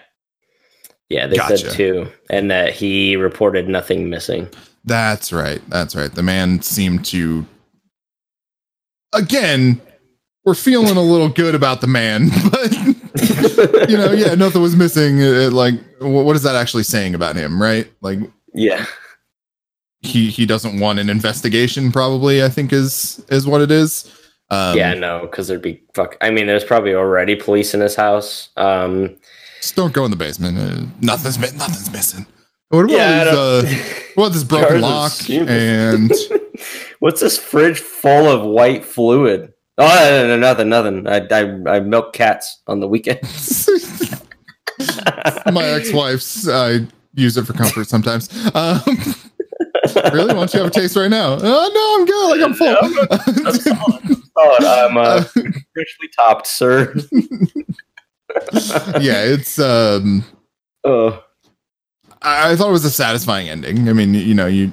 Yeah, 1.10 1.28
they 1.28 1.36
gotcha. 1.38 1.58
said 1.58 1.72
two, 1.74 2.08
and 2.30 2.50
that 2.50 2.74
he 2.74 3.16
reported 3.16 3.70
nothing 3.70 4.10
missing. 4.10 4.50
That's 4.84 5.32
right. 5.32 5.62
That's 5.70 5.96
right. 5.96 6.12
The 6.12 6.24
man 6.24 6.62
seemed 6.62 7.06
to. 7.06 7.46
Again, 9.14 9.80
we're 10.44 10.56
feeling 10.56 10.98
a 10.98 11.02
little 11.02 11.30
good 11.30 11.54
about 11.54 11.82
the 11.82 11.88
man, 11.88 12.30
but 12.52 13.90
you 13.90 13.98
know, 13.98 14.12
yeah, 14.12 14.34
nothing 14.34 14.62
was 14.62 14.76
missing. 14.76 15.20
It, 15.20 15.54
like, 15.54 15.76
what 16.00 16.36
is 16.36 16.44
that 16.44 16.56
actually 16.56 16.84
saying 16.84 17.14
about 17.14 17.36
him, 17.36 17.62
right? 17.62 17.88
Like, 18.02 18.20
yeah. 18.54 18.86
He 20.02 20.30
he 20.30 20.46
doesn't 20.46 20.80
want 20.80 21.00
an 21.00 21.10
investigation. 21.10 21.92
Probably, 21.92 22.44
I 22.44 22.50
think 22.50 22.74
is 22.74 23.24
is 23.30 23.48
what 23.48 23.62
it 23.62 23.72
is. 23.72 24.12
Um, 24.50 24.78
yeah, 24.78 24.94
no, 24.94 25.22
because 25.22 25.48
there'd 25.48 25.62
be 25.62 25.82
fuck. 25.94 26.18
I 26.22 26.30
mean, 26.30 26.48
there's 26.48 26.64
probably 26.64 26.94
already 26.94 27.36
police 27.36 27.74
in 27.74 27.80
his 27.80 27.96
house. 27.96 28.50
Um, 28.58 29.16
just 29.62 29.76
don't 29.76 29.94
go 29.94 30.04
in 30.04 30.12
the 30.12 30.18
basement. 30.18 30.58
Uh, 30.58 30.86
nothing's 31.00 31.40
nothing's 31.40 31.92
missing. 31.92 32.26
What 32.74 32.86
about 32.86 32.92
yeah, 32.92 33.24
this, 33.24 33.36
uh, 33.36 34.04
what 34.16 34.30
this 34.30 34.44
broken 34.44 34.82
lock 34.82 35.30
and 35.30 36.12
what's 37.00 37.22
this 37.22 37.38
fridge 37.38 37.80
full 37.80 38.28
of 38.28 38.44
white 38.44 38.84
fluid? 38.84 39.54
Oh, 39.78 39.86
no, 39.86 40.28
no, 40.28 40.38
nothing, 40.38 40.70
nothing. 40.70 41.08
I, 41.08 41.28
I, 41.32 41.78
I 41.78 41.80
milk 41.80 42.14
cats 42.14 42.62
on 42.68 42.80
the 42.80 42.88
weekends. 42.88 43.70
My 45.52 45.64
ex-wife's. 45.64 46.48
I 46.48 46.88
use 47.14 47.38
it 47.38 47.46
for 47.46 47.54
comfort 47.54 47.88
sometimes. 47.88 48.30
Um, 48.56 48.82
really? 50.14 50.34
Why 50.34 50.46
don't 50.46 50.54
you 50.54 50.60
have 50.60 50.70
a 50.70 50.72
taste 50.72 50.96
right 50.96 51.10
now? 51.10 51.38
Oh, 51.40 51.72
no, 51.74 51.96
I'm 52.00 52.06
good. 52.06 52.30
Like 52.32 52.42
I'm 52.42 52.54
full. 52.54 52.68
Yeah, 52.68 53.48
I'm, 53.48 53.56
solid. 53.56 54.24
I'm 54.66 54.98
uh, 54.98 55.24
richly 55.76 56.10
topped, 56.16 56.48
sir. 56.48 56.94
yeah, 59.00 59.24
it's. 59.24 59.60
um 59.60 60.24
uh. 60.84 61.20
I, 62.22 62.52
I 62.52 62.56
thought 62.56 62.70
it 62.70 62.72
was 62.72 62.86
a 62.86 62.92
satisfying 62.92 63.50
ending. 63.50 63.90
I 63.90 63.94
mean, 63.94 64.14
you 64.14 64.34
know, 64.34 64.48
you. 64.48 64.72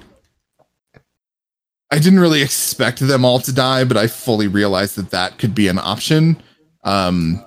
I 1.92 1.98
didn't 1.98 2.20
really 2.20 2.40
expect 2.40 3.00
them 3.00 3.24
all 3.24 3.40
to 3.40 3.52
die, 3.52 3.82
but 3.84 3.96
I 3.96 4.06
fully 4.06 4.46
realized 4.46 4.96
that 4.96 5.10
that 5.10 5.38
could 5.38 5.56
be 5.56 5.66
an 5.66 5.78
option. 5.78 6.40
Um, 6.84 7.44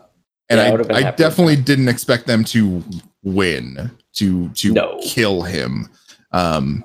and 0.49 0.89
yeah, 0.89 0.95
I, 0.95 1.07
I 1.07 1.11
definitely 1.11 1.55
didn't 1.55 1.87
expect 1.87 2.27
them 2.27 2.43
to 2.45 2.83
win 3.23 3.89
to 4.13 4.49
to 4.49 4.73
no. 4.73 4.99
kill 5.03 5.43
him. 5.43 5.89
Um, 6.31 6.83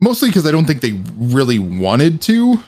mostly 0.00 0.28
because 0.28 0.46
I 0.46 0.50
don't 0.50 0.64
think 0.66 0.80
they 0.80 1.00
really 1.16 1.58
wanted 1.58 2.20
to. 2.22 2.62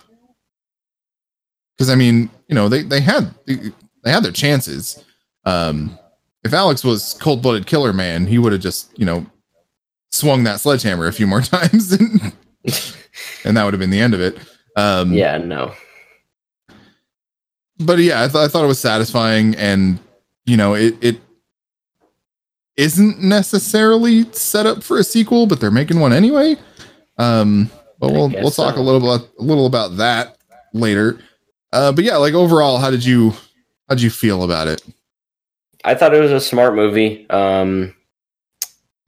Because 1.77 1.91
I 1.91 1.95
mean, 1.95 2.31
you 2.49 2.55
know, 2.55 2.69
they 2.69 2.83
they 2.83 3.01
had 3.01 3.35
they 3.47 4.11
had 4.11 4.23
their 4.23 4.33
chances. 4.33 5.03
Um, 5.45 5.99
if 6.45 6.53
Alex 6.53 6.85
was 6.85 7.15
cold 7.21 7.43
blooded 7.43 7.67
killer 7.67 7.93
man, 7.93 8.27
he 8.27 8.39
would 8.39 8.53
have 8.53 8.61
just 8.61 8.99
you 8.99 9.07
know 9.07 9.27
swung 10.11 10.45
that 10.45 10.61
sledgehammer 10.61 11.07
a 11.07 11.13
few 11.13 11.27
more 11.27 11.41
times. 11.41 11.93
and 11.93 13.57
that 13.57 13.65
would 13.65 13.73
have 13.73 13.81
been 13.81 13.91
the 13.91 14.01
end 14.01 14.15
of 14.15 14.21
it. 14.21 14.39
Um, 14.77 15.13
yeah, 15.13 15.39
no. 15.39 15.73
But 17.79 17.99
yeah, 17.99 18.23
I, 18.23 18.27
th- 18.27 18.37
I 18.37 18.49
thought 18.49 18.65
it 18.65 18.69
was 18.69 18.79
satisfying, 18.79 19.55
and 19.57 19.99
you 20.45 20.57
know, 20.57 20.75
it 20.75 20.97
it 21.01 21.21
isn't 22.81 23.23
necessarily 23.23 24.25
set 24.33 24.65
up 24.65 24.83
for 24.83 24.99
a 24.99 25.05
sequel, 25.05 25.47
but 25.47 25.61
they're 25.61 25.71
making 25.71 26.01
one 26.01 26.13
anyway. 26.13 26.57
Um, 27.19 27.71
but 27.99 28.11
we'll 28.13 28.31
we'll 28.31 28.51
talk 28.51 28.75
so. 28.75 28.81
a 28.81 28.83
little 28.83 29.15
about 29.15 29.29
a 29.39 29.43
little 29.43 29.67
about 29.67 29.99
that 29.99 30.39
later. 30.73 31.21
Uh, 31.73 31.93
but 31.93 32.05
yeah, 32.05 32.17
like 32.17 32.33
overall, 32.33 32.79
how 32.79 32.91
did 32.91 33.05
you 33.05 33.31
how 33.89 33.95
did 33.97 34.03
you 34.03 34.11
feel 34.11 34.43
about 34.43 34.67
it? 34.67 34.83
I 35.85 35.95
thought 35.95 36.15
it 36.15 36.21
was 36.21 36.33
a 36.33 36.41
smart 36.41 36.75
movie. 36.75 37.29
Um, 37.29 37.95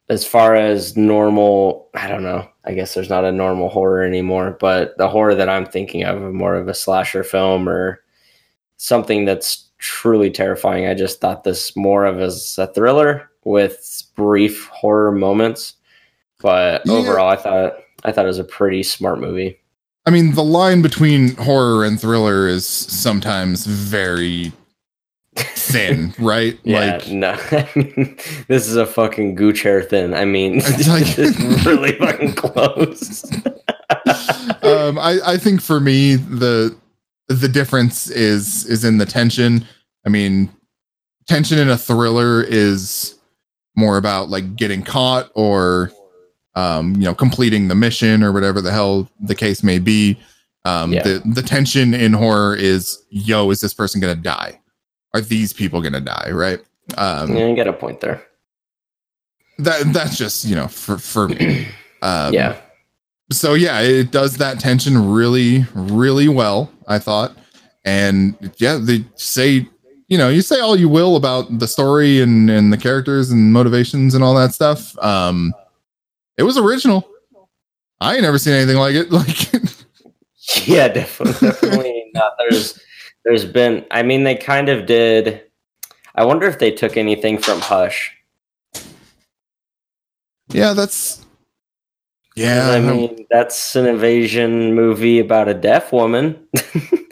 as 0.09 0.25
far 0.25 0.55
as 0.55 0.95
normal, 0.95 1.89
I 1.95 2.07
don't 2.07 2.23
know. 2.23 2.47
I 2.65 2.73
guess 2.73 2.93
there's 2.93 3.09
not 3.09 3.25
a 3.25 3.31
normal 3.31 3.69
horror 3.69 4.03
anymore, 4.03 4.55
but 4.59 4.95
the 4.97 5.09
horror 5.09 5.33
that 5.35 5.49
I'm 5.49 5.65
thinking 5.65 6.03
of, 6.03 6.21
more 6.33 6.55
of 6.55 6.67
a 6.67 6.73
slasher 6.73 7.23
film 7.23 7.67
or 7.67 8.03
something 8.77 9.25
that's 9.25 9.69
truly 9.79 10.29
terrifying. 10.29 10.85
I 10.85 10.93
just 10.93 11.19
thought 11.19 11.43
this 11.43 11.75
more 11.75 12.05
of 12.05 12.19
as 12.19 12.55
a 12.57 12.67
thriller 12.67 13.29
with 13.45 14.03
brief 14.15 14.67
horror 14.67 15.11
moments. 15.11 15.75
But 16.41 16.81
yeah. 16.85 16.93
overall, 16.93 17.29
I 17.29 17.35
thought 17.35 17.73
I 18.03 18.11
thought 18.11 18.25
it 18.25 18.29
was 18.29 18.39
a 18.39 18.43
pretty 18.43 18.83
smart 18.83 19.19
movie. 19.19 19.59
I 20.05 20.09
mean, 20.09 20.33
the 20.33 20.43
line 20.43 20.81
between 20.81 21.35
horror 21.35 21.85
and 21.85 21.99
thriller 21.99 22.47
is 22.47 22.67
sometimes 22.67 23.65
very 23.65 24.51
thin, 25.35 26.13
right? 26.19 26.59
Yeah, 26.63 26.97
like, 26.97 27.07
no, 27.07 27.31
I 27.51 27.69
mean, 27.75 28.17
this 28.47 28.67
is 28.67 28.75
a 28.75 28.85
fucking 28.85 29.35
gooch 29.35 29.63
hair 29.63 29.81
thin. 29.81 30.13
I 30.13 30.25
mean, 30.25 30.55
like, 30.87 31.17
it's 31.17 31.65
really 31.65 31.93
fucking 31.97 32.33
close. 32.33 33.23
um, 34.63 34.99
I, 34.99 35.19
I 35.25 35.37
think 35.37 35.61
for 35.61 35.79
me 35.79 36.15
the 36.15 36.75
the 37.27 37.47
difference 37.47 38.09
is 38.09 38.65
is 38.65 38.83
in 38.83 38.97
the 38.97 39.05
tension. 39.05 39.65
I 40.05 40.09
mean, 40.09 40.49
tension 41.27 41.57
in 41.59 41.69
a 41.69 41.77
thriller 41.77 42.43
is 42.43 43.15
more 43.75 43.97
about 43.97 44.29
like 44.29 44.55
getting 44.55 44.83
caught 44.83 45.31
or 45.33 45.91
um, 46.55 46.95
you 46.95 47.03
know, 47.03 47.15
completing 47.15 47.67
the 47.67 47.75
mission 47.75 48.23
or 48.23 48.31
whatever 48.31 48.61
the 48.61 48.71
hell 48.71 49.09
the 49.19 49.35
case 49.35 49.63
may 49.63 49.79
be. 49.79 50.19
Um, 50.65 50.93
yeah. 50.93 51.03
the, 51.03 51.21
the 51.25 51.41
tension 51.41 51.93
in 51.93 52.13
horror 52.13 52.55
is, 52.55 53.03
yo, 53.09 53.49
is 53.49 53.59
this 53.59 53.73
person 53.73 54.01
to 54.01 54.15
die? 54.15 54.59
Are 55.13 55.21
these 55.21 55.51
people 55.53 55.81
to 55.83 55.99
die? 55.99 56.29
Right. 56.31 56.59
Um, 56.97 57.35
yeah, 57.35 57.47
you 57.47 57.55
get 57.55 57.67
a 57.67 57.73
point 57.73 58.01
there. 58.01 58.23
That 59.59 59.93
that's 59.93 60.17
just, 60.17 60.45
you 60.45 60.55
know, 60.55 60.67
for, 60.67 60.97
for 60.97 61.27
me. 61.27 61.67
Um, 62.03 62.33
yeah. 62.33 62.59
So 63.31 63.53
yeah, 63.53 63.79
it 63.79 64.11
does 64.11 64.35
that 64.35 64.59
tension 64.59 65.13
really, 65.13 65.65
really 65.73 66.27
well, 66.27 66.69
I 66.85 66.99
thought. 66.99 67.31
And 67.85 68.35
yeah, 68.57 68.77
they 68.77 69.05
say, 69.15 69.69
you 70.13 70.19
know, 70.19 70.29
you 70.29 70.43
say 70.43 70.59
all 70.59 70.75
you 70.75 70.87
will 70.87 71.15
about 71.15 71.57
the 71.57 71.67
story 71.67 72.21
and, 72.21 72.47
and 72.47 72.71
the 72.71 72.77
characters 72.77 73.31
and 73.31 73.51
motivations 73.51 74.13
and 74.13 74.23
all 74.23 74.35
that 74.35 74.53
stuff. 74.53 74.95
Um, 74.99 75.55
it 76.37 76.43
was 76.43 76.55
original. 76.55 77.09
I 77.99 78.13
ain't 78.13 78.21
never 78.21 78.37
seen 78.37 78.53
anything 78.53 78.77
like 78.77 78.93
it. 78.93 79.11
Like, 80.45 80.67
yeah, 80.67 80.87
definitely, 80.87 81.47
definitely 81.49 82.11
not. 82.13 82.33
There's, 82.37 82.79
there's 83.25 83.43
been. 83.43 83.87
I 83.89 84.03
mean, 84.03 84.23
they 84.23 84.35
kind 84.35 84.69
of 84.69 84.85
did. 84.85 85.41
I 86.13 86.25
wonder 86.25 86.47
if 86.47 86.59
they 86.59 86.69
took 86.69 86.95
anything 86.95 87.39
from 87.39 87.59
Hush. 87.59 88.15
Yeah, 90.49 90.73
that's. 90.73 91.25
Yeah, 92.35 92.69
I 92.69 92.79
mean, 92.81 93.25
that's 93.31 93.75
an 93.75 93.87
invasion 93.87 94.75
movie 94.75 95.17
about 95.17 95.47
a 95.47 95.55
deaf 95.55 95.91
woman 95.91 96.47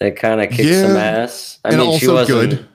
that 0.00 0.16
kind 0.16 0.40
of 0.40 0.50
kicks 0.50 0.68
yeah, 0.68 0.86
some 0.86 0.96
ass. 0.96 1.58
I 1.64 1.76
mean, 1.76 1.98
she 1.98 2.08
wasn't. 2.08 2.50
Good. 2.50 2.68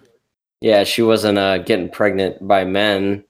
Yeah, 0.62 0.84
she 0.84 1.02
wasn't 1.02 1.38
uh, 1.38 1.60
getting 1.60 1.90
pregnant 1.90 2.48
by 2.48 2.64
men 2.64 3.26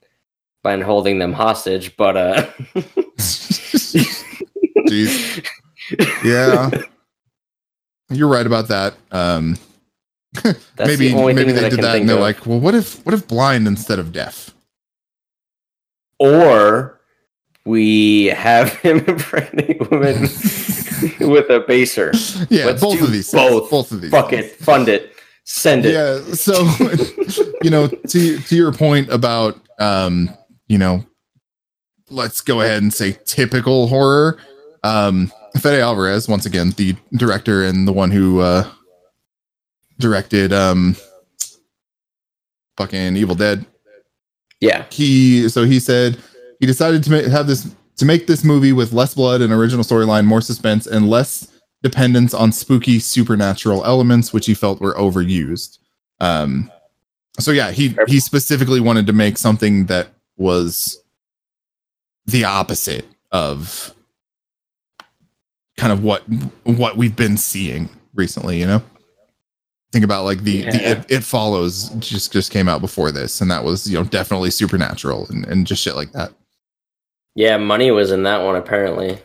by 0.66 0.80
holding 0.80 1.20
them 1.20 1.32
hostage, 1.32 1.96
but 1.96 2.16
uh 2.16 2.44
Jeez. 4.88 5.46
Yeah. 6.24 6.70
You're 8.10 8.26
right 8.26 8.44
about 8.44 8.66
that. 8.66 8.94
Um 9.12 9.56
maybe 10.76 11.14
maybe 11.14 11.52
they 11.52 11.70
did 11.70 11.78
that 11.84 11.98
and 11.98 12.08
they're 12.08 12.16
of. 12.16 12.22
like, 12.22 12.46
well 12.46 12.58
what 12.58 12.74
if 12.74 13.06
what 13.06 13.14
if 13.14 13.28
blind 13.28 13.68
instead 13.68 14.00
of 14.00 14.12
deaf? 14.12 14.56
Or 16.18 17.00
we 17.64 18.24
have 18.24 18.72
him 18.80 19.04
impregnate 19.06 19.88
women 19.88 20.26
with 21.20 21.50
a 21.50 21.64
baser. 21.66 22.12
Yeah, 22.48 22.66
Let's 22.66 22.80
both 22.80 23.00
of 23.00 23.12
these. 23.12 23.30
Both. 23.30 23.50
Things. 23.50 23.70
Both 23.70 23.92
of 23.92 24.00
these. 24.00 24.10
Fuck 24.10 24.30
things. 24.30 24.46
it. 24.46 24.56
Fund 24.56 24.88
it. 24.88 25.12
Send 25.44 25.86
it. 25.86 25.92
Yeah. 25.94 26.34
So, 26.34 26.54
you 27.62 27.70
know, 27.70 27.88
to 27.88 28.38
to 28.38 28.56
your 28.56 28.72
point 28.72 29.08
about 29.10 29.60
um, 29.78 30.30
you 30.68 30.78
know, 30.78 31.04
let's 32.10 32.40
go 32.40 32.60
ahead 32.60 32.82
and 32.82 32.92
say 32.92 33.16
typical 33.24 33.88
horror. 33.88 34.38
Um, 34.82 35.32
Fede 35.60 35.80
Alvarez, 35.80 36.28
once 36.28 36.46
again, 36.46 36.70
the 36.76 36.96
director 37.12 37.64
and 37.64 37.88
the 37.88 37.92
one 37.92 38.10
who 38.10 38.40
uh, 38.40 38.68
directed 39.98 40.52
um, 40.52 40.96
fucking 42.76 43.16
Evil 43.16 43.34
Dead. 43.34 43.64
Yeah. 44.60 44.84
He 44.90 45.48
so 45.48 45.64
he 45.64 45.80
said 45.80 46.18
he 46.60 46.66
decided 46.66 47.02
to 47.04 47.10
make, 47.10 47.26
have 47.26 47.46
this 47.46 47.68
to 47.96 48.04
make 48.04 48.26
this 48.26 48.44
movie 48.44 48.72
with 48.72 48.92
less 48.92 49.14
blood 49.14 49.40
and 49.40 49.52
original 49.52 49.84
storyline, 49.84 50.24
more 50.26 50.40
suspense, 50.40 50.86
and 50.86 51.08
less 51.08 51.48
dependence 51.82 52.34
on 52.34 52.52
spooky 52.52 52.98
supernatural 52.98 53.84
elements, 53.84 54.32
which 54.32 54.46
he 54.46 54.54
felt 54.54 54.80
were 54.80 54.94
overused. 54.94 55.78
Um, 56.20 56.70
so 57.38 57.50
yeah, 57.50 57.70
he 57.70 57.94
he 58.06 58.20
specifically 58.20 58.80
wanted 58.80 59.06
to 59.06 59.12
make 59.12 59.38
something 59.38 59.86
that 59.86 60.08
was 60.36 61.02
the 62.26 62.44
opposite 62.44 63.06
of 63.30 63.94
kind 65.76 65.92
of 65.92 66.02
what 66.02 66.22
what 66.64 66.96
we've 66.96 67.16
been 67.16 67.36
seeing 67.36 67.88
recently 68.14 68.58
you 68.58 68.66
know 68.66 68.82
think 69.92 70.04
about 70.04 70.24
like 70.24 70.42
the, 70.42 70.52
yeah. 70.52 70.70
the 70.70 70.90
it, 70.90 71.06
it, 71.08 71.24
follows 71.24 71.90
just 71.98 72.32
just 72.32 72.50
came 72.50 72.68
out 72.68 72.80
before 72.80 73.12
this 73.12 73.40
and 73.40 73.50
that 73.50 73.62
was 73.62 73.88
you 73.88 73.96
know 73.96 74.04
definitely 74.04 74.50
supernatural 74.50 75.26
and, 75.28 75.44
and 75.46 75.66
just 75.66 75.82
shit 75.82 75.94
like 75.94 76.12
that 76.12 76.32
yeah 77.36 77.56
money 77.56 77.92
was 77.92 78.10
in 78.10 78.24
that 78.24 78.42
one 78.44 78.56
apparently 78.56 79.16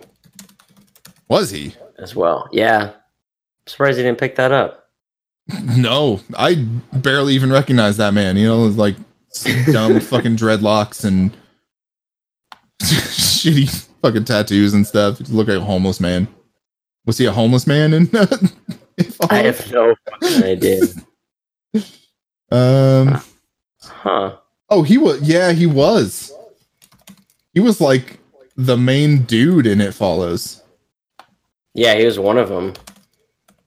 was 1.28 1.49
he 1.49 1.74
as 1.97 2.16
well 2.16 2.47
yeah 2.51 2.91
I'm 2.91 3.68
surprised 3.68 3.97
he 3.97 4.03
didn't 4.03 4.20
pick 4.20 4.36
that 4.36 4.51
up 4.51 4.89
no 5.76 6.22
i 6.38 6.55
barely 6.93 7.34
even 7.34 7.51
recognize 7.51 7.97
that 7.97 8.14
man 8.14 8.38
you 8.38 8.47
know 8.47 8.66
like 8.66 8.95
dumb 9.72 9.99
fucking 10.12 10.36
dreadlocks 10.36 11.03
and 11.03 11.36
shitty 12.82 13.89
fucking 14.01 14.26
tattoos 14.26 14.74
and 14.74 14.86
stuff. 14.86 15.20
look 15.30 15.47
like 15.47 15.57
a 15.57 15.62
homeless 15.62 15.99
man. 15.99 16.28
Was 17.05 17.18
he 17.18 17.26
a 17.26 17.32
homeless 17.32 17.68
man? 17.68 17.93
In, 17.93 18.09
I 19.30 19.38
have 19.38 19.72
no 19.72 19.95
fucking 20.09 20.43
idea. 20.43 20.82
Um. 22.51 23.22
Huh. 23.82 24.38
Oh, 24.70 24.84
he 24.84 24.97
was. 24.97 25.22
Yeah, 25.22 25.51
he 25.51 25.66
was. 25.66 26.32
He 27.53 27.59
was 27.59 27.81
like 27.81 28.19
the 28.55 28.77
main 28.77 29.23
dude 29.23 29.67
in 29.67 29.81
It 29.81 29.93
Follows. 29.93 30.61
Yeah, 31.73 31.95
he 31.95 32.05
was 32.05 32.19
one 32.19 32.37
of 32.37 32.49
them. 32.49 32.73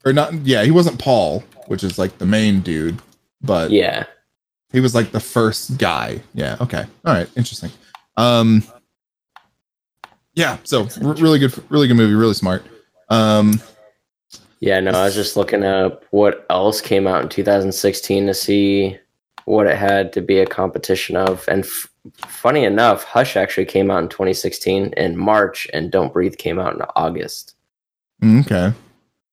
Or 0.04 0.12
not? 0.12 0.34
Yeah, 0.46 0.64
he 0.64 0.70
wasn't 0.70 0.98
Paul, 0.98 1.40
which 1.66 1.82
is 1.82 1.98
like 1.98 2.18
the 2.18 2.26
main 2.26 2.60
dude, 2.60 2.98
but 3.40 3.70
yeah, 3.70 4.04
he 4.72 4.80
was 4.80 4.94
like 4.94 5.12
the 5.12 5.20
first 5.20 5.78
guy. 5.78 6.20
Yeah. 6.34 6.56
Okay. 6.60 6.84
All 7.04 7.14
right. 7.14 7.28
Interesting. 7.36 7.70
Um. 8.16 8.62
Yeah. 10.34 10.58
So 10.64 10.82
r- 11.02 11.14
really 11.14 11.38
good, 11.38 11.54
really 11.70 11.88
good 11.88 11.96
movie. 11.96 12.14
Really 12.14 12.34
smart. 12.34 12.64
Um. 13.08 13.60
Yeah. 14.60 14.80
No, 14.80 14.90
I 14.90 15.04
was 15.04 15.14
just 15.14 15.36
looking 15.36 15.64
up 15.64 16.04
what 16.10 16.44
else 16.50 16.80
came 16.82 17.06
out 17.06 17.22
in 17.22 17.28
2016 17.30 18.26
to 18.26 18.34
see 18.34 18.98
what 19.46 19.66
it 19.66 19.76
had 19.76 20.12
to 20.14 20.20
be 20.22 20.38
a 20.38 20.46
competition 20.46 21.16
of, 21.16 21.46
and 21.48 21.64
f- 21.64 21.88
funny 22.26 22.64
enough, 22.64 23.04
Hush 23.04 23.36
actually 23.36 23.66
came 23.66 23.90
out 23.90 24.02
in 24.02 24.08
2016 24.08 24.92
in 24.96 25.16
March, 25.16 25.66
and 25.72 25.90
Don't 25.90 26.12
Breathe 26.12 26.36
came 26.36 26.58
out 26.58 26.74
in 26.74 26.82
August. 26.96 27.54
Mm, 28.22 28.44
okay. 28.44 28.76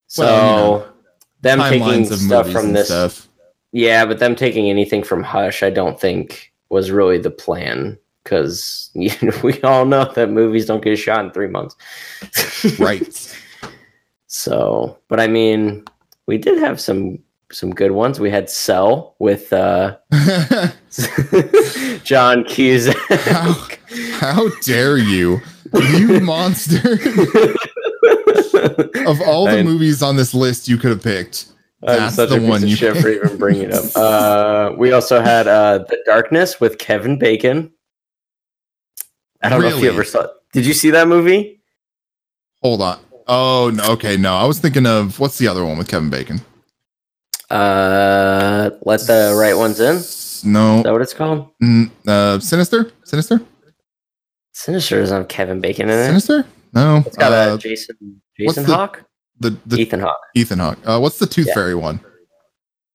So 0.08 0.24
well, 0.24 0.72
you 0.72 0.80
know, 0.80 0.88
them 1.42 1.60
taking 1.70 2.06
stuff 2.06 2.52
from 2.52 2.74
this 2.74 2.88
stuff. 2.88 3.28
Yeah, 3.72 4.06
but 4.06 4.20
them 4.20 4.36
taking 4.36 4.70
anything 4.70 5.04
from 5.04 5.24
Hush, 5.24 5.64
I 5.64 5.70
don't 5.70 6.00
think 6.00 6.52
was 6.70 6.92
really 6.92 7.18
the 7.18 7.32
plan 7.32 7.98
because 8.24 8.90
you 8.96 9.12
know, 9.22 9.38
we 9.44 9.62
all 9.62 9.86
know 9.86 10.12
that 10.14 10.30
movies 10.30 10.66
don't 10.66 10.84
get 10.84 10.98
shot 10.98 11.26
in 11.26 11.32
three 11.32 11.48
months. 11.48 11.76
right. 12.80 13.38
So, 14.34 14.98
but 15.10 15.20
I 15.20 15.28
mean, 15.28 15.84
we 16.26 16.38
did 16.38 16.58
have 16.60 16.80
some 16.80 17.20
some 17.52 17.72
good 17.72 17.92
ones. 17.92 18.20
We 18.20 18.30
had 18.30 18.50
Cell 18.50 19.16
with 19.20 19.52
uh, 19.54 19.98
John 22.04 22.44
Cusack. 22.46 22.96
how, 23.10 23.68
how 24.20 24.50
dare 24.64 24.98
you? 24.98 25.42
you 25.74 26.20
monster. 26.20 26.94
of 29.06 29.22
all 29.22 29.46
the 29.48 29.62
movies 29.64 30.04
on 30.04 30.16
this 30.16 30.34
list 30.34 30.68
you 30.68 30.78
could 30.78 30.92
have 30.92 31.04
picked, 31.04 31.48
that's 31.82 32.16
the 32.16 32.42
one 32.42 32.68
you 32.68 32.76
shit 32.76 32.98
for 32.98 33.10
even 33.10 33.38
bringing 33.38 33.64
it 33.64 33.74
up. 33.74 33.86
Uh, 33.96 34.74
we 34.78 34.92
also 34.92 35.22
had 35.22 35.48
uh, 35.48 35.80
The 35.80 35.98
Darkness 36.06 36.60
with 36.60 36.78
Kevin 36.78 37.18
Bacon. 37.18 37.72
I 39.42 39.50
don't 39.50 39.60
really? 39.60 39.72
know 39.72 39.78
if 39.78 39.84
you 39.84 39.90
ever 39.90 40.04
saw. 40.04 40.28
Did 40.54 40.66
you 40.66 40.74
see 40.74 40.92
that 40.92 41.08
movie? 41.08 41.62
Hold 42.62 42.82
on. 42.82 43.00
Oh 43.28 43.72
no. 43.74 43.92
Okay, 43.94 44.18
no. 44.18 44.36
I 44.36 44.46
was 44.46 44.60
thinking 44.60 44.86
of 44.86 45.20
what's 45.20 45.38
the 45.38 45.48
other 45.48 45.66
one 45.66 45.78
with 45.78 45.88
Kevin 45.88 46.10
Bacon? 46.10 46.42
Uh, 47.52 48.72
let 48.84 49.02
the 49.02 49.36
right 49.38 49.56
ones 49.56 49.80
in. 49.80 49.96
No, 50.52 50.78
is 50.78 50.84
that 50.84 50.92
what 50.92 51.02
it's 51.02 51.14
called? 51.14 51.50
Mm, 51.62 51.92
uh, 52.08 52.40
Sinister. 52.40 52.92
Sinister. 53.04 53.42
Sinister 54.54 55.00
is 55.00 55.12
on 55.12 55.26
Kevin 55.26 55.62
Bacon 55.62 55.90
in 55.90 56.00
it. 56.00 56.06
Sinister. 56.06 56.46
No, 56.74 57.04
it's 57.06 57.18
got 57.18 57.32
uh, 57.32 57.56
a 57.56 57.58
Jason 57.58 58.22
Jason 58.40 58.66
Hawk. 58.66 59.04
The, 59.40 59.58
the 59.66 59.78
Ethan 59.78 60.00
Hawke. 60.00 60.22
Ethan 60.36 60.60
Hawke. 60.60 60.78
Uh, 60.86 61.00
what's 61.00 61.18
the 61.18 61.26
Tooth 61.26 61.48
yeah. 61.48 61.54
Fairy 61.54 61.76
one? 61.76 62.00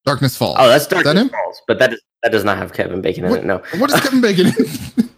Darkness 0.05 0.37
Falls. 0.37 0.57
Oh, 0.59 0.69
that's 0.69 0.87
Darkness 0.87 1.15
that 1.15 1.31
Falls, 1.31 1.61
but 1.67 1.79
that 1.79 1.93
is 1.93 2.01
that 2.23 2.33
does 2.33 2.45
not 2.45 2.57
have 2.57 2.73
Kevin 2.73 3.01
Bacon 3.01 3.25
in 3.25 3.31
what, 3.31 3.41
it. 3.41 3.47
No. 3.47 3.63
What 3.79 3.93
is 3.93 4.01
Kevin 4.01 4.21
Bacon 4.21 4.47
in? 4.47 5.11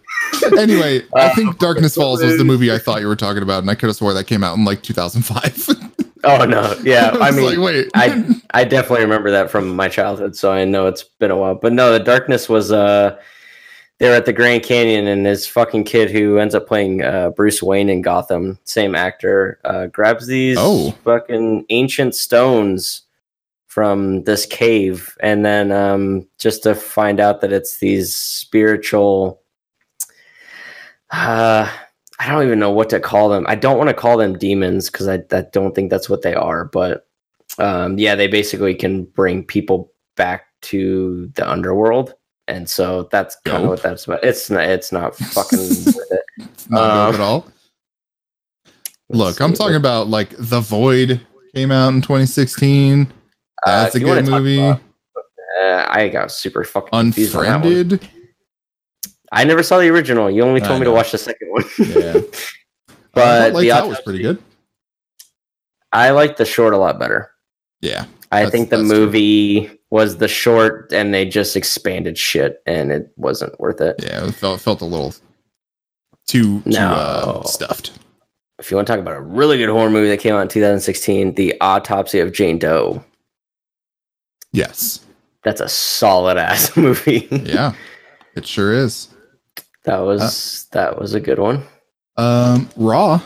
anyway, 0.59 1.01
uh, 1.15 1.19
I 1.19 1.29
think 1.29 1.57
Darkness 1.59 1.95
Falls 1.95 2.21
was 2.21 2.37
the 2.37 2.43
movie 2.43 2.71
I 2.71 2.77
thought 2.77 3.01
you 3.01 3.07
were 3.07 3.15
talking 3.15 3.43
about, 3.43 3.59
and 3.59 3.69
I 3.69 3.75
could 3.75 3.87
have 3.87 3.95
swore 3.95 4.13
that 4.13 4.25
came 4.27 4.43
out 4.43 4.57
in 4.57 4.65
like 4.65 4.81
2005. 4.83 5.78
Oh 6.23 6.45
no, 6.45 6.75
yeah. 6.83 7.09
I, 7.21 7.29
I 7.29 7.31
mean, 7.31 7.45
like, 7.45 7.57
wait, 7.59 7.89
I 7.95 8.41
I 8.51 8.63
definitely 8.63 9.03
remember 9.03 9.31
that 9.31 9.49
from 9.49 9.75
my 9.75 9.89
childhood, 9.89 10.35
so 10.35 10.51
I 10.51 10.65
know 10.65 10.87
it's 10.87 11.03
been 11.03 11.31
a 11.31 11.37
while. 11.37 11.55
But 11.55 11.73
no, 11.73 11.91
the 11.93 11.99
Darkness 11.99 12.49
was 12.49 12.71
uh 12.71 13.19
they're 13.99 14.15
at 14.15 14.25
the 14.25 14.33
Grand 14.33 14.63
Canyon, 14.63 15.07
and 15.07 15.25
this 15.25 15.45
fucking 15.45 15.83
kid 15.83 16.09
who 16.09 16.37
ends 16.37 16.55
up 16.55 16.67
playing 16.67 17.03
uh, 17.03 17.31
Bruce 17.31 17.61
Wayne 17.61 17.89
in 17.89 18.01
Gotham, 18.01 18.57
same 18.63 18.95
actor, 18.95 19.59
uh, 19.65 19.87
grabs 19.87 20.25
these 20.25 20.57
oh. 20.57 20.91
fucking 21.03 21.65
ancient 21.69 22.15
stones 22.15 23.03
from 23.67 24.23
this 24.23 24.45
cave, 24.45 25.17
and 25.19 25.45
then 25.45 25.73
um, 25.73 26.27
just 26.37 26.63
to 26.63 26.75
find 26.75 27.19
out 27.19 27.41
that 27.41 27.51
it's 27.51 27.79
these 27.79 28.15
spiritual. 28.15 29.41
Uh, 31.11 31.69
I 32.19 32.27
don't 32.27 32.45
even 32.45 32.59
know 32.59 32.71
what 32.71 32.89
to 32.89 32.99
call 32.99 33.29
them. 33.29 33.45
I 33.47 33.55
don't 33.55 33.77
want 33.77 33.89
to 33.89 33.93
call 33.93 34.17
them 34.17 34.37
demons 34.37 34.89
because 34.89 35.07
I, 35.07 35.21
I 35.31 35.45
don't 35.51 35.73
think 35.73 35.89
that's 35.89 36.09
what 36.09 36.21
they 36.21 36.33
are. 36.33 36.65
But 36.65 37.07
um, 37.57 37.97
yeah, 37.97 38.15
they 38.15 38.27
basically 38.27 38.75
can 38.75 39.05
bring 39.05 39.43
people 39.43 39.91
back 40.15 40.45
to 40.61 41.31
the 41.35 41.49
underworld 41.49 42.13
and 42.49 42.67
so 42.67 43.07
that's 43.11 43.37
kind 43.45 43.63
of 43.63 43.69
what 43.69 43.81
that's 43.81 44.05
about. 44.05 44.23
It's 44.23 44.49
not. 44.49 44.63
It's 44.63 44.91
not 44.91 45.15
fucking 45.17 45.59
with 45.59 46.11
it. 46.11 46.47
not 46.69 47.09
um, 47.09 47.15
at 47.15 47.21
all. 47.21 47.47
Look, 49.09 49.39
I'm 49.39 49.53
talking 49.53 49.75
about 49.75 50.07
like 50.07 50.35
The 50.37 50.59
Void 50.59 51.21
came 51.55 51.71
out 51.71 51.89
in 51.89 52.01
2016. 52.01 53.11
That's 53.65 53.95
uh, 53.95 53.97
a 53.97 54.01
good 54.01 54.27
movie. 54.27 54.59
About, 54.59 54.81
uh, 55.61 55.85
I 55.89 56.09
got 56.09 56.31
super 56.31 56.63
fucking 56.63 56.89
Unfriended. 56.91 58.07
I 59.31 59.43
never 59.43 59.63
saw 59.63 59.77
the 59.77 59.89
original. 59.89 60.29
You 60.29 60.43
only 60.43 60.61
told 60.61 60.79
me 60.79 60.85
to 60.85 60.91
watch 60.91 61.11
the 61.11 61.17
second 61.17 61.49
one. 61.49 61.63
yeah, 61.77 62.13
but 63.13 63.53
the 63.53 63.67
that 63.69 63.87
was 63.87 63.99
pretty 64.01 64.21
good. 64.21 64.41
I 65.91 66.11
like 66.11 66.37
the 66.37 66.45
short 66.45 66.73
a 66.73 66.77
lot 66.77 66.99
better. 66.99 67.31
Yeah, 67.81 68.05
I 68.31 68.49
think 68.49 68.69
the 68.69 68.83
movie 68.83 69.67
true. 69.67 69.77
was 69.89 70.17
the 70.17 70.27
short, 70.27 70.91
and 70.91 71.13
they 71.13 71.25
just 71.25 71.55
expanded 71.55 72.17
shit, 72.17 72.61
and 72.65 72.91
it 72.91 73.11
wasn't 73.15 73.59
worth 73.59 73.81
it. 73.81 73.95
Yeah, 73.99 74.27
it 74.27 74.33
felt 74.33 74.61
felt 74.61 74.81
a 74.81 74.85
little 74.85 75.13
too 76.27 76.61
no. 76.65 76.71
too 76.71 76.77
uh, 76.77 77.43
stuffed. 77.43 77.91
If 78.59 78.69
you 78.69 78.77
want 78.77 78.87
to 78.87 78.93
talk 78.93 78.99
about 78.99 79.15
a 79.15 79.21
really 79.21 79.57
good 79.57 79.69
horror 79.69 79.89
movie 79.89 80.09
that 80.09 80.19
came 80.19 80.35
out 80.35 80.41
in 80.41 80.47
2016, 80.49 81.35
The 81.35 81.55
Autopsy 81.61 82.19
of 82.19 82.33
Jane 82.33 82.59
Doe. 82.59 83.03
Yes, 84.51 85.05
that's 85.43 85.61
a 85.61 85.69
solid 85.69 86.37
ass 86.37 86.75
movie. 86.77 87.27
yeah, 87.31 87.73
it 88.35 88.45
sure 88.45 88.73
is. 88.73 89.09
That 89.89 90.01
was 90.01 90.67
uh, 90.71 90.75
that 90.75 90.99
was 90.99 91.15
a 91.15 91.19
good 91.19 91.39
one. 91.39 91.63
Um, 92.15 92.69
Raw, 92.75 93.19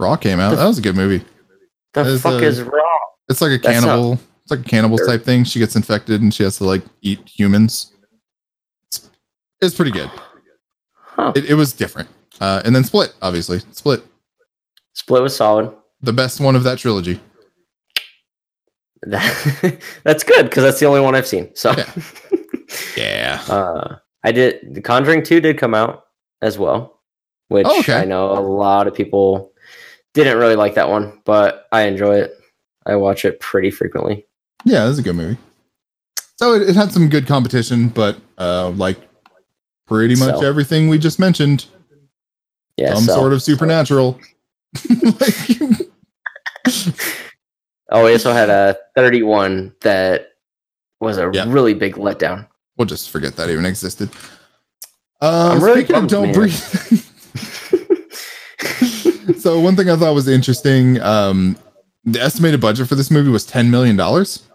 Raw 0.00 0.16
came 0.16 0.40
out. 0.40 0.50
The, 0.50 0.56
that 0.56 0.66
was 0.66 0.78
a 0.78 0.82
good 0.82 0.96
movie. 0.96 1.24
The 1.92 2.18
fuck 2.18 2.42
is 2.42 2.60
Raw? 2.60 2.82
It's 3.28 3.40
like 3.40 3.52
a 3.52 3.58
cannibal. 3.60 4.10
Not, 4.10 4.20
it's 4.42 4.50
like 4.50 4.60
a 4.66 4.68
cannibal 4.68 4.96
sure. 4.96 5.06
type 5.06 5.24
thing. 5.24 5.44
She 5.44 5.60
gets 5.60 5.76
infected 5.76 6.22
and 6.22 6.34
she 6.34 6.42
has 6.42 6.58
to 6.58 6.64
like 6.64 6.82
eat 7.02 7.20
humans. 7.24 7.92
It's, 8.88 9.10
it's 9.62 9.74
pretty 9.76 9.92
good. 9.92 10.10
Huh. 10.96 11.34
It, 11.36 11.50
it, 11.50 11.54
was 11.54 11.72
different. 11.72 12.08
Uh, 12.40 12.62
and 12.64 12.74
then 12.74 12.82
Split, 12.82 13.14
obviously. 13.22 13.60
Split. 13.70 14.02
Split 14.94 15.22
was 15.22 15.36
solid. 15.36 15.72
The 16.02 16.12
best 16.12 16.40
one 16.40 16.56
of 16.56 16.64
that 16.64 16.78
trilogy. 16.78 17.20
that's 19.02 20.24
good 20.24 20.46
because 20.46 20.64
that's 20.64 20.80
the 20.80 20.86
only 20.86 21.00
one 21.00 21.14
I've 21.14 21.28
seen. 21.28 21.54
So 21.54 21.72
yeah. 21.76 21.92
yeah. 22.96 23.44
Uh, 23.48 23.96
I 24.24 24.32
did. 24.32 24.74
The 24.74 24.80
Conjuring 24.80 25.22
Two 25.22 25.40
did 25.40 25.58
come 25.58 25.74
out 25.74 26.06
as 26.42 26.58
well, 26.58 27.00
which 27.48 27.66
oh, 27.68 27.80
okay. 27.80 27.94
I 27.94 28.04
know 28.04 28.30
a 28.32 28.40
lot 28.40 28.86
of 28.86 28.94
people 28.94 29.52
didn't 30.14 30.38
really 30.38 30.56
like 30.56 30.74
that 30.74 30.88
one, 30.88 31.20
but 31.24 31.66
I 31.72 31.82
enjoy 31.82 32.16
it. 32.20 32.32
I 32.86 32.96
watch 32.96 33.24
it 33.24 33.40
pretty 33.40 33.70
frequently. 33.70 34.26
Yeah, 34.64 34.88
it's 34.88 34.98
a 34.98 35.02
good 35.02 35.16
movie. 35.16 35.38
So 36.36 36.54
it, 36.54 36.68
it, 36.68 36.76
had 36.76 36.92
some 36.92 37.08
good 37.08 37.26
competition, 37.26 37.88
but 37.88 38.18
uh, 38.38 38.70
like 38.70 38.98
pretty 39.86 40.16
much 40.16 40.40
so. 40.40 40.46
everything 40.46 40.88
we 40.88 40.98
just 40.98 41.18
mentioned, 41.18 41.66
yeah, 42.76 42.94
some 42.94 43.04
so. 43.04 43.14
sort 43.14 43.32
of 43.32 43.42
supernatural. 43.42 44.18
like, 44.88 45.60
oh, 47.90 48.04
we 48.04 48.12
also 48.12 48.32
had 48.32 48.48
a 48.48 48.76
31 48.96 49.74
that 49.82 50.28
was 51.00 51.18
a 51.18 51.30
yep. 51.32 51.48
really 51.48 51.74
big 51.74 51.94
letdown. 51.96 52.46
We'll 52.80 52.86
just 52.86 53.10
forget 53.10 53.36
that 53.36 53.50
even 53.50 53.66
existed. 53.66 54.08
Uh, 55.20 55.50
I'm 55.52 55.62
really 55.62 55.84
speaking 55.84 55.96
of 55.96 56.08
don't 56.08 56.32
breathe. 56.32 56.54
so 59.38 59.60
one 59.60 59.76
thing 59.76 59.90
I 59.90 59.96
thought 59.96 60.14
was 60.14 60.26
interesting, 60.26 60.98
um, 61.02 61.58
the 62.04 62.22
estimated 62.22 62.62
budget 62.62 62.88
for 62.88 62.94
this 62.94 63.10
movie 63.10 63.28
was 63.28 63.44
ten 63.44 63.70
million 63.70 63.96
dollars. 63.96 64.48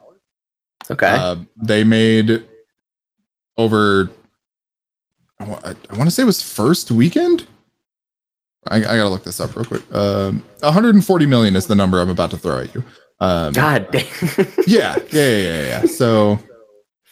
Okay. 0.89 1.07
Uh, 1.07 1.35
they 1.55 1.83
made 1.83 2.43
over. 3.57 4.09
I, 5.39 5.75
I 5.91 5.95
want 5.95 6.05
to 6.05 6.11
say 6.11 6.23
it 6.23 6.25
was 6.25 6.41
first 6.41 6.89
weekend. 6.89 7.45
I, 8.69 8.77
I, 8.77 8.81
gotta 8.81 9.09
look 9.09 9.23
this 9.23 9.39
up 9.39 9.55
real 9.55 9.65
quick. 9.65 9.83
Um, 9.93 10.43
140 10.61 11.27
million 11.27 11.55
is 11.55 11.67
the 11.67 11.75
number 11.75 12.01
I'm 12.01 12.09
about 12.09 12.31
to 12.31 12.37
throw 12.37 12.61
at 12.61 12.73
you. 12.73 12.83
Um, 13.19 13.53
God 13.53 13.87
damn. 13.91 14.07
yeah, 14.65 14.95
yeah, 15.11 15.37
yeah, 15.37 15.61
yeah, 15.61 15.85
So, 15.85 16.39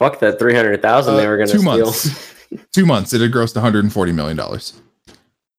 fuck 0.04 0.20
that 0.20 0.40
300,000 0.40 1.14
uh, 1.14 1.18
they 1.18 1.28
were 1.28 1.38
gonna 1.38 1.52
two 1.52 1.60
steal. 1.60 1.86
months. 1.86 2.36
two 2.74 2.86
months. 2.86 3.14
It 3.14 3.22
had 3.22 3.32
grossed 3.32 3.56
140 3.56 4.12
million 4.12 4.38
dollars. 4.38 4.74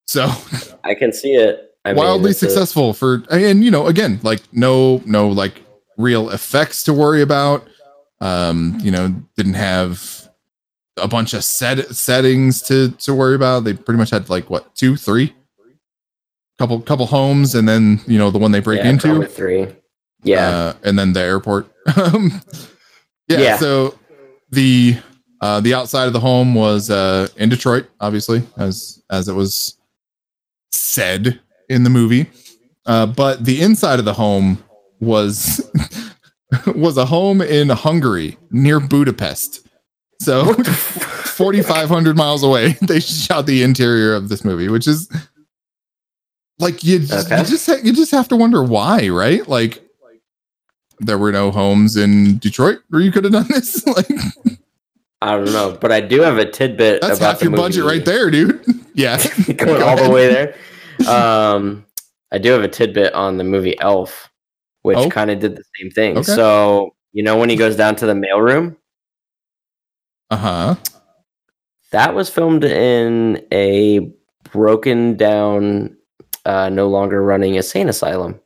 So, 0.06 0.30
I 0.84 0.94
can 0.94 1.12
see 1.12 1.34
it. 1.34 1.74
I 1.84 1.92
wildly 1.92 2.28
mean, 2.28 2.34
successful 2.34 2.90
a- 2.90 2.94
for 2.94 3.22
and 3.30 3.62
you 3.62 3.70
know 3.70 3.86
again 3.86 4.18
like 4.22 4.40
no 4.52 5.02
no 5.04 5.28
like 5.28 5.62
real 5.98 6.30
effects 6.30 6.82
to 6.84 6.94
worry 6.94 7.20
about 7.20 7.66
um 8.20 8.78
you 8.80 8.90
know 8.90 9.14
didn't 9.36 9.54
have 9.54 10.30
a 10.96 11.06
bunch 11.06 11.34
of 11.34 11.44
set 11.44 11.94
settings 11.94 12.62
to 12.62 12.90
to 12.92 13.14
worry 13.14 13.34
about 13.34 13.64
they 13.64 13.74
pretty 13.74 13.98
much 13.98 14.10
had 14.10 14.30
like 14.30 14.48
what 14.48 14.74
two 14.74 14.96
three 14.96 15.34
couple 16.58 16.80
couple 16.80 17.04
homes 17.04 17.54
and 17.54 17.68
then 17.68 18.00
you 18.06 18.16
know 18.16 18.30
the 18.30 18.38
one 18.38 18.52
they 18.52 18.60
break 18.60 18.82
yeah, 18.82 18.90
into 18.90 19.26
three 19.26 19.66
yeah 20.22 20.48
uh, 20.48 20.72
and 20.84 20.98
then 20.98 21.12
the 21.12 21.20
airport 21.20 21.70
um, 21.96 22.40
yeah, 23.28 23.38
yeah 23.38 23.56
so 23.58 23.98
the 24.54 24.96
uh 25.40 25.60
the 25.60 25.74
outside 25.74 26.06
of 26.06 26.12
the 26.12 26.20
home 26.20 26.54
was 26.54 26.90
uh 26.90 27.28
in 27.36 27.48
detroit 27.48 27.86
obviously 28.00 28.42
as 28.56 29.02
as 29.10 29.28
it 29.28 29.34
was 29.34 29.76
said 30.72 31.40
in 31.68 31.84
the 31.84 31.90
movie. 31.90 32.30
Uh, 32.86 33.06
but 33.06 33.44
the 33.44 33.62
inside 33.62 33.98
of 33.98 34.04
the 34.04 34.14
home 34.14 34.62
was 35.00 35.70
was 36.74 36.96
a 36.96 37.06
home 37.06 37.40
in 37.40 37.68
Hungary 37.70 38.36
near 38.50 38.80
Budapest. 38.80 39.66
So 40.20 40.52
4500 40.64 42.16
miles 42.16 42.42
away 42.42 42.72
they 42.82 43.00
shot 43.00 43.46
the 43.46 43.62
interior 43.62 44.14
of 44.14 44.28
this 44.28 44.44
movie, 44.44 44.68
which 44.68 44.86
is 44.86 45.08
like 46.58 46.84
you 46.84 47.00
just, 47.00 47.26
okay. 47.26 47.40
you 47.40 47.46
just 47.46 47.66
ha- 47.66 47.80
you 47.82 47.92
just 47.92 48.12
have 48.12 48.28
to 48.28 48.36
wonder 48.36 48.62
why, 48.62 49.08
right? 49.08 49.46
Like 49.48 49.83
there 51.00 51.18
were 51.18 51.32
no 51.32 51.50
homes 51.50 51.96
in 51.96 52.38
Detroit 52.38 52.80
where 52.88 53.02
you 53.02 53.12
could 53.12 53.24
have 53.24 53.32
done 53.32 53.46
this 53.48 53.86
like 53.86 54.08
I 55.20 55.36
don't 55.36 55.52
know, 55.52 55.76
but 55.80 55.90
I 55.90 56.00
do 56.00 56.20
have 56.20 56.36
a 56.36 56.44
tidbit 56.44 57.00
That's 57.00 57.18
about 57.18 57.34
half 57.34 57.42
your 57.42 57.50
movie. 57.50 57.62
budget 57.62 57.84
right 57.84 58.04
there, 58.04 58.30
dude. 58.30 58.64
Yeah. 58.96 59.20
Going 59.56 59.82
all 59.82 60.00
the 60.00 60.08
way 60.08 60.28
there 60.28 60.54
um, 61.08 61.84
I 62.32 62.38
do 62.38 62.52
have 62.52 62.62
a 62.62 62.68
tidbit 62.68 63.12
on 63.14 63.36
the 63.36 63.44
movie 63.44 63.78
Elf, 63.80 64.30
which 64.82 64.98
oh. 64.98 65.08
kind 65.08 65.30
of 65.30 65.40
did 65.40 65.56
the 65.56 65.64
same 65.80 65.90
thing. 65.90 66.18
Okay. 66.18 66.22
So 66.32 66.94
you 67.12 67.22
know 67.22 67.36
when 67.36 67.50
he 67.50 67.56
goes 67.56 67.76
down 67.76 67.96
to 67.96 68.06
the 68.06 68.14
mailroom. 68.14 68.76
Uh 70.30 70.36
huh. 70.36 70.74
That 71.90 72.14
was 72.14 72.28
filmed 72.28 72.64
in 72.64 73.46
a 73.52 74.10
broken 74.50 75.16
down 75.16 75.96
uh, 76.44 76.68
no 76.68 76.88
longer 76.88 77.22
running 77.22 77.54
insane 77.54 77.88
asylum. 77.88 78.40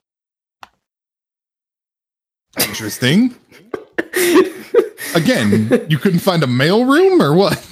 Interesting. 2.61 3.35
Again, 5.15 5.87
you 5.89 5.99
couldn't 5.99 6.21
find 6.21 6.43
a 6.43 6.47
mail 6.47 6.85
room 6.85 7.23
or 7.23 7.35
what? 7.35 7.65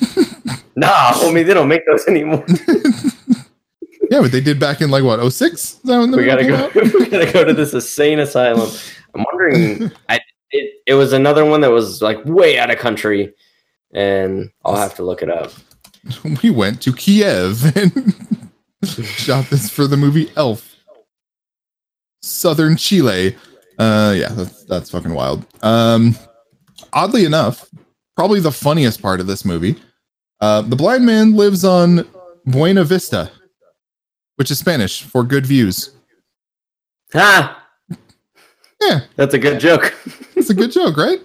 nah, 0.76 0.88
I 0.88 1.32
mean 1.32 1.46
they 1.46 1.54
don't 1.54 1.68
make 1.68 1.86
those 1.86 2.06
anymore. 2.06 2.44
yeah, 4.10 4.20
but 4.20 4.32
they 4.32 4.40
did 4.40 4.58
back 4.58 4.80
in 4.80 4.90
like 4.90 5.04
what 5.04 5.20
06? 5.30 5.80
we 5.84 6.24
gotta 6.24 6.44
go. 6.44 6.70
we 6.74 7.06
gotta 7.08 7.30
go 7.32 7.44
to 7.44 7.52
this 7.52 7.74
insane 7.74 8.20
asylum. 8.20 8.70
I'm 9.14 9.24
wondering. 9.24 9.90
I 10.08 10.20
it, 10.50 10.74
it 10.86 10.94
was 10.94 11.12
another 11.12 11.44
one 11.44 11.60
that 11.60 11.70
was 11.70 12.00
like 12.02 12.24
way 12.24 12.58
out 12.58 12.70
of 12.70 12.78
country, 12.78 13.34
and 13.92 14.50
I'll 14.64 14.76
have 14.76 14.94
to 14.96 15.02
look 15.02 15.22
it 15.22 15.30
up. 15.30 15.52
We 16.42 16.50
went 16.50 16.80
to 16.82 16.92
Kiev 16.92 17.76
and 17.76 18.14
shot 18.84 19.50
this 19.50 19.68
for 19.68 19.86
the 19.86 19.96
movie 19.96 20.30
Elf. 20.36 20.76
Southern 22.22 22.76
Chile. 22.76 23.36
Uh, 23.78 24.14
yeah, 24.16 24.28
that's, 24.30 24.64
that's 24.64 24.90
fucking 24.90 25.12
wild. 25.12 25.44
Um, 25.62 26.16
oddly 26.92 27.24
enough, 27.24 27.68
probably 28.16 28.40
the 28.40 28.52
funniest 28.52 29.02
part 29.02 29.20
of 29.20 29.26
this 29.26 29.44
movie. 29.44 29.76
Uh, 30.40 30.62
the 30.62 30.76
blind 30.76 31.04
man 31.04 31.34
lives 31.34 31.64
on 31.64 32.06
Buena 32.46 32.84
Vista, 32.84 33.30
which 34.36 34.50
is 34.50 34.58
Spanish 34.58 35.02
for 35.02 35.22
good 35.22 35.46
views. 35.46 35.94
Ah, 37.14 37.66
yeah, 38.80 39.00
that's 39.16 39.34
a 39.34 39.38
good 39.38 39.60
joke. 39.60 39.94
It's 40.36 40.50
a 40.50 40.54
good 40.54 40.70
joke, 40.70 40.98
right? 40.98 41.18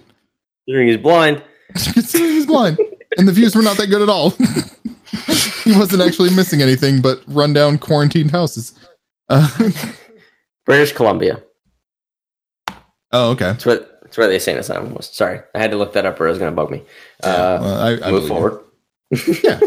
Considering 0.64 0.88
he's 0.88 0.96
blind. 0.96 1.44
Considering 1.74 2.32
he's 2.32 2.46
blind, 2.46 2.78
and 3.18 3.28
the 3.28 3.32
views 3.32 3.54
were 3.54 3.60
not 3.60 3.76
that 3.76 3.88
good 3.88 4.00
at 4.00 4.08
all. 4.08 4.30
he 5.64 5.78
wasn't 5.78 6.00
actually 6.00 6.34
missing 6.34 6.62
anything 6.62 7.02
but 7.02 7.22
rundown 7.26 7.76
quarantined 7.76 8.30
houses. 8.30 8.72
Uh, 9.28 9.46
British 10.64 10.92
Columbia. 10.92 11.42
Oh, 13.12 13.30
okay. 13.30 13.44
That's 13.44 13.66
what 13.66 14.00
that's 14.02 14.16
where 14.16 14.26
the 14.26 14.34
insane 14.34 14.58
asylum 14.58 14.94
was. 14.94 15.06
Sorry, 15.06 15.40
I 15.54 15.58
had 15.58 15.70
to 15.70 15.76
look 15.76 15.92
that 15.94 16.06
up, 16.06 16.20
or 16.20 16.26
it 16.26 16.30
was 16.30 16.38
going 16.38 16.50
to 16.50 16.56
bug 16.56 16.70
me. 16.70 16.82
Uh, 17.22 17.58
well, 17.60 17.80
I, 17.80 18.08
I 18.08 18.10
move 18.10 18.28
forward. 18.28 18.62
yeah. 19.42 19.60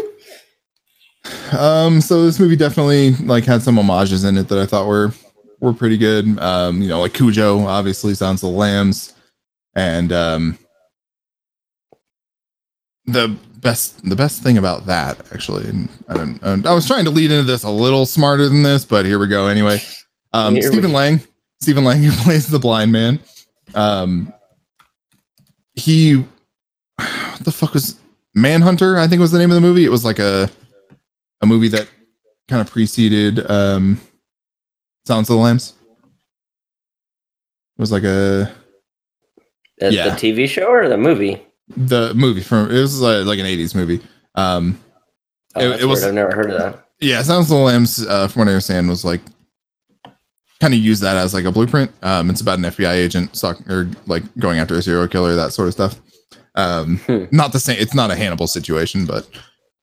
Um. 1.52 2.00
So 2.00 2.24
this 2.24 2.38
movie 2.38 2.56
definitely 2.56 3.12
like 3.26 3.44
had 3.44 3.62
some 3.62 3.76
homages 3.76 4.24
in 4.24 4.36
it 4.36 4.48
that 4.48 4.58
I 4.58 4.66
thought 4.66 4.86
were 4.86 5.12
were 5.60 5.72
pretty 5.72 5.96
good. 5.98 6.38
Um. 6.38 6.82
You 6.82 6.88
know, 6.88 7.00
like 7.00 7.14
Cujo, 7.14 7.60
obviously, 7.60 8.14
Sounds 8.14 8.42
of 8.42 8.50
the 8.50 8.56
Lambs, 8.56 9.14
and 9.74 10.12
um. 10.12 10.58
The 13.08 13.36
best 13.66 14.08
the 14.08 14.16
best 14.16 14.42
thing 14.42 14.58
about 14.58 14.86
that 14.86 15.20
actually, 15.32 15.66
I 16.08 16.14
don't. 16.14 16.66
I 16.66 16.72
was 16.72 16.86
trying 16.86 17.04
to 17.04 17.10
lead 17.10 17.30
into 17.30 17.44
this 17.44 17.64
a 17.64 17.70
little 17.70 18.06
smarter 18.06 18.48
than 18.48 18.62
this, 18.62 18.84
but 18.84 19.06
here 19.06 19.18
we 19.18 19.26
go 19.26 19.48
anyway. 19.48 19.80
Um, 20.32 20.60
Stephen 20.60 20.92
Lang, 20.92 21.20
Stephen 21.60 21.84
Lang, 21.84 22.02
who 22.02 22.12
plays 22.22 22.46
the 22.46 22.58
blind 22.58 22.92
man, 22.92 23.18
um, 23.76 24.32
he, 25.74 26.16
what 26.96 27.40
the 27.40 27.52
fuck 27.52 27.74
was 27.74 28.00
Manhunter? 28.34 28.98
I 28.98 29.06
think 29.06 29.20
was 29.20 29.30
the 29.30 29.38
name 29.38 29.50
of 29.50 29.54
the 29.54 29.60
movie. 29.60 29.84
It 29.84 29.90
was 29.90 30.04
like 30.04 30.18
a 30.18 30.50
a 31.42 31.46
movie 31.46 31.68
that 31.68 31.88
kind 32.48 32.60
of 32.60 32.70
preceded 32.70 33.48
um, 33.50 34.00
Silence 35.06 35.28
of 35.28 35.36
the 35.36 35.42
Lambs. 35.42 35.74
It 37.78 37.80
was 37.80 37.92
like 37.92 38.04
a 38.04 38.52
the, 39.78 39.92
yeah. 39.92 40.08
the 40.08 40.10
TV 40.16 40.48
show 40.48 40.66
or 40.66 40.88
the 40.88 40.96
movie. 40.96 41.42
The 41.76 42.14
movie 42.14 42.40
from 42.40 42.70
it 42.70 42.80
was 42.80 43.00
like, 43.00 43.26
like 43.26 43.38
an 43.38 43.46
'80s 43.46 43.74
movie. 43.74 44.00
Um, 44.34 44.80
oh, 45.54 45.60
it, 45.60 45.82
it 45.82 45.84
was. 45.84 46.04
I've 46.04 46.14
never 46.14 46.34
heard 46.34 46.50
of 46.50 46.58
that. 46.58 46.88
Yeah, 47.00 47.20
Silence 47.22 47.50
of 47.50 47.58
the 47.58 47.62
Lambs, 47.62 48.06
uh, 48.06 48.28
from 48.28 48.40
what 48.40 48.48
I 48.48 48.52
understand, 48.52 48.88
was 48.88 49.04
like 49.04 49.20
kind 50.60 50.74
of 50.74 50.80
use 50.80 51.00
that 51.00 51.16
as 51.16 51.34
like 51.34 51.44
a 51.44 51.52
blueprint. 51.52 51.90
Um, 52.02 52.30
it's 52.30 52.40
about 52.40 52.58
an 52.58 52.64
FBI 52.64 52.94
agent 52.94 53.42
or 53.68 53.90
like 54.06 54.22
going 54.38 54.58
after 54.58 54.74
a 54.74 54.82
serial 54.82 55.08
killer, 55.08 55.34
that 55.34 55.52
sort 55.52 55.68
of 55.68 55.74
stuff. 55.74 56.00
Um, 56.54 56.98
hmm. 56.98 57.24
not 57.30 57.52
the 57.52 57.60
same. 57.60 57.78
It's 57.78 57.94
not 57.94 58.10
a 58.10 58.16
Hannibal 58.16 58.46
situation, 58.46 59.04
but 59.06 59.28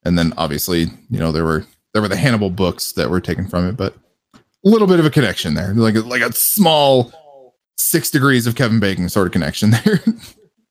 and 0.03 0.17
then 0.17 0.33
obviously 0.37 0.87
you 1.09 1.19
know 1.19 1.31
there 1.31 1.45
were 1.45 1.65
there 1.93 2.01
were 2.01 2.07
the 2.07 2.17
Hannibal 2.17 2.49
books 2.49 2.93
that 2.93 3.09
were 3.09 3.21
taken 3.21 3.47
from 3.47 3.67
it, 3.67 3.77
but 3.77 3.95
a 4.35 4.39
little 4.69 4.87
bit 4.87 4.99
of 4.99 5.05
a 5.05 5.11
connection 5.11 5.53
there, 5.53 5.73
like 5.73 5.95
like 5.95 6.21
a 6.21 6.33
small 6.33 7.13
six 7.77 8.09
degrees 8.09 8.47
of 8.47 8.55
Kevin 8.55 8.79
Bacon 8.79 9.09
sort 9.09 9.27
of 9.27 9.33
connection 9.33 9.71
there. 9.85 10.03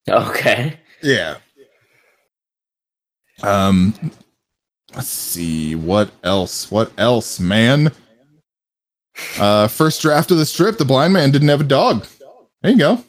okay. 0.09 0.79
Yeah. 1.03 1.37
Um. 3.43 3.95
Let's 4.95 5.09
see 5.09 5.75
what 5.75 6.11
else. 6.23 6.71
What 6.71 6.93
else, 6.99 7.41
man? 7.41 7.93
Uh, 9.39 9.69
first 9.69 10.03
draft 10.03 10.31
of 10.31 10.39
the 10.39 10.47
strip, 10.47 10.79
the 10.79 10.85
blind 10.85 11.13
man 11.13 11.31
didn't 11.31 11.49
have 11.49 11.61
a 11.61 11.65
dog. 11.65 12.07
There 12.63 12.73
you 12.73 12.79
go. 12.79 13.05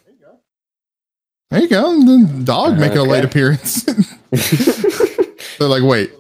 There 1.52 1.62
you 1.62 1.68
go. 1.68 2.00
The 2.00 2.42
dog 2.44 2.80
making 2.80 2.98
okay. 2.98 3.08
a 3.08 3.12
late 3.12 3.24
appearance. 3.24 3.84
They're 5.60 5.68
like, 5.68 5.84
wait, 5.84 6.12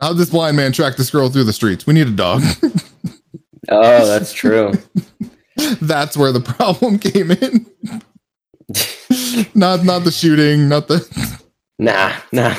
how'd 0.00 0.16
this 0.16 0.30
blind 0.30 0.56
man 0.56 0.72
track 0.72 0.96
this 0.96 1.10
girl 1.10 1.28
through 1.28 1.44
the 1.44 1.52
streets? 1.52 1.86
We 1.86 1.92
need 1.92 2.06
a 2.06 2.12
dog. 2.12 2.42
oh, 3.68 4.06
that's 4.06 4.32
true. 4.32 4.72
that's 5.82 6.16
where 6.16 6.32
the 6.32 6.40
problem 6.40 6.98
came 6.98 7.30
in. 7.30 7.66
not 9.54 9.84
not 9.84 10.04
the 10.04 10.10
shooting, 10.10 10.68
not 10.68 10.88
the 10.88 11.06
Nah, 11.78 12.12
nah. 12.32 12.54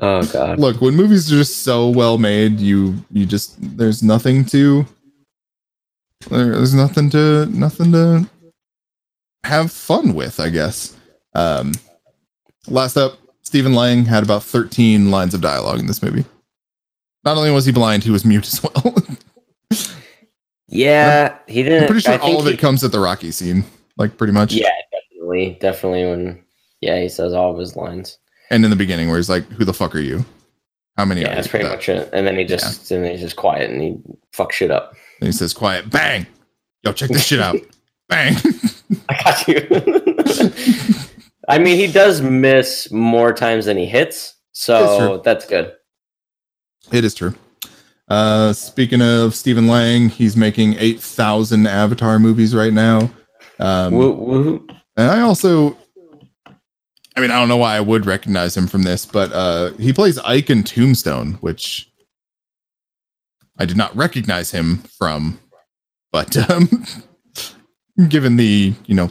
Oh 0.00 0.24
god. 0.26 0.58
Look, 0.58 0.80
when 0.80 0.94
movies 0.94 1.32
are 1.32 1.36
just 1.36 1.62
so 1.62 1.88
well 1.88 2.18
made, 2.18 2.58
you 2.58 2.94
you 3.10 3.24
just 3.24 3.56
there's 3.76 4.02
nothing 4.02 4.44
to 4.46 4.84
there's 6.28 6.74
nothing 6.74 7.08
to 7.10 7.46
nothing 7.46 7.92
to 7.92 8.28
have 9.44 9.70
fun 9.70 10.14
with, 10.14 10.40
I 10.40 10.50
guess. 10.50 10.96
Um 11.34 11.72
last 12.66 12.96
up, 12.96 13.18
Stephen 13.42 13.74
Lang 13.74 14.04
had 14.04 14.24
about 14.24 14.42
13 14.42 15.10
lines 15.10 15.34
of 15.34 15.40
dialogue 15.40 15.78
in 15.78 15.86
this 15.86 16.02
movie. 16.02 16.24
Not 17.24 17.36
only 17.36 17.50
was 17.50 17.66
he 17.66 17.72
blind, 17.72 18.02
he 18.02 18.10
was 18.10 18.24
mute 18.24 18.46
as 18.46 18.62
well. 18.62 18.96
yeah, 20.68 21.38
he 21.46 21.62
didn't. 21.62 21.82
I'm 21.82 21.86
pretty 21.86 22.02
sure 22.02 22.14
I 22.14 22.18
all 22.18 22.40
of 22.40 22.46
it 22.48 22.52
he, 22.52 22.56
comes 22.56 22.82
at 22.82 22.92
the 22.92 23.00
Rocky 23.00 23.30
scene, 23.30 23.64
like 23.96 24.16
pretty 24.16 24.32
much. 24.32 24.52
Yeah, 24.52 24.70
definitely, 24.92 25.58
definitely. 25.60 26.04
When 26.06 26.44
yeah, 26.80 27.00
he 27.00 27.08
says 27.08 27.32
all 27.34 27.52
of 27.52 27.58
his 27.58 27.76
lines 27.76 28.18
and 28.50 28.64
in 28.64 28.70
the 28.70 28.76
beginning 28.76 29.08
where 29.08 29.16
he's 29.16 29.28
like, 29.28 29.48
"Who 29.52 29.64
the 29.64 29.74
fuck 29.74 29.94
are 29.94 30.00
you? 30.00 30.24
How 30.96 31.04
many?" 31.04 31.22
Yeah, 31.22 31.34
that's 31.34 31.48
pretty 31.48 31.64
that? 31.64 31.76
much 31.76 31.88
it. 31.88 32.10
And 32.12 32.26
then 32.26 32.36
he 32.36 32.44
just 32.44 32.90
yeah. 32.90 32.96
and 32.96 33.04
then 33.04 33.12
he's 33.12 33.20
just 33.20 33.36
quiet 33.36 33.70
and 33.70 33.82
he 33.82 33.96
fucks 34.32 34.52
shit 34.52 34.70
up. 34.70 34.94
And 35.20 35.26
he 35.26 35.32
says, 35.32 35.52
"Quiet, 35.52 35.90
bang! 35.90 36.26
Yo, 36.82 36.92
check 36.92 37.10
this 37.10 37.24
shit 37.24 37.40
out, 37.40 37.56
bang!" 38.08 38.36
I 39.08 39.22
got 39.22 39.48
you. 39.48 39.66
I 41.48 41.58
mean, 41.58 41.76
he 41.76 41.86
does 41.90 42.20
miss 42.20 42.90
more 42.90 43.32
times 43.32 43.66
than 43.66 43.76
he 43.76 43.86
hits, 43.86 44.34
so 44.52 45.18
that's 45.24 45.46
good. 45.46 45.72
It 46.92 47.04
is 47.04 47.14
true. 47.14 47.34
Uh, 48.08 48.52
speaking 48.52 49.02
of 49.02 49.34
Stephen 49.34 49.66
Lang, 49.66 50.08
he's 50.08 50.36
making 50.36 50.76
eight 50.78 51.00
thousand 51.00 51.66
Avatar 51.66 52.18
movies 52.18 52.54
right 52.54 52.72
now. 52.72 53.10
Um, 53.58 53.94
woo, 53.94 54.66
and 54.96 55.10
I 55.10 55.20
also 55.20 55.76
I 57.16 57.20
mean, 57.20 57.30
I 57.30 57.38
don't 57.38 57.48
know 57.48 57.56
why 57.56 57.76
I 57.76 57.80
would 57.80 58.04
recognize 58.04 58.56
him 58.56 58.66
from 58.66 58.82
this, 58.82 59.06
but 59.06 59.32
uh, 59.32 59.72
he 59.78 59.92
plays 59.92 60.18
Ike 60.18 60.50
in 60.50 60.62
Tombstone, 60.62 61.34
which 61.34 61.90
I 63.58 63.64
did 63.64 63.76
not 63.76 63.96
recognize 63.96 64.50
him 64.50 64.78
from. 64.98 65.40
But 66.12 66.36
um, 66.50 66.68
given 68.08 68.36
the, 68.36 68.74
you 68.84 68.94
know, 68.94 69.10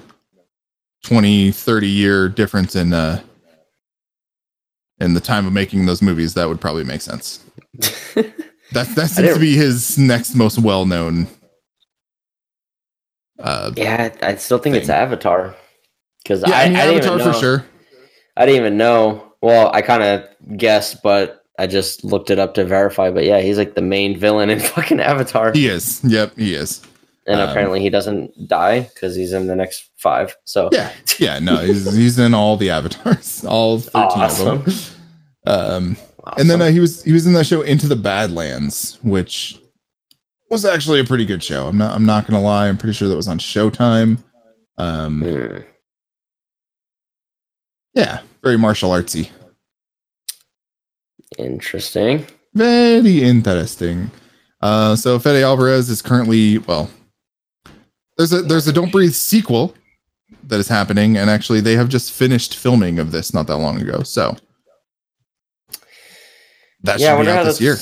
20, 1.03 1.51
30 1.51 1.88
year 1.88 2.30
difference 2.30 2.76
in 2.76 2.93
uh, 2.93 3.22
in 4.99 5.14
the 5.14 5.20
time 5.20 5.47
of 5.47 5.53
making 5.53 5.88
those 5.88 6.01
movies, 6.01 6.36
that 6.36 6.47
would 6.47 6.62
probably 6.62 6.84
make 6.84 7.01
sense. 7.01 7.43
that 8.14 8.88
that 8.95 9.10
seems 9.10 9.34
to 9.34 9.39
be 9.39 9.56
his 9.56 9.97
next 9.97 10.36
most 10.36 10.60
well 10.60 10.86
known. 10.86 11.28
Uh, 13.39 13.72
yeah, 13.76 14.16
I 14.22 14.36
still 14.36 14.60
think 14.60 14.74
thing. 14.74 14.82
it's 14.82 14.89
Avatar 14.89 15.56
because 16.24 16.43
yeah, 16.47 16.56
I, 16.56 16.64
I 16.64 16.68
mean, 16.70 16.78
I 16.78 16.86
Avatar 16.86 17.20
for 17.20 17.39
sure. 17.39 17.66
I 18.38 18.46
didn't 18.46 18.62
even 18.62 18.78
know. 18.78 19.34
Well, 19.42 19.72
I 19.74 19.82
kind 19.82 20.04
of 20.04 20.58
guessed, 20.58 21.04
but 21.04 21.46
I 21.58 21.68
just 21.68 22.04
looked 22.04 22.30
it 22.30 22.40
up 22.40 22.54
to 22.56 22.66
verify. 22.66 23.12
But 23.12 23.26
yeah, 23.26 23.40
he's 23.40 23.58
like 23.58 23.76
the 23.76 23.82
main 23.82 24.18
villain 24.18 24.50
in 24.50 24.60
fucking 24.76 25.00
Avatar. 25.00 25.54
He 25.54 25.68
is. 25.68 26.04
Yep, 26.04 26.38
he 26.38 26.54
is. 26.54 26.82
And 27.28 27.40
um, 27.40 27.50
apparently 27.50 27.82
he 27.82 27.90
doesn't 27.90 28.48
die 28.48 28.82
because 28.82 29.16
he's 29.16 29.34
in 29.34 29.48
the 29.48 29.56
next 29.56 29.90
five. 29.98 30.36
So 30.44 30.70
yeah, 30.72 30.92
yeah, 31.20 31.40
no, 31.40 31.58
he's 31.58 31.92
he's 31.96 32.20
in 32.20 32.34
all 32.34 32.56
the 32.56 32.70
avatars, 32.70 33.44
all 33.48 33.80
thirteen 33.80 34.22
awesome. 34.22 34.48
of 34.48 34.66
them. 34.66 34.74
Um, 35.48 35.98
awesome. 36.24 36.42
and 36.42 36.50
then 36.50 36.62
uh, 36.62 36.70
he 36.70 36.80
was 36.80 37.04
he 37.04 37.14
was 37.14 37.26
in 37.26 37.34
that 37.34 37.46
show 37.46 37.62
Into 37.62 37.88
the 37.88 37.96
Badlands, 37.96 39.00
which 39.02 39.60
was 40.52 40.66
actually 40.66 41.00
a 41.00 41.04
pretty 41.04 41.26
good 41.26 41.44
show. 41.44 41.68
I'm 41.68 41.78
not 41.78 41.96
I'm 41.96 42.06
not 42.06 42.28
gonna 42.28 42.42
lie. 42.42 42.68
I'm 42.68 42.78
pretty 42.78 42.94
sure 42.94 43.08
that 43.08 43.16
was 43.16 43.28
on 43.28 43.40
Showtime. 43.40 44.24
Um, 44.78 45.22
mm. 45.22 45.66
Yeah, 47.96 48.22
very 48.43 48.58
martial 48.58 48.91
artsy. 48.91 49.30
Interesting. 51.38 52.26
Very 52.54 53.24
interesting. 53.24 54.12
Uh, 54.62 54.96
so 54.96 55.20
Fede 55.20 55.43
Alvarez 55.43 55.89
is 55.89 56.02
currently 56.02 56.60
well. 56.60 56.89
There's 58.18 58.32
a 58.32 58.41
there's 58.41 58.68
a 58.68 58.74
Don't 58.74 58.91
Breathe 58.91 59.14
sequel 59.14 59.76
that 60.43 60.60
is 60.60 60.68
happening, 60.68 61.18
and 61.18 61.30
actually 61.30 61.62
they 61.62 61.76
have 61.76 61.89
just 61.89 62.12
finished 62.12 62.56
filming 62.56 63.00
of 63.00 63.12
this 63.12 63.34
not 63.34 63.48
that 63.48 63.58
long 63.58 63.82
ago. 63.82 64.04
So 64.04 64.38
that 66.84 67.00
yeah, 67.00 67.18
should 67.18 67.26
be 67.26 67.32
out 67.32 67.43
this 67.43 67.62
year. 67.62 67.78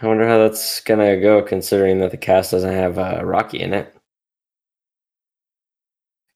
I 0.00 0.06
wonder 0.06 0.28
how 0.28 0.38
that's 0.38 0.80
gonna 0.80 1.20
go, 1.20 1.42
considering 1.42 1.98
that 1.98 2.12
the 2.12 2.16
cast 2.16 2.52
doesn't 2.52 2.72
have 2.72 2.98
uh, 2.98 3.20
Rocky 3.24 3.60
in 3.60 3.74
it. 3.74 3.94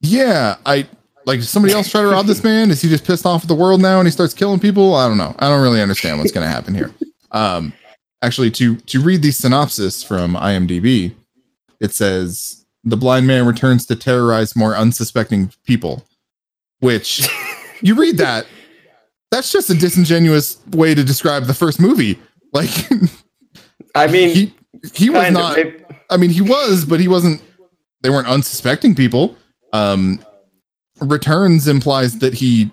Yeah, 0.00 0.56
I 0.66 0.88
like 1.26 1.38
if 1.40 1.44
somebody 1.46 1.74
else 1.74 1.90
try 1.90 2.00
to 2.02 2.08
rob 2.08 2.26
this 2.26 2.42
man. 2.44 2.70
Is 2.70 2.80
he 2.82 2.88
just 2.88 3.04
pissed 3.04 3.26
off 3.26 3.42
at 3.42 3.48
the 3.48 3.54
world 3.54 3.80
now 3.80 3.98
and 3.98 4.06
he 4.06 4.10
starts 4.12 4.34
killing 4.34 4.60
people? 4.60 4.94
I 4.94 5.08
don't 5.08 5.18
know. 5.18 5.34
I 5.38 5.48
don't 5.48 5.62
really 5.62 5.80
understand 5.82 6.18
what's 6.18 6.32
going 6.32 6.44
to 6.46 6.50
happen 6.50 6.74
here. 6.74 6.90
Um, 7.30 7.72
actually, 8.22 8.50
to 8.52 8.76
to 8.76 9.00
read 9.00 9.22
the 9.22 9.30
synopsis 9.30 10.02
from 10.02 10.34
IMDb, 10.34 11.14
it 11.80 11.92
says 11.92 12.64
the 12.84 12.96
blind 12.96 13.26
man 13.26 13.46
returns 13.46 13.86
to 13.86 13.96
terrorize 13.96 14.56
more 14.56 14.74
unsuspecting 14.76 15.52
people. 15.64 16.04
Which 16.80 17.28
you 17.80 17.94
read 17.94 18.18
that, 18.18 18.46
that's 19.30 19.52
just 19.52 19.70
a 19.70 19.74
disingenuous 19.74 20.58
way 20.72 20.94
to 20.94 21.04
describe 21.04 21.44
the 21.44 21.54
first 21.54 21.78
movie. 21.80 22.18
Like 22.52 22.70
I 23.94 24.06
mean, 24.08 24.34
he 24.34 24.54
he 24.94 25.10
was 25.10 25.28
of, 25.28 25.32
not. 25.32 25.58
it- 25.58 25.78
I 26.10 26.18
mean, 26.18 26.28
he 26.30 26.42
was, 26.42 26.84
but 26.84 27.00
he 27.00 27.08
wasn't. 27.08 27.40
They 28.02 28.10
weren't 28.10 28.26
unsuspecting 28.28 28.94
people. 28.94 29.36
Um, 29.72 30.22
returns 31.02 31.68
implies 31.68 32.18
that 32.18 32.34
he, 32.34 32.70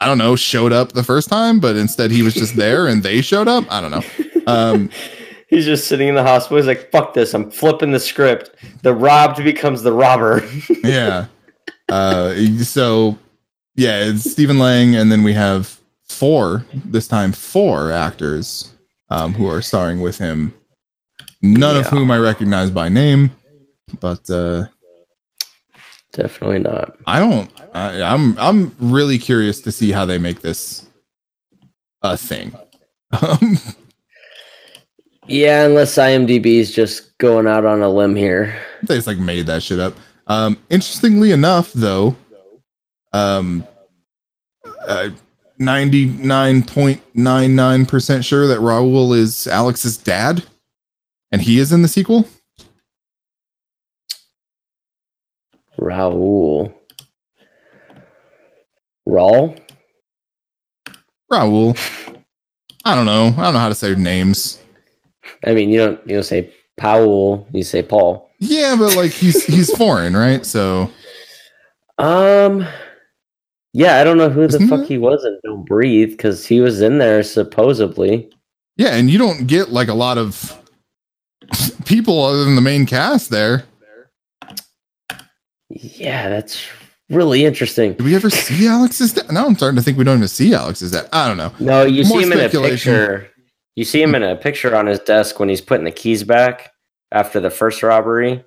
I 0.00 0.06
don't 0.06 0.18
know, 0.18 0.36
showed 0.36 0.72
up 0.72 0.92
the 0.92 1.02
first 1.02 1.28
time, 1.28 1.60
but 1.60 1.76
instead 1.76 2.10
he 2.10 2.22
was 2.22 2.34
just 2.34 2.56
there 2.56 2.86
and 2.86 3.02
they 3.02 3.20
showed 3.20 3.48
up. 3.48 3.64
I 3.70 3.80
don't 3.80 3.90
know. 3.90 4.42
Um, 4.46 4.90
He's 5.48 5.64
just 5.64 5.88
sitting 5.88 6.08
in 6.08 6.14
the 6.14 6.22
hospital. 6.22 6.58
He's 6.58 6.66
like, 6.66 6.90
"Fuck 6.90 7.14
this! 7.14 7.32
I'm 7.32 7.50
flipping 7.50 7.90
the 7.90 8.00
script. 8.00 8.54
The 8.82 8.94
robbed 8.94 9.42
becomes 9.42 9.82
the 9.82 9.92
robber." 9.92 10.46
yeah. 10.84 11.26
Uh, 11.88 12.34
so 12.62 13.18
yeah, 13.74 14.04
it's 14.04 14.30
Stephen 14.30 14.58
Lang, 14.58 14.94
and 14.94 15.10
then 15.10 15.22
we 15.22 15.32
have 15.32 15.80
four 16.04 16.66
this 16.72 17.08
time 17.08 17.32
four 17.32 17.90
actors 17.92 18.74
um, 19.08 19.32
who 19.32 19.46
are 19.46 19.62
starring 19.62 20.02
with 20.02 20.18
him. 20.18 20.52
None 21.40 21.76
of 21.76 21.86
whom 21.86 22.10
I 22.10 22.18
recognize 22.18 22.70
by 22.70 22.90
name, 22.90 23.30
but 24.00 24.28
uh, 24.28 24.64
Definitely 26.18 26.58
not. 26.58 26.96
I 27.06 27.20
don't. 27.20 27.50
I, 27.74 28.02
I'm 28.02 28.36
I'm 28.38 28.74
really 28.80 29.18
curious 29.18 29.60
to 29.60 29.72
see 29.72 29.92
how 29.92 30.04
they 30.04 30.18
make 30.18 30.40
this 30.40 30.84
a 32.02 32.16
thing. 32.16 32.52
Um, 33.12 33.58
Yeah, 35.28 35.66
unless 35.66 35.96
IMDb 35.96 36.46
is 36.56 36.74
just 36.74 37.16
going 37.18 37.46
out 37.46 37.66
on 37.66 37.82
a 37.82 37.90
limb 37.90 38.16
here. 38.16 38.58
they 38.82 38.94
just 38.94 39.06
like 39.06 39.18
made 39.18 39.44
that 39.46 39.62
shit 39.62 39.78
up. 39.78 39.94
Um, 40.26 40.56
interestingly 40.70 41.32
enough, 41.32 41.70
though, 41.74 42.16
um, 43.12 43.66
uh, 44.86 45.10
ninety 45.58 46.06
nine 46.06 46.62
point 46.62 47.02
nine 47.14 47.54
nine 47.54 47.84
percent 47.84 48.24
sure 48.24 48.46
that 48.46 48.60
Raul 48.60 49.14
is 49.14 49.46
Alex's 49.46 49.98
dad, 49.98 50.44
and 51.30 51.42
he 51.42 51.58
is 51.58 51.72
in 51.72 51.82
the 51.82 51.88
sequel. 51.88 52.26
Raul. 55.78 56.72
Raul? 59.08 59.58
Raul. 61.32 61.78
I 62.84 62.94
don't 62.94 63.06
know. 63.06 63.26
I 63.36 63.44
don't 63.44 63.54
know 63.54 63.58
how 63.60 63.68
to 63.68 63.74
say 63.74 63.94
names. 63.94 64.58
I 65.44 65.52
mean, 65.54 65.70
you 65.70 65.78
don't 65.78 66.00
you 66.08 66.14
don't 66.16 66.22
say 66.24 66.52
Powell, 66.76 67.46
you 67.52 67.62
say 67.62 67.82
Paul. 67.82 68.30
Yeah, 68.40 68.76
but 68.78 68.96
like 68.96 69.10
he's 69.10 69.44
he's 69.44 69.70
foreign, 69.76 70.16
right? 70.16 70.44
So 70.46 70.90
Um 71.98 72.66
yeah, 73.74 73.98
I 74.00 74.04
don't 74.04 74.16
know 74.16 74.30
who 74.30 74.46
the 74.48 74.60
fuck 74.66 74.80
it? 74.80 74.88
he 74.88 74.98
was 74.98 75.24
in 75.24 75.38
Don't 75.44 75.64
Breathe 75.64 76.10
because 76.12 76.46
he 76.46 76.60
was 76.60 76.80
in 76.80 76.98
there 76.98 77.22
supposedly. 77.22 78.30
yeah, 78.76 78.94
and 78.94 79.10
you 79.10 79.18
don't 79.18 79.46
get 79.46 79.68
like 79.70 79.88
a 79.88 79.94
lot 79.94 80.16
of 80.18 80.58
people 81.84 82.24
other 82.24 82.44
than 82.44 82.54
the 82.54 82.60
main 82.62 82.86
cast 82.86 83.30
there. 83.30 83.64
Yeah, 85.70 86.28
that's 86.28 86.66
really 87.10 87.44
interesting. 87.44 87.92
Did 87.94 88.02
we 88.04 88.14
ever 88.14 88.30
see 88.30 88.66
Alex's 88.66 89.12
dad? 89.12 89.30
Now 89.32 89.46
I'm 89.46 89.54
starting 89.56 89.76
to 89.76 89.82
think 89.82 89.98
we 89.98 90.04
don't 90.04 90.16
even 90.18 90.28
see 90.28 90.54
Alex's 90.54 90.92
dad. 90.92 91.08
I 91.12 91.28
don't 91.28 91.36
know. 91.36 91.52
No, 91.60 91.84
you 91.84 92.04
More 92.04 92.20
see 92.20 92.26
him 92.26 92.32
in 92.32 92.40
a 92.40 92.48
picture. 92.48 93.30
You 93.76 93.84
see 93.84 94.02
him 94.02 94.14
in 94.14 94.22
a 94.22 94.34
picture 94.36 94.74
on 94.74 94.86
his 94.86 94.98
desk 95.00 95.38
when 95.38 95.48
he's 95.48 95.60
putting 95.60 95.84
the 95.84 95.92
keys 95.92 96.24
back 96.24 96.72
after 97.12 97.38
the 97.40 97.50
first 97.50 97.82
robbery. 97.82 98.44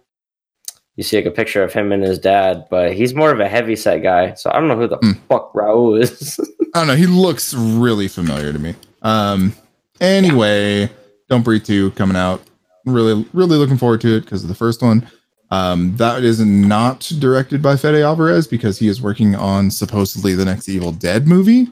You 0.97 1.03
see 1.03 1.15
like 1.17 1.26
a 1.26 1.32
picture 1.32 1.63
of 1.63 1.72
him 1.72 1.91
and 1.93 2.03
his 2.03 2.19
dad, 2.19 2.65
but 2.69 2.93
he's 2.93 3.13
more 3.15 3.32
of 3.32 3.39
a 3.39 3.47
heavy 3.47 3.76
set 3.78 3.99
guy. 4.03 4.34
So 4.34 4.51
I 4.51 4.59
don't 4.59 4.67
know 4.67 4.76
who 4.76 4.88
the 4.88 4.97
Hmm. 4.97 5.11
fuck 5.30 5.53
Raul 5.53 5.99
is. 6.01 6.38
I 6.76 6.80
don't 6.80 6.88
know. 6.88 6.95
He 6.95 7.05
looks 7.07 7.53
really 7.53 8.07
familiar 8.07 8.51
to 8.51 8.59
me. 8.59 8.76
Um. 9.03 9.53
Anyway, 10.01 10.89
Don't 11.30 11.43
Breathe 11.43 11.63
Two 11.63 11.91
coming 11.91 12.17
out. 12.17 12.41
Really, 12.86 13.26
really 13.34 13.57
looking 13.57 13.78
forward 13.78 14.01
to 14.01 14.17
it 14.17 14.22
because 14.22 14.41
of 14.43 14.49
the 14.49 14.55
first 14.55 14.82
one. 14.82 15.07
Um, 15.52 15.97
that 15.97 16.24
is 16.24 16.39
not 16.39 17.12
directed 17.20 17.62
by 17.62 17.76
Fede 17.76 18.02
Alvarez 18.02 18.47
because 18.47 18.80
he 18.80 18.88
is 18.88 19.02
working 19.02 19.36
on 19.36 19.70
supposedly 19.70 20.34
the 20.34 20.45
next 20.45 20.70
Evil 20.70 20.93
Dead 20.93 21.28
movie. 21.28 21.68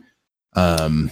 Um, 0.54 1.12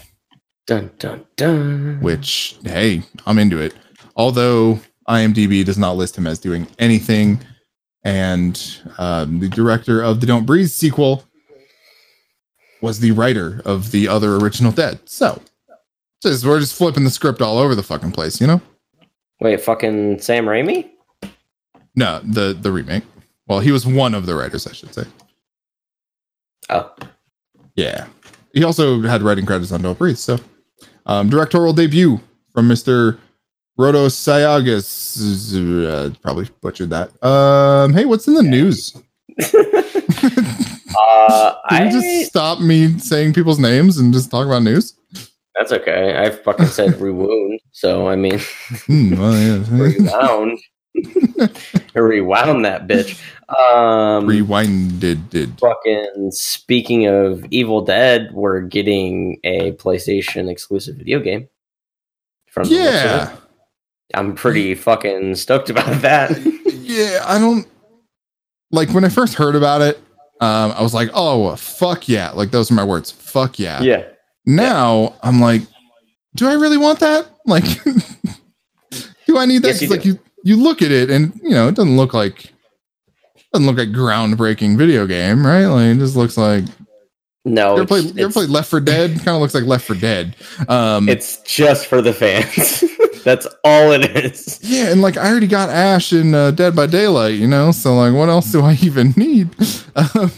dun 0.66 0.92
dun 1.00 1.26
dun. 1.38 2.00
which 2.02 2.58
hey, 2.64 3.04
I'm 3.26 3.40
into 3.40 3.60
it. 3.60 3.74
Although 4.18 4.82
IMDb 5.08 5.64
does 5.64 5.78
not 5.78 5.96
list 5.96 6.18
him 6.18 6.28
as 6.28 6.40
doing 6.40 6.68
anything, 6.78 7.40
and 8.04 8.82
um, 8.98 9.40
the 9.40 9.48
director 9.48 10.02
of 10.02 10.20
the 10.20 10.28
Don't 10.28 10.46
Breathe 10.46 10.70
sequel 10.70 11.24
was 12.82 13.00
the 13.00 13.12
writer 13.12 13.62
of 13.64 13.92
the 13.92 14.10
other 14.10 14.36
original 14.36 14.74
Dead. 14.74 15.00
So, 15.06 15.42
just 16.22 16.46
we're 16.46 16.60
just 16.60 16.76
flipping 16.76 17.06
the 17.06 17.10
script 17.10 17.42
all 17.42 17.58
over 17.58 17.76
the 17.76 17.84
fucking 17.84 18.12
place, 18.12 18.42
you 18.42 18.48
know? 18.48 18.62
Wait, 19.40 19.62
fucking 19.62 20.20
Sam 20.20 20.46
Raimi? 20.46 20.90
No, 21.98 22.22
the 22.24 22.54
the 22.54 22.72
remake. 22.72 23.04
Well, 23.48 23.60
he 23.60 23.72
was 23.74 23.86
one 23.86 24.14
of 24.14 24.26
the 24.26 24.36
writers, 24.36 24.66
I 24.68 24.72
should 24.74 24.94
say. 24.94 25.04
Oh, 26.70 26.92
Yeah. 27.76 28.08
He 28.54 28.64
also 28.64 29.02
had 29.02 29.22
writing 29.22 29.46
credits 29.46 29.72
on 29.72 29.82
Don't 29.82 29.98
Breathe. 29.98 30.18
So, 30.18 30.38
um, 31.06 31.30
directorial 31.30 31.74
debut 31.74 32.20
from 32.54 32.68
Mr. 32.70 33.18
Rodo 33.80 34.08
Sayagues. 34.10 35.56
Uh, 35.56 36.14
probably 36.22 36.48
butchered 36.62 36.90
that. 36.92 37.12
Um, 37.26 37.94
hey, 37.94 38.06
what's 38.06 38.28
in 38.28 38.34
the 38.34 38.44
news? 38.44 38.96
uh, 39.54 41.54
Can 41.70 41.70
I 41.70 41.86
you 41.86 41.92
just 41.92 42.30
stop 42.30 42.60
me 42.60 42.98
saying 43.00 43.34
people's 43.34 43.60
names 43.60 43.98
and 43.98 44.14
just 44.14 44.30
talk 44.32 44.46
about 44.46 44.64
news? 44.64 44.94
that's 45.56 45.72
okay. 45.72 46.16
I 46.18 46.30
fucking 46.30 46.68
said 46.68 46.96
rewound, 47.02 47.60
so 47.72 48.08
I 48.08 48.16
mean 48.16 48.40
Hmm, 48.86 49.20
well, 49.20 49.34
yeah. 49.36 49.64
rewound, 49.72 50.60
rewound 51.94 52.66
that 52.66 52.88
bitch. 52.88 53.20
Um, 53.50 54.28
Rewinded. 54.28 55.60
Fucking 55.60 56.32
speaking 56.32 57.08
of 57.08 57.46
Evil 57.52 57.82
Dead, 57.82 58.32
we're 58.34 58.62
getting 58.62 59.40
a 59.44 59.72
PlayStation 59.74 60.50
exclusive 60.50 60.96
video 60.98 61.20
game. 61.20 61.48
From 62.50 62.68
the 62.68 62.76
looks 62.76 62.88
of 62.88 62.94
Yeah. 63.04 63.36
I'm 64.14 64.36
pretty 64.36 64.74
fucking 64.76 65.36
stoked 65.36 65.70
about 65.70 66.02
that. 66.02 66.38
Yeah, 66.88 67.22
I 67.28 67.38
don't 67.38 67.68
like 68.72 68.90
when 68.92 69.04
I 69.04 69.10
first 69.10 69.34
heard 69.34 69.56
about 69.56 69.82
it. 69.82 69.98
Um, 70.40 70.72
I 70.72 70.82
was 70.82 70.94
like, 70.94 71.10
"Oh, 71.14 71.54
fuck 71.58 72.08
yeah!" 72.08 72.32
Like 72.32 72.52
those 72.52 72.72
are 72.72 72.76
my 72.76 72.86
words. 72.86 73.12
Fuck 73.12 73.60
yeah. 73.60 73.82
yeah, 73.82 74.06
Now 74.46 75.18
I'm 75.22 75.42
like, 75.42 75.64
do 76.36 76.48
I 76.48 76.54
really 76.54 76.78
want 76.78 77.00
that? 77.02 77.28
Like, 77.46 77.66
do 79.26 79.38
I 79.38 79.46
need 79.46 79.64
that? 79.64 79.82
Yes, 79.82 79.90
like 79.90 80.04
do. 80.04 80.12
you, 80.12 80.20
you 80.48 80.56
look 80.56 80.82
at 80.82 80.92
it 80.92 81.10
and 81.10 81.38
you 81.44 81.50
know 81.50 81.68
it 81.68 81.76
doesn't 81.76 81.98
look 81.98 82.14
like 82.14 82.54
doesn't 83.52 83.68
look 83.68 83.78
like 83.78 83.90
groundbreaking 83.90 84.78
video 84.78 85.06
game, 85.06 85.46
right? 85.46 85.66
Like 85.66 85.96
it 85.96 86.00
just 86.00 86.16
looks 86.16 86.38
like 86.38 86.64
no, 87.44 87.76
you 87.76 87.82
ever 87.82 87.88
played 87.88 88.16
you 88.16 88.24
ever 88.24 88.32
played 88.32 88.50
Left 88.50 88.70
4 88.70 88.80
Dead? 88.80 89.12
kind 89.18 89.30
of 89.30 89.42
looks 89.42 89.54
like 89.54 89.66
Left 89.66 89.86
4 89.86 89.98
Dead. 89.98 90.38
Um, 90.70 91.10
it's 91.10 91.42
just 91.42 91.88
for 91.88 92.02
the 92.02 92.14
fans. 92.14 92.84
That's 93.26 93.46
all 93.66 93.92
it 93.92 94.16
is. 94.16 94.60
yeah, 94.64 94.90
and 94.90 95.02
like 95.02 95.18
I 95.18 95.30
already 95.30 95.48
got 95.48 95.70
Ash 95.70 96.14
in 96.14 96.34
uh, 96.34 96.52
Dead 96.52 96.74
by 96.74 96.88
Daylight, 96.88 97.34
you 97.36 97.48
know. 97.48 97.72
So 97.72 97.96
like, 97.96 98.14
what 98.14 98.30
else 98.30 98.50
do 98.50 98.62
I 98.62 98.74
even 98.82 99.14
need? 99.18 99.50
Um, 99.96 100.32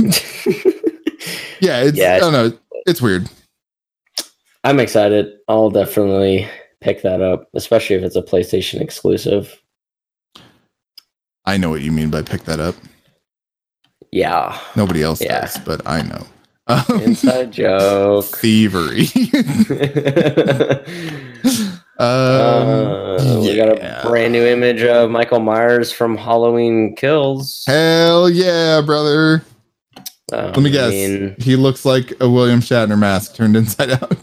yeah, 1.62 1.84
it's 1.84 1.97
Yeah, 1.97 2.16
I 2.16 2.20
don't 2.20 2.34
know. 2.34 2.51
It's 2.88 3.01
weird. 3.01 3.30
I'm 4.64 4.80
excited. 4.80 5.34
I'll 5.47 5.70
definitely 5.70 6.49
pick 6.82 7.03
that 7.03 7.22
up, 7.22 7.47
especially 7.53 7.95
if 7.95 8.03
it's 8.03 8.16
a 8.16 8.24
PlayStation 8.24 8.82
exclusive. 8.82 9.62
I 11.50 11.58
know 11.58 11.72
what 11.72 11.82
you 11.82 11.91
mean 11.91 12.12
by 12.12 12.22
pick 12.22 12.43
that 12.43 12.60
up. 12.60 12.76
Yeah, 14.12 14.56
Nobody 14.76 15.02
else 15.02 15.20
Yeah. 15.20 15.41
does, 15.41 15.58
but 15.58 15.82
I 15.88 16.04
know. 16.04 16.28
Um, 16.68 16.84
inside 17.02 17.52
joke. 17.62 18.26
thievery. 18.26 19.08
uh, 21.97 23.39
we 23.41 23.56
got 23.56 23.70
a 23.70 24.02
brand 24.08 24.32
new 24.34 24.45
image 24.45 24.84
of 24.84 25.10
Michael 25.10 25.39
Myers 25.39 25.91
from 25.91 26.16
Halloween 26.16 26.95
Kills. 26.95 27.64
Hell 27.66 28.30
yeah, 28.30 28.82
brother. 28.82 29.43
Let 30.32 30.58
me 30.58 30.70
guess. 30.70 30.91
Mean, 30.91 31.36
he 31.39 31.56
looks 31.56 31.84
like 31.86 32.14
a 32.22 32.30
William 32.30 32.60
Shatner 32.60 32.97
mask 33.00 33.34
turned 33.34 33.56
inside 33.58 33.89
out. 33.89 34.16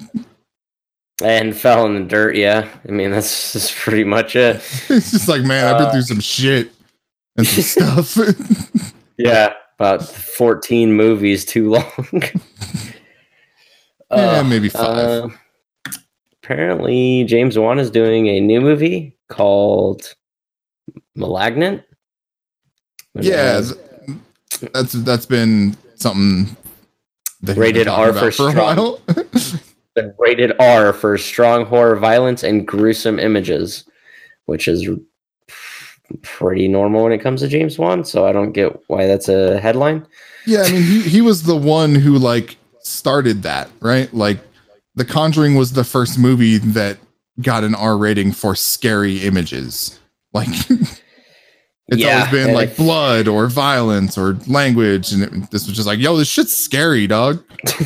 and 1.21 1.57
fell 1.57 1.85
in 1.87 1.95
the 1.95 2.05
dirt. 2.09 2.37
Yeah, 2.37 2.69
I 2.89 2.93
mean 2.93 3.11
that's 3.11 3.53
just 3.53 3.75
pretty 3.75 4.05
much 4.05 4.37
it. 4.37 4.57
it's 4.89 5.11
just 5.11 5.27
like, 5.29 5.43
man, 5.43 5.67
I've 5.67 5.79
been 5.79 5.89
uh, 5.89 5.93
through 5.93 6.03
some 6.03 6.21
shit 6.21 6.71
and 7.37 7.47
some 7.47 7.63
stuff. 7.63 8.19
yeah, 9.17 9.53
about 9.79 10.05
fourteen 10.05 10.93
movies 10.93 11.45
too 11.45 11.71
long. 11.71 11.85
yeah, 12.13 12.31
uh, 14.11 14.45
maybe 14.45 14.69
five. 14.69 15.25
Uh, 15.25 15.29
apparently 16.43 17.25
James 17.25 17.59
Wan 17.59 17.79
is 17.79 17.91
doing 17.91 18.29
a 18.29 18.41
new 18.41 18.61
movie 18.61 19.17
called 19.29 20.15
Malignant. 21.15 21.83
Yeah, 23.15 23.63
that's 24.73 24.93
that's 24.93 25.27
been 25.27 25.77
something 25.97 26.57
rated 27.43 27.89
R 27.89 28.13
for, 28.13 28.31
for 28.31 28.51
strong. 28.51 28.99
been 29.95 30.15
rated 30.19 30.53
R 30.61 30.93
for 30.93 31.19
strong 31.19 31.65
horror 31.67 31.97
violence 31.97 32.43
and 32.43 32.67
gruesome 32.67 33.19
images, 33.19 33.85
which 34.47 34.69
is 34.69 34.89
pretty 36.23 36.69
normal 36.69 37.05
when 37.05 37.13
it 37.13 37.19
comes 37.19 37.41
to 37.41 37.49
James 37.49 37.79
Wan. 37.79 38.05
So 38.05 38.27
I 38.27 38.33
don't 38.33 38.53
get 38.53 38.79
why 38.89 39.07
that's 39.07 39.29
a 39.29 39.61
headline. 39.61 40.07
Yeah, 40.47 40.63
I 40.63 40.73
mean 40.73 40.83
he 40.83 41.03
he 41.03 41.21
was 41.21 41.43
the 41.43 41.57
one 41.57 41.95
who 41.95 42.19
like 42.19 42.57
started 42.81 43.43
that, 43.43 43.71
right? 43.81 44.13
Like 44.15 44.39
the 44.95 45.05
Conjuring 45.05 45.57
was 45.57 45.73
the 45.73 45.85
first 45.85 46.19
movie 46.19 46.59
that 46.59 46.99
got 47.41 47.65
an 47.65 47.75
R 47.75 47.97
rating 47.97 48.33
for 48.33 48.55
scary 48.55 49.19
images. 49.19 49.99
Like 50.33 50.49
it's 50.69 51.01
yeah, 51.89 52.17
always 52.17 52.31
been 52.31 52.55
like 52.55 52.77
blood 52.77 53.29
or 53.29 53.49
violence 53.49 54.17
or 54.17 54.35
language, 54.47 55.13
and 55.13 55.23
it, 55.23 55.51
this 55.51 55.67
was 55.67 55.77
just 55.77 55.87
like, 55.87 55.99
yo, 55.99 56.17
this 56.17 56.29
shit's 56.29 56.57
scary, 56.57 57.07
dog. 57.07 57.45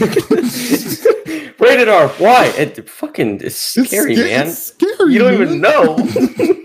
Rated 1.61 1.89
R. 1.89 2.09
Why? 2.09 2.47
It 2.57 2.89
fucking 2.89 3.43
is 3.43 3.57
scary, 3.57 4.14
it's, 4.14 4.21
man. 4.21 4.49
It's 4.49 4.59
scary, 4.59 5.12
you 5.12 5.18
don't 5.18 5.39
man. 5.39 5.43
even 5.43 5.61
know. 5.61 6.57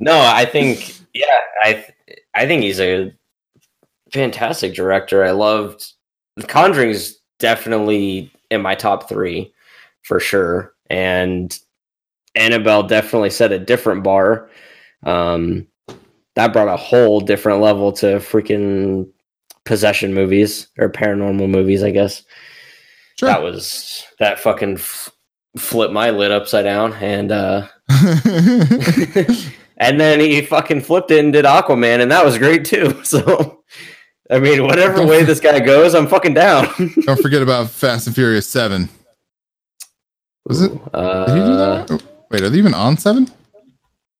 No, 0.00 0.18
I 0.18 0.44
think 0.44 0.98
yeah, 1.14 1.26
I 1.62 1.86
I 2.34 2.46
think 2.46 2.62
he's 2.62 2.80
a 2.80 3.12
fantastic 4.12 4.74
director. 4.74 5.24
I 5.24 5.30
loved 5.30 5.92
The 6.36 6.46
Conjuring 6.46 6.90
is 6.90 7.18
definitely 7.38 8.30
in 8.50 8.62
my 8.62 8.74
top 8.74 9.08
three 9.08 9.52
for 10.02 10.20
sure. 10.20 10.74
And 10.88 11.56
Annabelle 12.34 12.82
definitely 12.82 13.30
set 13.30 13.52
a 13.52 13.58
different 13.58 14.02
bar. 14.02 14.50
Um, 15.04 15.66
that 16.34 16.52
brought 16.52 16.68
a 16.68 16.76
whole 16.76 17.20
different 17.20 17.60
level 17.60 17.92
to 17.92 18.16
freaking 18.16 19.08
possession 19.64 20.14
movies 20.14 20.68
or 20.78 20.88
paranormal 20.88 21.48
movies, 21.48 21.82
I 21.82 21.90
guess. 21.90 22.22
Sure. 23.18 23.28
That 23.28 23.42
was 23.42 24.04
that 24.18 24.38
fucking 24.38 24.74
f- 24.74 25.10
flipped 25.56 25.92
my 25.92 26.10
lid 26.10 26.32
upside 26.32 26.64
down, 26.64 26.94
and 26.94 27.32
uh, 27.32 27.66
and 29.80 29.98
then 29.98 30.20
he 30.20 30.42
fucking 30.42 30.82
flipped 30.82 31.10
it 31.10 31.18
and 31.18 31.32
did 31.32 31.46
Aquaman, 31.46 32.00
and 32.00 32.12
that 32.12 32.24
was 32.24 32.38
great 32.38 32.64
too. 32.64 33.00
So 33.04 33.64
I 34.30 34.38
mean, 34.38 34.62
whatever 34.62 35.04
way 35.04 35.24
this 35.24 35.40
guy 35.40 35.58
goes, 35.58 35.94
I'm 35.94 36.06
fucking 36.06 36.34
down. 36.34 36.68
don't 37.02 37.20
forget 37.20 37.42
about 37.42 37.68
Fast 37.68 38.06
and 38.06 38.14
Furious 38.14 38.46
Seven. 38.46 38.88
Was 40.44 40.62
it? 40.62 40.70
Uh, 40.94 41.26
did 41.26 41.34
he 41.34 41.40
do 41.40 41.56
that? 41.56 41.90
Uh, 41.90 41.98
wait, 42.30 42.42
are 42.42 42.50
they 42.50 42.58
even 42.58 42.74
on 42.74 42.96
seven? 42.96 43.28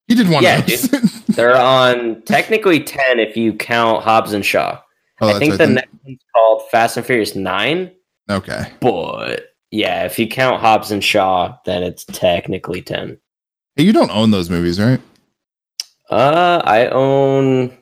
He 0.09 0.17
did 0.17 0.29
one. 0.29 0.43
Yeah, 0.43 0.63
dude, 0.63 0.81
they're 1.29 1.57
on 1.57 2.23
technically 2.23 2.83
ten 2.83 3.21
if 3.21 3.37
you 3.37 3.53
count 3.53 4.03
Hobbs 4.03 4.33
and 4.33 4.45
Shaw. 4.45 4.81
Oh, 5.21 5.29
I 5.29 5.39
think 5.39 5.53
right, 5.53 5.59
the 5.59 5.67
then. 5.67 5.75
next 5.75 5.95
one's 6.05 6.25
called 6.35 6.69
Fast 6.71 6.97
and 6.97 7.07
Furious 7.07 7.37
Nine. 7.37 7.93
Okay, 8.29 8.73
but 8.81 9.55
yeah, 9.71 10.05
if 10.05 10.19
you 10.19 10.27
count 10.27 10.61
Hobbs 10.61 10.91
and 10.91 11.05
Shaw, 11.05 11.57
then 11.65 11.85
it's 11.85 12.05
technically 12.07 12.83
ten. 12.83 13.19
Hey, 13.77 13.85
you 13.85 13.93
don't 13.93 14.11
own 14.11 14.33
those 14.33 14.51
movies, 14.51 14.81
right? 14.81 15.01
Uh, 16.11 16.61
I 16.65 16.89
own 16.89 17.77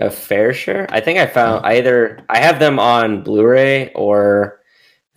a 0.00 0.10
fair 0.10 0.54
share. 0.54 0.86
I 0.90 1.00
think 1.00 1.18
I 1.18 1.26
found 1.26 1.64
either 1.66 2.24
I 2.28 2.38
have 2.38 2.58
them 2.58 2.78
on 2.78 3.22
Blu-ray 3.22 3.92
or 3.94 4.60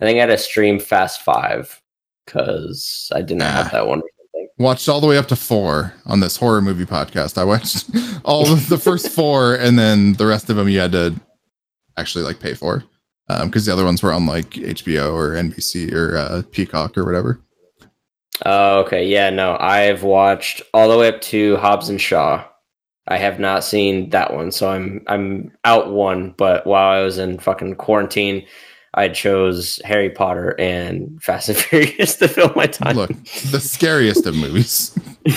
I 0.00 0.04
think 0.04 0.16
I 0.16 0.20
had 0.20 0.26
to 0.26 0.38
stream 0.38 0.78
Fast 0.78 1.22
Five 1.22 1.80
because 2.26 3.10
I 3.14 3.22
didn't 3.22 3.42
have 3.42 3.72
that 3.72 3.86
one. 3.86 4.02
Watched 4.58 4.88
all 4.88 5.00
the 5.00 5.06
way 5.06 5.16
up 5.16 5.28
to 5.28 5.36
four 5.36 5.94
on 6.06 6.20
this 6.20 6.36
horror 6.36 6.60
movie 6.60 6.84
podcast. 6.84 7.38
I 7.38 7.44
watched 7.44 7.88
all 8.24 8.52
of 8.52 8.68
the 8.68 8.78
first 8.78 9.08
four, 9.08 9.54
and 9.54 9.78
then 9.78 10.14
the 10.14 10.26
rest 10.26 10.50
of 10.50 10.56
them 10.56 10.68
you 10.68 10.80
had 10.80 10.92
to 10.92 11.14
actually 11.96 12.24
like 12.24 12.40
pay 12.40 12.54
for 12.54 12.82
because 13.28 13.42
um, 13.42 13.50
the 13.66 13.72
other 13.72 13.84
ones 13.84 14.02
were 14.02 14.12
on 14.12 14.26
like 14.26 14.50
HBO 14.50 15.12
or 15.12 15.30
NBC 15.30 15.92
or 15.92 16.16
uh, 16.16 16.42
Peacock 16.50 16.96
or 16.98 17.04
whatever. 17.04 17.40
Oh, 18.44 18.80
okay. 18.80 19.06
Yeah, 19.06 19.30
no, 19.30 19.56
I've 19.58 20.02
watched 20.02 20.62
all 20.72 20.88
the 20.88 20.98
way 20.98 21.08
up 21.08 21.20
to 21.22 21.56
Hobbs 21.56 21.88
and 21.88 22.00
Shaw. 22.00 22.44
I 23.08 23.16
have 23.16 23.40
not 23.40 23.64
seen 23.64 24.10
that 24.10 24.34
one, 24.34 24.52
so 24.52 24.70
I'm 24.70 25.02
I'm 25.06 25.50
out 25.64 25.90
one. 25.90 26.34
But 26.36 26.66
while 26.66 26.90
I 26.90 27.02
was 27.02 27.16
in 27.18 27.38
fucking 27.38 27.76
quarantine, 27.76 28.46
I 28.94 29.08
chose 29.08 29.80
Harry 29.84 30.10
Potter 30.10 30.54
and 30.58 31.18
Fast 31.22 31.48
and 31.48 31.58
Furious 31.58 32.16
to 32.16 32.28
fill 32.28 32.52
my 32.54 32.66
time. 32.66 32.96
Look, 32.96 33.10
the 33.50 33.60
scariest 33.60 34.26
of 34.26 34.36
movies 34.36 34.90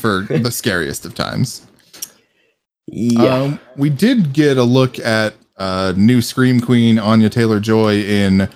for 0.00 0.22
the 0.22 0.50
scariest 0.50 1.04
of 1.04 1.14
times. 1.14 1.66
Yeah, 2.86 3.34
um, 3.34 3.60
we 3.76 3.90
did 3.90 4.32
get 4.32 4.56
a 4.56 4.62
look 4.62 4.98
at 4.98 5.34
uh, 5.58 5.92
new 5.96 6.22
Scream 6.22 6.60
Queen 6.60 6.98
Anya 6.98 7.28
Taylor 7.28 7.60
Joy 7.60 7.96
in 8.00 8.48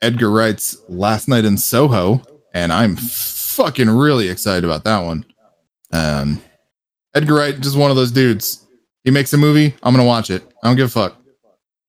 Edgar 0.00 0.30
Wright's 0.30 0.76
Last 0.88 1.26
Night 1.26 1.44
in 1.44 1.58
Soho, 1.58 2.22
and 2.58 2.72
I'm 2.72 2.96
fucking 2.96 3.88
really 3.88 4.28
excited 4.28 4.64
about 4.64 4.84
that 4.84 4.98
one. 4.98 5.24
Um, 5.92 6.42
Edgar 7.14 7.34
Wright 7.34 7.58
just 7.58 7.76
one 7.76 7.90
of 7.90 7.96
those 7.96 8.10
dudes. 8.10 8.66
He 9.04 9.10
makes 9.10 9.32
a 9.32 9.38
movie, 9.38 9.74
I'm 9.82 9.94
gonna 9.94 10.04
watch 10.04 10.30
it. 10.30 10.42
I 10.62 10.68
don't 10.68 10.76
give 10.76 10.86
a 10.86 10.90
fuck. 10.90 11.16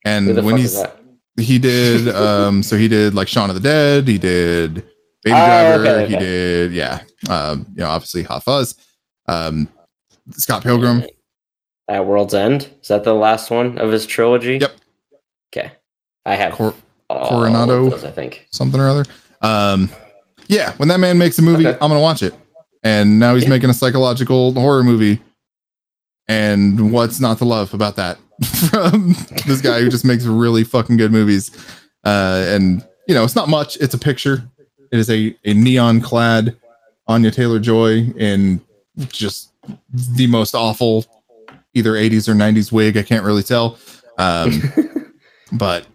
And 0.05 0.43
when 0.45 0.57
he's 0.57 0.81
he 1.37 1.57
did 1.57 2.07
um 2.09 2.63
so 2.63 2.77
he 2.77 2.87
did 2.87 3.15
like 3.15 3.27
Shaun 3.27 3.49
of 3.49 3.55
the 3.55 3.61
Dead, 3.61 4.07
he 4.07 4.17
did 4.17 4.75
Baby 5.23 5.33
oh, 5.33 5.45
Driver, 5.45 5.81
okay, 5.81 6.03
okay. 6.03 6.13
he 6.13 6.19
did 6.19 6.73
yeah, 6.73 7.01
um, 7.29 7.65
you 7.73 7.81
know, 7.81 7.89
obviously 7.89 8.23
Hot 8.23 8.43
Fuzz, 8.43 8.75
um 9.27 9.67
Scott 10.31 10.63
Pilgrim. 10.63 11.03
At 11.87 12.05
World's 12.05 12.35
End. 12.35 12.69
Is 12.81 12.89
that 12.89 13.03
the 13.03 13.15
last 13.15 13.49
one 13.49 13.79
of 13.79 13.91
his 13.91 14.05
trilogy? 14.05 14.59
Yep. 14.59 14.75
Okay. 15.51 15.71
I 16.27 16.35
have 16.35 16.53
Cor- 16.53 16.75
Cornetto, 17.09 17.89
those, 17.89 18.03
I 18.03 18.11
think. 18.11 18.47
Something 18.51 18.79
or 18.79 18.87
other. 18.87 19.05
Um 19.41 19.89
yeah, 20.49 20.73
when 20.73 20.89
that 20.89 20.99
man 20.99 21.17
makes 21.17 21.39
a 21.39 21.41
movie, 21.41 21.65
okay. 21.65 21.77
I'm 21.81 21.89
gonna 21.89 22.01
watch 22.01 22.21
it 22.21 22.33
and 22.83 23.19
now 23.19 23.35
he's 23.35 23.43
yeah. 23.43 23.49
making 23.49 23.69
a 23.69 23.73
psychological 23.73 24.53
horror 24.53 24.83
movie. 24.83 25.21
And 26.27 26.91
what's 26.91 27.19
not 27.19 27.39
to 27.39 27.45
love 27.45 27.73
about 27.73 27.95
that 27.95 28.17
from 28.69 29.15
this 29.47 29.61
guy 29.61 29.81
who 29.81 29.89
just 29.89 30.05
makes 30.05 30.25
really 30.25 30.63
fucking 30.63 30.97
good 30.97 31.11
movies? 31.11 31.51
Uh, 32.03 32.45
and 32.47 32.85
you 33.07 33.15
know, 33.15 33.23
it's 33.23 33.35
not 33.35 33.49
much. 33.49 33.77
It's 33.77 33.93
a 33.93 33.97
picture. 33.97 34.43
It 34.91 34.99
is 34.99 35.09
a 35.09 35.35
a 35.43 35.53
neon 35.53 36.01
clad 36.01 36.55
Anya 37.07 37.31
Taylor 37.31 37.59
Joy 37.59 38.11
in 38.15 38.61
just 39.07 39.51
the 39.89 40.27
most 40.27 40.53
awful 40.53 41.05
either 41.73 41.93
80s 41.93 42.27
or 42.27 42.33
90s 42.33 42.71
wig. 42.71 42.97
I 42.97 43.03
can't 43.03 43.23
really 43.23 43.43
tell. 43.43 43.77
Um, 44.17 44.61
but 45.53 45.87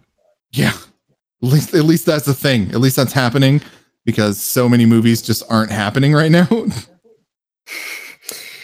yeah, 0.51 0.73
at 0.73 1.49
least 1.49 1.73
at 1.73 1.85
least 1.85 2.05
that's 2.05 2.25
the 2.25 2.33
thing. 2.33 2.71
At 2.71 2.81
least 2.81 2.97
that's 2.97 3.13
happening 3.13 3.61
because 4.05 4.41
so 4.41 4.69
many 4.69 4.85
movies 4.85 5.21
just 5.21 5.43
aren't 5.49 5.71
happening 5.71 6.13
right 6.13 6.31
now. 6.31 6.47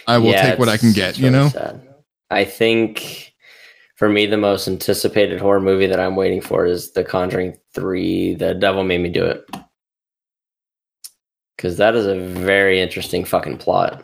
I 0.07 0.17
will 0.17 0.31
yeah, 0.31 0.51
take 0.51 0.59
what 0.59 0.69
I 0.69 0.77
can 0.77 0.93
get, 0.93 1.17
you 1.17 1.29
know? 1.29 1.49
Sad. 1.49 1.87
I 2.29 2.45
think 2.45 3.33
for 3.95 4.09
me, 4.09 4.25
the 4.25 4.37
most 4.37 4.67
anticipated 4.67 5.39
horror 5.39 5.61
movie 5.61 5.87
that 5.87 5.99
I'm 5.99 6.15
waiting 6.15 6.41
for 6.41 6.65
is 6.65 6.91
The 6.91 7.03
Conjuring 7.03 7.57
3 7.73 8.35
The 8.35 8.53
Devil 8.53 8.83
Made 8.83 9.01
Me 9.01 9.09
Do 9.09 9.25
It. 9.25 9.49
Because 11.55 11.77
that 11.77 11.95
is 11.95 12.07
a 12.07 12.15
very 12.15 12.81
interesting 12.81 13.25
fucking 13.25 13.57
plot. 13.57 14.03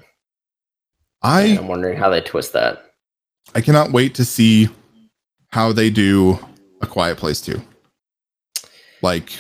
I, 1.24 1.42
and 1.44 1.60
I'm 1.60 1.68
wondering 1.68 1.98
how 1.98 2.10
they 2.10 2.22
twist 2.22 2.54
that. 2.54 2.84
I 3.56 3.62
cannot 3.62 3.92
wait 3.92 4.14
to 4.16 4.26
see 4.26 4.70
how 5.50 5.72
they 5.72 5.90
do 5.90 6.38
A 6.82 6.86
Quiet 6.86 7.18
Place 7.18 7.42
2. 7.42 7.60
Like, 9.02 9.32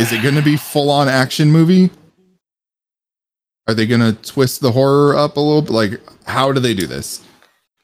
is 0.00 0.12
it 0.12 0.22
going 0.22 0.34
to 0.34 0.42
be 0.42 0.56
full 0.56 0.90
on 0.90 1.08
action 1.08 1.50
movie? 1.50 1.90
Are 3.66 3.74
they 3.74 3.86
going 3.86 4.00
to 4.00 4.12
twist 4.30 4.60
the 4.60 4.72
horror 4.72 5.16
up 5.16 5.36
a 5.36 5.40
little 5.40 5.62
bit? 5.62 5.70
Like, 5.70 6.00
how 6.26 6.52
do 6.52 6.60
they 6.60 6.74
do 6.74 6.86
this? 6.86 7.22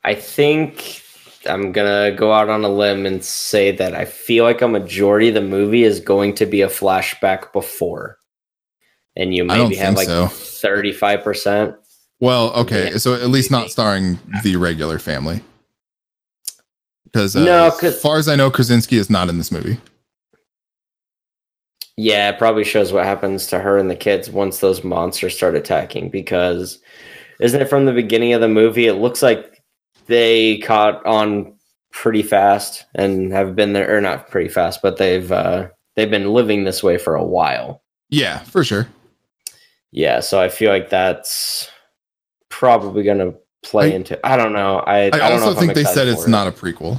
I 0.05 0.15
think 0.15 1.03
I'm 1.47 1.73
going 1.73 2.11
to 2.13 2.17
go 2.17 2.33
out 2.33 2.51
on 2.51 2.65
a 2.65 2.69
limb 2.69 3.07
and 3.07 3.25
say 3.25 3.71
that 3.73 3.95
I 3.95 4.05
feel 4.05 4.45
like 4.45 4.61
a 4.61 4.69
majority 4.69 5.29
of 5.29 5.35
the 5.35 5.41
movie 5.41 5.85
is 5.85 6.01
going 6.01 6.35
to 6.35 6.47
be 6.47 6.61
a 6.61 6.69
flashback 6.69 7.53
before. 7.53 8.19
and 9.17 9.35
you 9.35 9.45
maybe 9.45 9.75
have 9.77 9.95
like 9.97 10.09
five 10.93 11.23
percent. 11.25 11.77
Well, 12.21 12.53
okay, 12.53 12.99
so 12.99 13.15
at 13.15 13.29
least 13.29 13.51
not 13.51 13.71
starring 13.71 14.19
the 14.43 14.57
regular 14.57 14.99
family. 14.99 15.43
Because 17.05 17.35
uh, 17.35 17.45
no, 17.45 17.77
as 17.83 18.01
far 18.01 18.19
as 18.19 18.29
I 18.29 18.37
know, 18.37 18.51
Krasinski 18.51 18.99
is 18.99 19.09
not 19.09 19.29
in 19.29 19.39
this 19.39 19.51
movie. 19.51 19.79
Yeah, 22.03 22.31
it 22.31 22.39
probably 22.39 22.65
shows 22.65 22.95
what 22.95 23.05
happens 23.05 23.47
to 23.49 23.59
her 23.59 23.77
and 23.77 23.91
the 23.91 23.95
kids 23.95 24.31
once 24.31 24.61
those 24.61 24.83
monsters 24.83 25.37
start 25.37 25.55
attacking. 25.55 26.09
Because 26.09 26.79
isn't 27.41 27.61
it 27.61 27.69
from 27.69 27.85
the 27.85 27.93
beginning 27.93 28.33
of 28.33 28.41
the 28.41 28.49
movie? 28.49 28.87
It 28.87 28.95
looks 28.95 29.21
like 29.21 29.63
they 30.07 30.57
caught 30.61 31.05
on 31.05 31.55
pretty 31.93 32.23
fast 32.23 32.87
and 32.95 33.31
have 33.35 33.55
been 33.55 33.75
there, 33.75 33.95
or 33.95 34.01
not 34.01 34.31
pretty 34.31 34.49
fast, 34.49 34.81
but 34.81 34.97
they've 34.97 35.31
uh, 35.31 35.69
they've 35.95 36.11
been 36.11 36.33
living 36.33 36.65
this 36.65 36.83
way 36.83 36.97
for 36.97 37.17
a 37.17 37.25
while. 37.25 37.83
Yeah, 38.09 38.39
for 38.39 38.65
sure. 38.65 38.89
Yeah, 39.91 40.21
so 40.21 40.41
I 40.41 40.49
feel 40.49 40.71
like 40.71 40.89
that's 40.89 41.71
probably 42.49 43.03
going 43.03 43.19
to 43.19 43.35
play 43.63 43.93
I, 43.93 43.97
into. 43.97 44.27
I 44.27 44.39
don't 44.39 44.55
know. 44.55 44.79
I, 44.79 45.11
I, 45.11 45.19
I 45.19 45.33
also 45.33 45.53
think 45.53 45.75
they 45.75 45.85
said 45.85 46.09
it's 46.09 46.25
it. 46.25 46.31
not 46.31 46.47
a 46.47 46.51
prequel, 46.51 46.99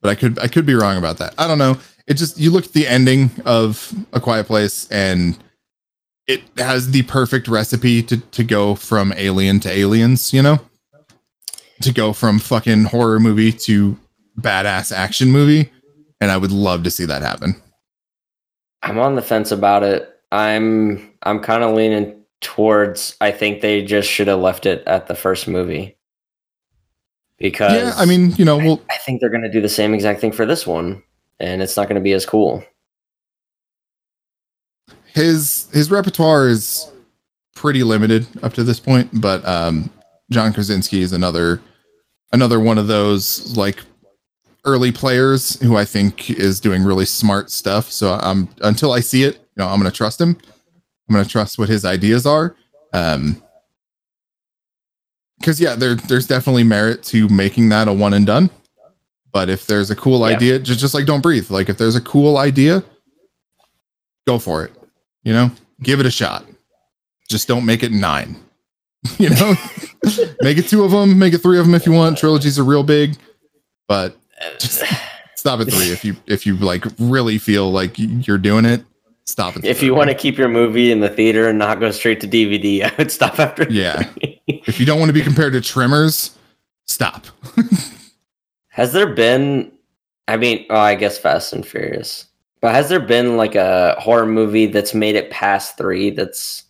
but 0.00 0.10
I 0.10 0.14
could 0.14 0.38
I 0.38 0.46
could 0.46 0.64
be 0.64 0.74
wrong 0.74 0.96
about 0.96 1.18
that. 1.18 1.34
I 1.38 1.48
don't 1.48 1.58
know 1.58 1.76
it 2.06 2.14
just 2.14 2.38
you 2.38 2.50
look 2.50 2.66
at 2.66 2.72
the 2.72 2.86
ending 2.86 3.30
of 3.44 3.92
A 4.12 4.20
Quiet 4.20 4.46
Place 4.46 4.88
and 4.90 5.36
it 6.26 6.42
has 6.56 6.90
the 6.90 7.02
perfect 7.02 7.48
recipe 7.48 8.02
to 8.04 8.18
to 8.18 8.44
go 8.44 8.74
from 8.74 9.12
alien 9.16 9.60
to 9.60 9.70
aliens, 9.70 10.32
you 10.32 10.42
know? 10.42 10.58
To 11.82 11.92
go 11.92 12.12
from 12.12 12.38
fucking 12.38 12.84
horror 12.84 13.20
movie 13.20 13.52
to 13.52 13.98
badass 14.40 14.92
action 14.92 15.30
movie 15.30 15.70
and 16.20 16.30
I 16.30 16.36
would 16.36 16.52
love 16.52 16.82
to 16.84 16.90
see 16.90 17.04
that 17.04 17.22
happen. 17.22 17.60
I'm 18.82 18.98
on 18.98 19.14
the 19.14 19.22
fence 19.22 19.50
about 19.50 19.82
it. 19.82 20.08
I'm 20.32 21.12
I'm 21.22 21.40
kind 21.40 21.62
of 21.62 21.74
leaning 21.74 22.22
towards 22.40 23.16
I 23.20 23.32
think 23.32 23.60
they 23.60 23.82
just 23.82 24.08
should 24.08 24.28
have 24.28 24.40
left 24.40 24.66
it 24.66 24.84
at 24.86 25.06
the 25.06 25.14
first 25.14 25.48
movie. 25.48 25.96
Because 27.38 27.72
Yeah, 27.72 27.92
I 27.96 28.06
mean, 28.06 28.32
you 28.36 28.44
know, 28.44 28.56
well 28.58 28.80
I, 28.90 28.94
I 28.94 28.98
think 28.98 29.20
they're 29.20 29.30
going 29.30 29.42
to 29.42 29.50
do 29.50 29.60
the 29.60 29.68
same 29.68 29.92
exact 29.92 30.20
thing 30.20 30.32
for 30.32 30.46
this 30.46 30.66
one 30.66 31.02
and 31.40 31.62
it's 31.62 31.76
not 31.76 31.88
going 31.88 31.96
to 31.96 32.04
be 32.04 32.12
as 32.12 32.26
cool. 32.26 32.64
His 35.06 35.68
his 35.72 35.90
repertoire 35.90 36.48
is 36.48 36.90
pretty 37.54 37.82
limited 37.82 38.26
up 38.42 38.52
to 38.54 38.64
this 38.64 38.78
point, 38.78 39.08
but 39.20 39.44
um, 39.46 39.90
John 40.30 40.52
Krasinski 40.52 41.00
is 41.00 41.12
another 41.12 41.60
another 42.32 42.60
one 42.60 42.78
of 42.78 42.86
those 42.86 43.56
like 43.56 43.80
early 44.64 44.92
players 44.92 45.58
who 45.60 45.76
I 45.76 45.84
think 45.84 46.28
is 46.30 46.60
doing 46.60 46.82
really 46.82 47.06
smart 47.06 47.50
stuff. 47.50 47.90
So 47.90 48.14
I'm 48.14 48.48
until 48.62 48.92
I 48.92 49.00
see 49.00 49.22
it, 49.22 49.36
you 49.36 49.62
know, 49.62 49.68
I'm 49.68 49.80
going 49.80 49.90
to 49.90 49.96
trust 49.96 50.20
him. 50.20 50.36
I'm 51.08 51.14
going 51.14 51.24
to 51.24 51.30
trust 51.30 51.58
what 51.58 51.68
his 51.68 51.84
ideas 51.84 52.26
are. 52.26 52.56
Um, 52.92 53.42
because 55.38 55.60
yeah, 55.60 55.74
there 55.74 55.94
there's 55.94 56.26
definitely 56.26 56.64
merit 56.64 57.02
to 57.04 57.28
making 57.28 57.68
that 57.68 57.88
a 57.88 57.92
one 57.92 58.14
and 58.14 58.26
done. 58.26 58.50
But 59.36 59.50
if 59.50 59.66
there's 59.66 59.90
a 59.90 59.94
cool 59.94 60.20
yeah. 60.20 60.34
idea, 60.34 60.58
just 60.58 60.80
just 60.80 60.94
like 60.94 61.04
don't 61.04 61.20
breathe. 61.20 61.50
Like 61.50 61.68
if 61.68 61.76
there's 61.76 61.94
a 61.94 62.00
cool 62.00 62.38
idea, 62.38 62.82
go 64.26 64.38
for 64.38 64.64
it. 64.64 64.72
You 65.24 65.34
know, 65.34 65.50
give 65.82 66.00
it 66.00 66.06
a 66.06 66.10
shot. 66.10 66.46
Just 67.28 67.46
don't 67.46 67.66
make 67.66 67.82
it 67.82 67.92
nine. 67.92 68.40
you 69.18 69.28
know, 69.28 69.54
make 70.40 70.56
it 70.56 70.68
two 70.68 70.84
of 70.84 70.90
them, 70.90 71.18
make 71.18 71.34
it 71.34 71.42
three 71.42 71.58
of 71.58 71.66
them 71.66 71.74
if 71.74 71.84
you 71.84 71.92
want. 71.92 72.16
Trilogies 72.16 72.58
are 72.58 72.64
real 72.64 72.82
big, 72.82 73.18
but 73.86 74.16
just 74.58 74.82
stop 75.34 75.60
at 75.60 75.70
three 75.70 75.92
if 75.92 76.02
you 76.02 76.16
if 76.26 76.46
you 76.46 76.56
like 76.56 76.86
really 76.98 77.36
feel 77.36 77.70
like 77.70 77.92
you're 77.98 78.38
doing 78.38 78.64
it. 78.64 78.86
Stop 79.26 79.58
it. 79.58 79.66
If 79.66 79.82
you 79.82 79.94
want 79.94 80.08
to 80.08 80.14
keep 80.14 80.38
your 80.38 80.48
movie 80.48 80.90
in 80.90 81.00
the 81.00 81.10
theater 81.10 81.46
and 81.46 81.58
not 81.58 81.78
go 81.78 81.90
straight 81.90 82.22
to 82.22 82.26
DVD, 82.26 82.84
I 82.90 82.94
would 82.96 83.12
stop 83.12 83.38
after. 83.38 83.66
Yeah. 83.68 84.08
if 84.46 84.80
you 84.80 84.86
don't 84.86 84.98
want 84.98 85.10
to 85.10 85.12
be 85.12 85.20
compared 85.20 85.52
to 85.52 85.60
Tremors, 85.60 86.38
stop. 86.86 87.26
Has 88.76 88.92
there 88.92 89.06
been? 89.06 89.72
I 90.28 90.36
mean, 90.36 90.66
oh, 90.68 90.76
I 90.76 90.96
guess 90.96 91.16
Fast 91.16 91.54
and 91.54 91.66
Furious. 91.66 92.26
But 92.60 92.74
has 92.74 92.90
there 92.90 93.00
been 93.00 93.38
like 93.38 93.54
a 93.54 93.96
horror 93.98 94.26
movie 94.26 94.66
that's 94.66 94.92
made 94.92 95.16
it 95.16 95.30
past 95.30 95.78
three 95.78 96.10
that's 96.10 96.64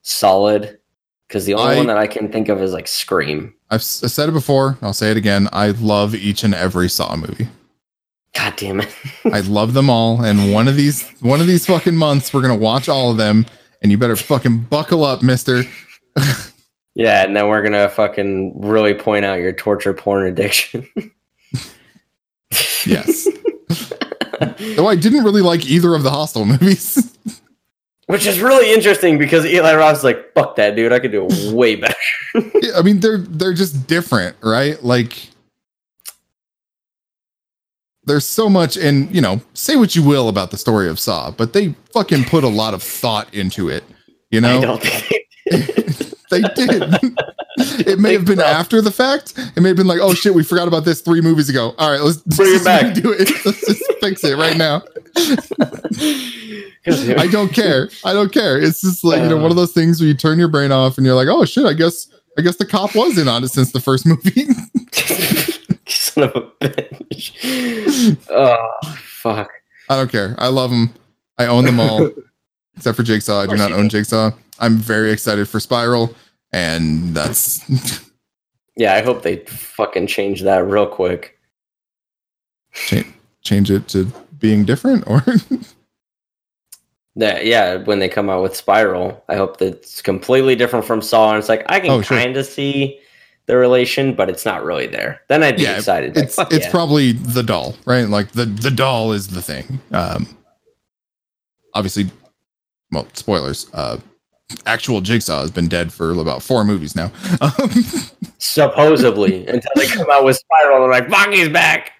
solid? 0.00 0.78
Because 1.28 1.44
the 1.44 1.52
only 1.52 1.74
I, 1.74 1.76
one 1.76 1.88
that 1.88 1.98
I 1.98 2.06
can 2.06 2.32
think 2.32 2.48
of 2.48 2.62
is 2.62 2.72
like 2.72 2.88
Scream. 2.88 3.52
I've, 3.68 3.80
I've 3.80 3.82
said 3.82 4.30
it 4.30 4.32
before. 4.32 4.78
I'll 4.80 4.94
say 4.94 5.10
it 5.10 5.18
again. 5.18 5.50
I 5.52 5.72
love 5.72 6.14
each 6.14 6.42
and 6.42 6.54
every 6.54 6.88
Saw 6.88 7.14
movie. 7.16 7.48
God 8.34 8.56
damn 8.56 8.80
it! 8.80 8.88
I 9.26 9.40
love 9.40 9.74
them 9.74 9.90
all, 9.90 10.24
and 10.24 10.54
one 10.54 10.68
of 10.68 10.76
these 10.76 11.06
one 11.20 11.42
of 11.42 11.46
these 11.46 11.66
fucking 11.66 11.96
months 11.96 12.32
we're 12.32 12.40
gonna 12.40 12.56
watch 12.56 12.88
all 12.88 13.10
of 13.10 13.18
them, 13.18 13.44
and 13.82 13.92
you 13.92 13.98
better 13.98 14.16
fucking 14.16 14.60
buckle 14.70 15.04
up, 15.04 15.22
Mister. 15.22 15.64
Yeah, 16.94 17.24
and 17.24 17.36
then 17.36 17.48
we're 17.48 17.62
gonna 17.62 17.88
fucking 17.88 18.60
really 18.60 18.94
point 18.94 19.24
out 19.24 19.38
your 19.38 19.52
torture 19.52 19.94
porn 19.94 20.26
addiction. 20.26 20.88
yes. 22.84 23.28
Though 24.76 24.88
I 24.88 24.96
didn't 24.96 25.24
really 25.24 25.42
like 25.42 25.66
either 25.66 25.94
of 25.94 26.02
the 26.02 26.10
Hostel 26.10 26.44
movies. 26.44 27.16
Which 28.06 28.26
is 28.26 28.40
really 28.40 28.72
interesting 28.72 29.18
because 29.18 29.46
Eli 29.46 29.74
Roth's 29.76 30.02
like, 30.02 30.34
fuck 30.34 30.56
that 30.56 30.74
dude, 30.74 30.92
I 30.92 30.98
could 30.98 31.12
do 31.12 31.28
it 31.30 31.52
way 31.54 31.76
better. 31.76 31.94
yeah, 32.34 32.72
I 32.76 32.82
mean 32.82 33.00
they're 33.00 33.18
they're 33.18 33.54
just 33.54 33.86
different, 33.86 34.36
right? 34.42 34.82
Like 34.82 35.28
there's 38.04 38.26
so 38.26 38.48
much 38.48 38.76
and 38.76 39.14
you 39.14 39.20
know, 39.20 39.40
say 39.54 39.76
what 39.76 39.94
you 39.94 40.02
will 40.02 40.28
about 40.28 40.50
the 40.50 40.58
story 40.58 40.88
of 40.88 40.98
Saw, 40.98 41.30
but 41.30 41.52
they 41.52 41.74
fucking 41.92 42.24
put 42.24 42.42
a 42.42 42.48
lot 42.48 42.74
of 42.74 42.82
thought 42.82 43.32
into 43.32 43.68
it. 43.68 43.84
You 44.30 44.40
know? 44.40 44.80
I 46.32 46.40
don't 46.40 46.56
think 46.56 46.70
they 46.70 46.78
did. 46.78 47.18
it 47.88 47.98
may 47.98 48.12
have 48.12 48.24
been 48.24 48.38
so. 48.38 48.44
after 48.44 48.80
the 48.80 48.90
fact. 48.90 49.34
It 49.56 49.60
may 49.60 49.68
have 49.68 49.76
been 49.76 49.86
like, 49.86 50.00
oh 50.00 50.14
shit, 50.14 50.34
we 50.34 50.42
forgot 50.42 50.68
about 50.68 50.84
this 50.84 51.00
three 51.00 51.20
movies 51.20 51.48
ago. 51.48 51.74
All 51.78 51.90
right, 51.90 52.00
let's 52.00 52.18
bring 52.18 52.54
it 52.54 52.64
back. 52.64 52.94
Do 52.94 53.12
it. 53.12 53.30
Let's 53.44 53.66
just 53.66 53.82
fix 54.00 54.24
it 54.24 54.36
right 54.36 54.56
now. 54.56 54.82
I 57.20 57.26
don't 57.26 57.52
care. 57.52 57.90
I 58.04 58.12
don't 58.12 58.32
care. 58.32 58.60
It's 58.60 58.80
just 58.80 59.04
like 59.04 59.22
you 59.22 59.28
know 59.28 59.36
one 59.36 59.46
of 59.46 59.52
uh. 59.52 59.60
those 59.60 59.72
things 59.72 60.00
where 60.00 60.08
you 60.08 60.14
turn 60.14 60.38
your 60.38 60.48
brain 60.48 60.72
off 60.72 60.96
and 60.96 61.06
you're 61.06 61.14
like, 61.14 61.28
oh 61.28 61.44
shit, 61.44 61.66
I 61.66 61.74
guess 61.74 62.08
I 62.38 62.42
guess 62.42 62.56
the 62.56 62.66
cop 62.66 62.94
was 62.94 63.18
in 63.18 63.28
on 63.28 63.44
it 63.44 63.48
since 63.48 63.72
the 63.72 63.80
first 63.80 64.06
movie. 64.06 64.46
Son 65.86 66.24
of 66.24 66.36
a 66.36 66.42
bitch. 66.60 68.16
Oh 68.30 68.78
fuck. 68.94 69.50
I 69.88 69.96
don't 69.96 70.10
care. 70.10 70.34
I 70.38 70.48
love 70.48 70.70
them. 70.70 70.94
I 71.36 71.46
own 71.46 71.64
them 71.64 71.80
all, 71.80 72.10
except 72.76 72.96
for 72.96 73.02
Jigsaw. 73.02 73.40
I 73.40 73.46
do 73.46 73.56
not 73.56 73.72
own 73.72 73.88
Jigsaw. 73.88 74.30
I'm 74.60 74.76
very 74.76 75.10
excited 75.10 75.48
for 75.48 75.58
Spiral, 75.60 76.14
and 76.52 77.14
that's. 77.14 77.64
yeah, 78.76 78.94
I 78.94 79.02
hope 79.02 79.22
they 79.22 79.38
fucking 79.38 80.06
change 80.06 80.42
that 80.42 80.64
real 80.64 80.86
quick. 80.86 81.38
Change, 82.72 83.12
change 83.42 83.70
it 83.70 83.88
to 83.88 84.06
being 84.38 84.64
different, 84.64 85.04
or. 85.06 85.22
Yeah, 87.16 87.40
yeah, 87.40 87.76
when 87.76 87.98
they 87.98 88.08
come 88.08 88.30
out 88.30 88.42
with 88.42 88.54
Spiral, 88.54 89.22
I 89.28 89.34
hope 89.34 89.58
that 89.58 89.66
it's 89.66 90.00
completely 90.00 90.54
different 90.54 90.86
from 90.86 91.02
Saw, 91.02 91.30
and 91.30 91.38
it's 91.38 91.48
like 91.48 91.64
I 91.68 91.80
can 91.80 91.90
oh, 91.90 92.02
kind 92.02 92.36
of 92.36 92.46
see 92.46 93.00
the 93.46 93.56
relation, 93.56 94.14
but 94.14 94.30
it's 94.30 94.44
not 94.44 94.64
really 94.64 94.86
there. 94.86 95.20
Then 95.28 95.42
I'd 95.42 95.56
be 95.56 95.62
yeah, 95.62 95.76
excited. 95.76 96.16
It's 96.16 96.38
like, 96.38 96.52
it's 96.52 96.66
yeah. 96.66 96.70
probably 96.70 97.12
the 97.12 97.42
doll, 97.42 97.74
right? 97.84 98.08
Like 98.08 98.30
the 98.30 98.44
the 98.44 98.70
doll 98.70 99.12
is 99.12 99.28
the 99.28 99.42
thing. 99.42 99.80
Um, 99.90 100.28
obviously, 101.74 102.10
well, 102.92 103.08
spoilers. 103.14 103.66
Uh, 103.72 103.98
actual 104.66 105.00
Jigsaw 105.00 105.40
has 105.40 105.50
been 105.50 105.68
dead 105.68 105.92
for 105.92 106.12
about 106.12 106.42
four 106.42 106.64
movies 106.64 106.96
now. 106.96 107.12
Supposedly, 108.38 109.46
until 109.46 109.70
they 109.76 109.86
come 109.86 110.06
out 110.10 110.24
with 110.24 110.36
Spiral, 110.36 110.80
they're 110.80 110.90
like, 110.90 111.08
"Fuck, 111.10 111.30
he's 111.30 111.48
back." 111.48 111.92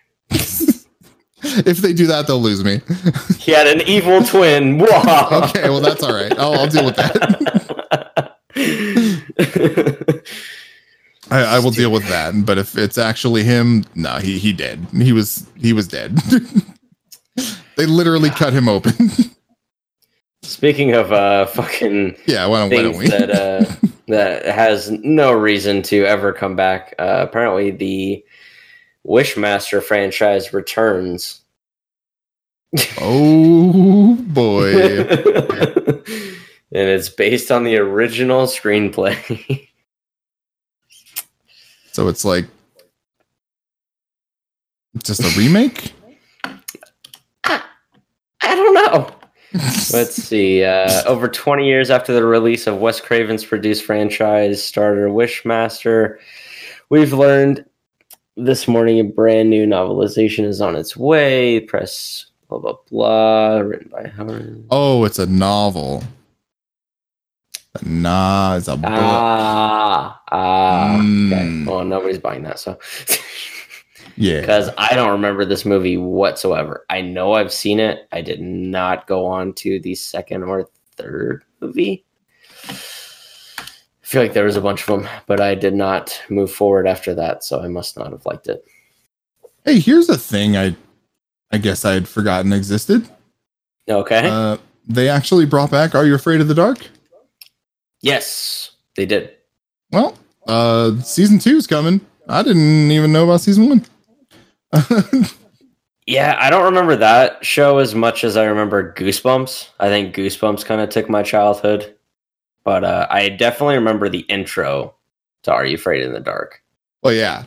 if 1.42 1.78
they 1.78 1.92
do 1.92 2.06
that, 2.06 2.26
they'll 2.26 2.40
lose 2.40 2.64
me. 2.64 2.80
he 3.38 3.52
had 3.52 3.66
an 3.66 3.80
evil 3.86 4.22
twin. 4.22 4.80
okay, 4.82 5.68
well 5.68 5.80
that's 5.80 6.02
all 6.02 6.14
right. 6.14 6.36
I'll, 6.38 6.54
I'll 6.54 6.66
deal 6.66 6.84
with 6.84 6.96
that. 6.96 8.36
I, 11.30 11.56
I, 11.56 11.58
will 11.60 11.70
deal 11.70 11.92
with 11.92 12.06
that. 12.08 12.34
But 12.44 12.58
if 12.58 12.76
it's 12.76 12.98
actually 12.98 13.44
him, 13.44 13.84
no, 13.94 14.16
he 14.16 14.38
he 14.38 14.52
dead. 14.52 14.86
He 14.92 15.12
was 15.12 15.46
he 15.56 15.72
was 15.72 15.86
dead. 15.88 16.16
they 17.76 17.86
literally 17.86 18.30
cut 18.30 18.52
him 18.52 18.68
open. 18.68 19.10
Speaking 20.50 20.94
of 20.94 21.12
uh, 21.12 21.46
fucking 21.46 22.16
yeah, 22.26 22.44
why 22.46 22.58
don't, 22.58 22.70
why 22.70 22.82
don't 22.82 22.96
we? 22.96 23.08
that 23.08 23.30
uh, 23.30 23.64
that 24.08 24.44
has 24.44 24.90
no 24.90 25.30
reason 25.30 25.80
to 25.82 26.04
ever 26.04 26.32
come 26.32 26.56
back. 26.56 26.92
Uh, 26.98 27.18
apparently, 27.20 27.70
the 27.70 28.24
Wishmaster 29.06 29.80
franchise 29.80 30.52
returns. 30.52 31.42
Oh 33.00 34.16
boy! 34.22 34.72
and 35.06 36.02
it's 36.72 37.10
based 37.10 37.52
on 37.52 37.62
the 37.62 37.76
original 37.76 38.46
screenplay. 38.46 39.68
so 41.92 42.08
it's 42.08 42.24
like 42.24 42.46
just 45.04 45.20
a 45.20 45.38
remake. 45.38 45.92
I, 47.44 47.62
I 48.42 48.56
don't 48.56 48.74
know. 48.74 49.14
Let's 49.92 50.14
see. 50.14 50.64
Uh, 50.64 51.02
over 51.06 51.28
20 51.28 51.66
years 51.66 51.90
after 51.90 52.12
the 52.12 52.24
release 52.24 52.66
of 52.66 52.78
Wes 52.78 53.00
Craven's 53.00 53.44
produced 53.44 53.84
franchise 53.84 54.62
starter 54.62 55.08
Wishmaster, 55.08 56.18
we've 56.88 57.12
learned 57.12 57.64
this 58.36 58.68
morning 58.68 59.00
a 59.00 59.04
brand 59.04 59.50
new 59.50 59.66
novelization 59.66 60.44
is 60.44 60.60
on 60.60 60.76
its 60.76 60.96
way. 60.96 61.60
Press 61.60 62.26
blah 62.48 62.58
blah 62.58 62.76
blah. 62.90 63.58
Written 63.58 63.88
by 63.88 64.08
Howard. 64.08 64.64
Oh, 64.70 65.04
it's 65.04 65.18
a 65.18 65.26
novel. 65.26 66.04
Nah, 67.82 68.56
it's 68.56 68.68
a 68.68 68.76
book. 68.76 68.90
Ah, 68.92 70.20
ah. 70.32 70.94
Okay. 70.96 71.04
Mm. 71.04 71.66
Well, 71.66 71.84
nobody's 71.84 72.18
buying 72.18 72.42
that, 72.42 72.58
so. 72.58 72.78
yeah. 74.20 74.40
because 74.40 74.70
I 74.76 74.94
don't 74.94 75.10
remember 75.10 75.44
this 75.44 75.64
movie 75.64 75.96
whatsoever. 75.96 76.84
I 76.90 77.00
know 77.00 77.32
I've 77.32 77.52
seen 77.52 77.80
it. 77.80 78.06
I 78.12 78.20
did 78.20 78.40
not 78.40 79.06
go 79.06 79.26
on 79.26 79.54
to 79.54 79.80
the 79.80 79.94
second 79.94 80.42
or 80.44 80.68
third 80.96 81.44
movie. 81.60 82.04
I 82.68 82.72
feel 84.02 84.22
like 84.22 84.34
there 84.34 84.44
was 84.44 84.56
a 84.56 84.60
bunch 84.60 84.82
of 84.82 84.86
them, 84.88 85.08
but 85.26 85.40
I 85.40 85.54
did 85.54 85.74
not 85.74 86.20
move 86.28 86.52
forward 86.52 86.86
after 86.86 87.14
that, 87.14 87.44
so 87.44 87.60
I 87.62 87.68
must 87.68 87.96
not 87.96 88.12
have 88.12 88.26
liked 88.26 88.48
it. 88.48 88.64
Hey, 89.64 89.78
here's 89.78 90.08
a 90.08 90.18
thing 90.18 90.56
I 90.56 90.76
I 91.52 91.58
guess 91.58 91.84
I 91.84 91.94
had 91.94 92.08
forgotten 92.08 92.52
existed. 92.52 93.08
Okay. 93.88 94.28
Uh, 94.28 94.58
they 94.86 95.08
actually 95.08 95.46
brought 95.46 95.70
back 95.70 95.94
Are 95.94 96.06
You 96.06 96.14
Afraid 96.14 96.40
of 96.40 96.48
the 96.48 96.54
Dark? 96.54 96.88
yes, 98.02 98.72
they 98.96 99.06
did. 99.06 99.30
Well, 99.92 100.16
uh 100.46 101.00
season 101.00 101.38
two 101.38 101.56
is 101.56 101.66
coming. 101.66 102.00
I 102.28 102.42
didn't 102.42 102.90
even 102.90 103.12
know 103.12 103.24
about 103.24 103.40
season 103.40 103.68
one. 103.68 103.84
Yeah, 106.06 106.36
I 106.40 106.50
don't 106.50 106.64
remember 106.64 106.96
that 106.96 107.44
show 107.44 107.78
as 107.78 107.94
much 107.94 108.24
as 108.24 108.36
I 108.36 108.44
remember 108.46 108.92
Goosebumps. 108.94 109.68
I 109.78 109.88
think 109.88 110.12
Goosebumps 110.16 110.64
kind 110.64 110.80
of 110.80 110.88
took 110.88 111.08
my 111.08 111.22
childhood, 111.22 111.94
but 112.64 112.82
uh, 112.82 113.06
I 113.08 113.28
definitely 113.28 113.76
remember 113.76 114.08
the 114.08 114.20
intro 114.20 114.94
to 115.44 115.52
Are 115.52 115.64
You 115.64 115.76
Afraid 115.76 116.02
in 116.02 116.12
the 116.12 116.18
Dark? 116.18 116.62
well, 117.02 117.12
yeah, 117.14 117.44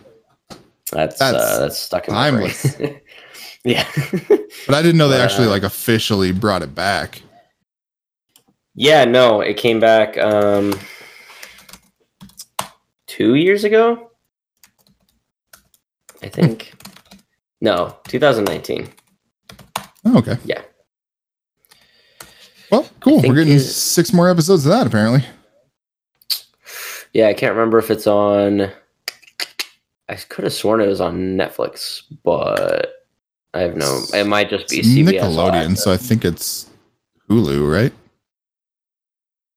That's 0.91 1.19
That's 1.19 1.35
uh, 1.37 1.59
that's 1.59 1.77
stuck 1.77 2.07
in 2.07 2.13
timeless. 2.13 2.79
my 2.79 2.85
brain. 2.85 3.01
yeah, 3.65 3.85
but 4.29 4.75
I 4.75 4.81
didn't 4.81 4.97
know 4.97 5.09
they 5.09 5.19
Uh, 5.19 5.25
actually 5.25 5.47
like 5.47 5.63
officially 5.63 6.31
brought 6.31 6.61
it 6.61 6.73
back. 6.73 7.21
yeah. 8.75 9.03
No, 9.03 9.41
it 9.41 9.57
came 9.57 9.81
back 9.81 10.17
um, 10.19 10.73
two 13.07 13.35
years 13.35 13.65
ago. 13.65 14.11
I 16.21 16.29
think. 16.29 16.73
No, 17.63 17.97
2019. 18.09 18.89
Oh, 20.05 20.17
okay. 20.17 20.37
Yeah. 20.43 20.61
Well, 22.69 22.87
cool. 22.99 23.21
We're 23.21 23.35
getting 23.35 23.53
is- 23.53 23.75
six 23.75 24.11
more 24.13 24.29
episodes 24.29 24.65
of 24.65 24.71
that 24.71 24.85
apparently. 24.85 25.25
Yeah, 27.13 27.27
I 27.27 27.33
can't 27.33 27.53
remember 27.55 27.77
if 27.77 27.89
it's 27.91 28.07
on. 28.07 28.69
I 30.09 30.15
could 30.15 30.43
have 30.43 30.53
sworn 30.53 30.81
it 30.81 30.87
was 30.87 30.99
on 30.99 31.37
Netflix, 31.37 32.01
but 32.23 32.91
I 33.53 33.61
have 33.61 33.75
no. 33.77 34.01
It 34.13 34.25
might 34.27 34.49
just 34.49 34.67
be 34.69 34.79
It's 34.79 34.87
CBS. 34.87 35.19
Nickelodeon, 35.21 35.77
so 35.77 35.93
I 35.93 35.97
think 35.97 36.25
it's 36.25 36.69
Hulu, 37.29 37.71
right? 37.71 37.93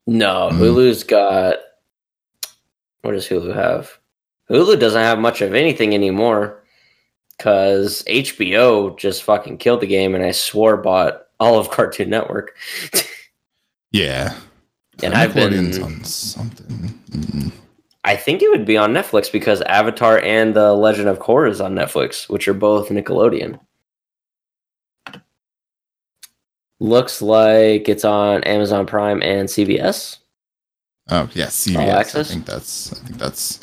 No, 0.07 0.51
Mm. 0.53 0.59
Hulu's 0.59 1.03
got. 1.03 1.57
What 3.01 3.13
does 3.13 3.27
Hulu 3.27 3.55
have? 3.55 3.99
Hulu 4.51 4.79
doesn't 4.79 5.01
have 5.03 5.19
much 5.19 5.41
of 5.41 5.55
anything 5.55 5.95
anymore 5.95 6.63
because 7.37 8.03
HBO 8.05 8.97
just 8.99 9.23
fucking 9.23 9.59
killed 9.59 9.81
the 9.81 9.87
game, 9.87 10.15
and 10.15 10.25
I 10.25 10.31
swore 10.33 10.77
bought 10.77 11.27
all 11.39 11.59
of 11.59 11.71
Cartoon 11.71 12.11
Network. 12.11 12.57
Yeah. 13.93 14.35
And 15.03 15.15
I've 15.15 15.35
been- 15.35 15.83
on 15.83 16.05
something. 16.05 17.01
Mm. 17.11 17.53
I 18.05 18.15
think 18.15 18.41
it 18.41 18.49
would 18.51 18.65
be 18.65 18.77
on 18.77 18.93
Netflix 18.93 19.33
because 19.33 19.63
Avatar 19.63 20.21
and 20.21 20.55
The 20.55 20.75
Legend 20.75 21.09
of 21.09 21.19
Korra 21.19 21.51
is 21.51 21.61
on 21.61 21.75
Netflix, 21.75 22.29
which 22.29 22.47
are 22.47 22.55
both 22.55 22.89
Nickelodeon. 22.89 23.59
Looks 26.79 27.21
like 27.21 27.89
it's 27.89 28.05
on 28.05 28.45
Amazon 28.45 28.87
Prime 28.87 29.23
and 29.23 29.49
CBS. 29.49 30.19
Oh 31.09 31.29
yeah, 31.35 31.47
CBS. 31.47 32.15
I 32.15 32.23
think 32.23 32.47
that's. 32.47 32.93
I 32.93 32.97
think 33.07 33.19
that's. 33.19 33.61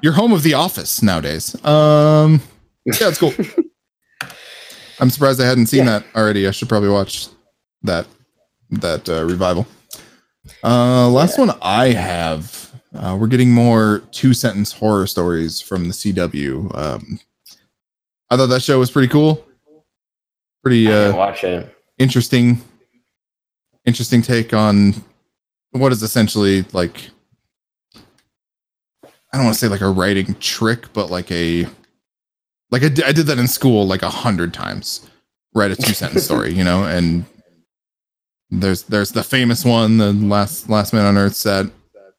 Your 0.00 0.14
home 0.14 0.32
of 0.32 0.42
The 0.42 0.54
Office 0.54 1.02
nowadays. 1.02 1.54
Um. 1.64 2.40
Yeah, 2.84 3.08
it's 3.08 3.18
cool. 3.18 3.32
I'm 5.00 5.10
surprised 5.10 5.40
I 5.40 5.46
hadn't 5.46 5.66
seen 5.66 5.84
Yeah. 5.84 6.00
that 6.00 6.04
already. 6.14 6.46
I 6.46 6.50
should 6.50 6.68
probably 6.68 6.88
watch 6.90 7.28
that 7.82 8.06
that 8.70 9.08
uh, 9.08 9.24
revival. 9.24 9.66
Uh, 10.64 11.08
last 11.08 11.38
one 11.38 11.50
I 11.62 11.88
have. 11.92 12.70
Uh, 12.94 13.16
we're 13.18 13.26
getting 13.26 13.50
more 13.52 14.02
two 14.12 14.34
sentence 14.34 14.72
horror 14.72 15.06
stories 15.06 15.60
from 15.60 15.88
the 15.88 15.94
CW. 15.94 16.76
Um, 16.76 17.20
I 18.30 18.36
thought 18.36 18.46
that 18.46 18.62
show 18.62 18.78
was 18.78 18.90
pretty 18.90 19.08
cool. 19.08 19.44
Pretty 20.62 20.90
uh, 20.90 21.14
watch 21.16 21.42
it. 21.44 21.74
interesting, 21.98 22.60
interesting 23.84 24.22
take 24.22 24.52
on 24.54 24.94
what 25.72 25.92
is 25.92 26.02
essentially 26.02 26.62
like. 26.72 27.10
I 29.04 29.38
don't 29.38 29.44
want 29.44 29.54
to 29.54 29.60
say 29.60 29.68
like 29.68 29.80
a 29.80 29.88
writing 29.88 30.34
trick, 30.36 30.92
but 30.92 31.10
like 31.10 31.30
a 31.32 31.66
like 32.72 32.82
I 32.82 32.88
di- 32.88 33.04
I 33.04 33.12
did 33.12 33.26
that 33.26 33.38
in 33.38 33.46
school 33.46 33.86
like 33.86 34.02
a 34.02 34.10
hundred 34.10 34.52
times. 34.52 35.08
Write 35.54 35.70
a 35.70 35.76
two 35.76 35.92
sentence 35.94 36.24
story, 36.30 36.52
you 36.52 36.64
know, 36.64 36.82
and 36.84 37.24
there's 38.50 38.82
there's 38.84 39.12
the 39.12 39.22
famous 39.22 39.64
one, 39.64 39.98
the 39.98 40.12
last 40.12 40.68
last 40.68 40.92
man 40.92 41.06
on 41.06 41.16
earth 41.16 41.36
said 41.36 41.70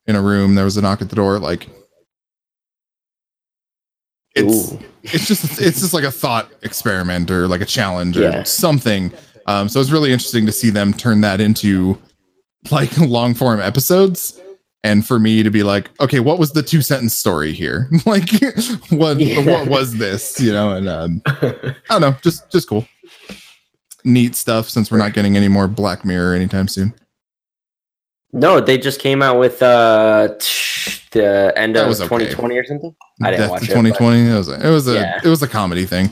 in 0.07 0.15
a 0.15 0.22
room. 0.22 0.56
There 0.56 0.64
was 0.65 0.78
a 0.78 0.82
knock 0.82 1.02
at 1.02 1.10
the 1.10 1.15
door. 1.15 1.40
Like 1.40 1.68
it's 4.36 4.72
Ooh. 4.73 4.80
it's 5.03 5.28
just 5.28 5.61
it's 5.61 5.80
just 5.82 5.94
like 5.94 6.03
a 6.03 6.11
thought 6.11 6.49
experiment 6.64 7.30
or 7.30 7.48
like 7.48 7.61
a 7.61 7.65
challenge 7.65 8.18
or 8.18 8.22
Yeah. 8.22 8.44
something. 8.44 9.11
Um, 9.45 9.68
so 9.69 9.80
it's 9.82 9.91
really 9.91 10.11
interesting 10.14 10.45
to 10.45 10.52
see 10.52 10.69
them 10.69 10.94
turn 10.94 11.22
that 11.22 11.41
into 11.41 11.98
like 12.72 12.95
long 12.98 13.34
form 13.34 13.60
episodes. 13.60 14.40
And 14.85 15.07
for 15.07 15.18
me 15.18 15.43
to 15.43 15.49
be 15.49 15.64
like, 15.64 15.89
okay, 16.01 16.19
what 16.19 16.39
was 16.39 16.51
the 16.51 16.61
two 16.61 16.81
sentence 16.81 17.14
story 17.18 17.53
here? 17.53 17.89
like, 18.05 18.30
what 18.89 19.18
Yeah. 19.18 19.39
what 19.45 19.68
was 19.69 19.95
this? 19.97 20.39
You 20.41 20.51
know, 20.51 20.72
and 20.76 20.89
um, 20.89 21.22
I 21.26 21.73
don't 21.89 22.01
know, 22.01 22.15
just 22.22 22.51
just 22.51 22.68
cool, 22.68 22.85
neat 24.03 24.35
stuff. 24.35 24.69
Since 24.69 24.91
we're 24.91 24.97
not 24.97 25.14
getting 25.14 25.38
any 25.38 25.47
more 25.47 25.68
Black 25.69 26.03
Mirror 26.03 26.35
anytime 26.35 26.68
soon. 26.68 26.93
no, 28.34 28.60
they 28.60 28.77
just 28.77 28.99
came 28.99 29.22
out 29.22 29.39
with 29.39 29.61
uh 29.61 30.27
the 31.11 31.53
end 31.55 31.76
That 31.76 31.84
of 31.88 31.91
okay. 32.01 32.03
2020 32.03 32.57
or 32.57 32.65
something. 32.65 32.95
I 33.22 33.30
didn't 33.31 33.41
Death 33.41 33.49
watch 33.51 33.60
to 33.61 33.65
it, 33.65 33.76
but- 33.76 33.97
2020. 33.99 34.27
It 34.30 34.34
was 34.35 34.49
a, 34.49 34.68
it 34.68 34.72
was 34.72 34.88
a 34.88 34.93
Yeah. 34.95 35.22
it 35.23 35.27
was 35.30 35.41
a 35.43 35.47
comedy 35.47 35.85
thing. 35.85 36.11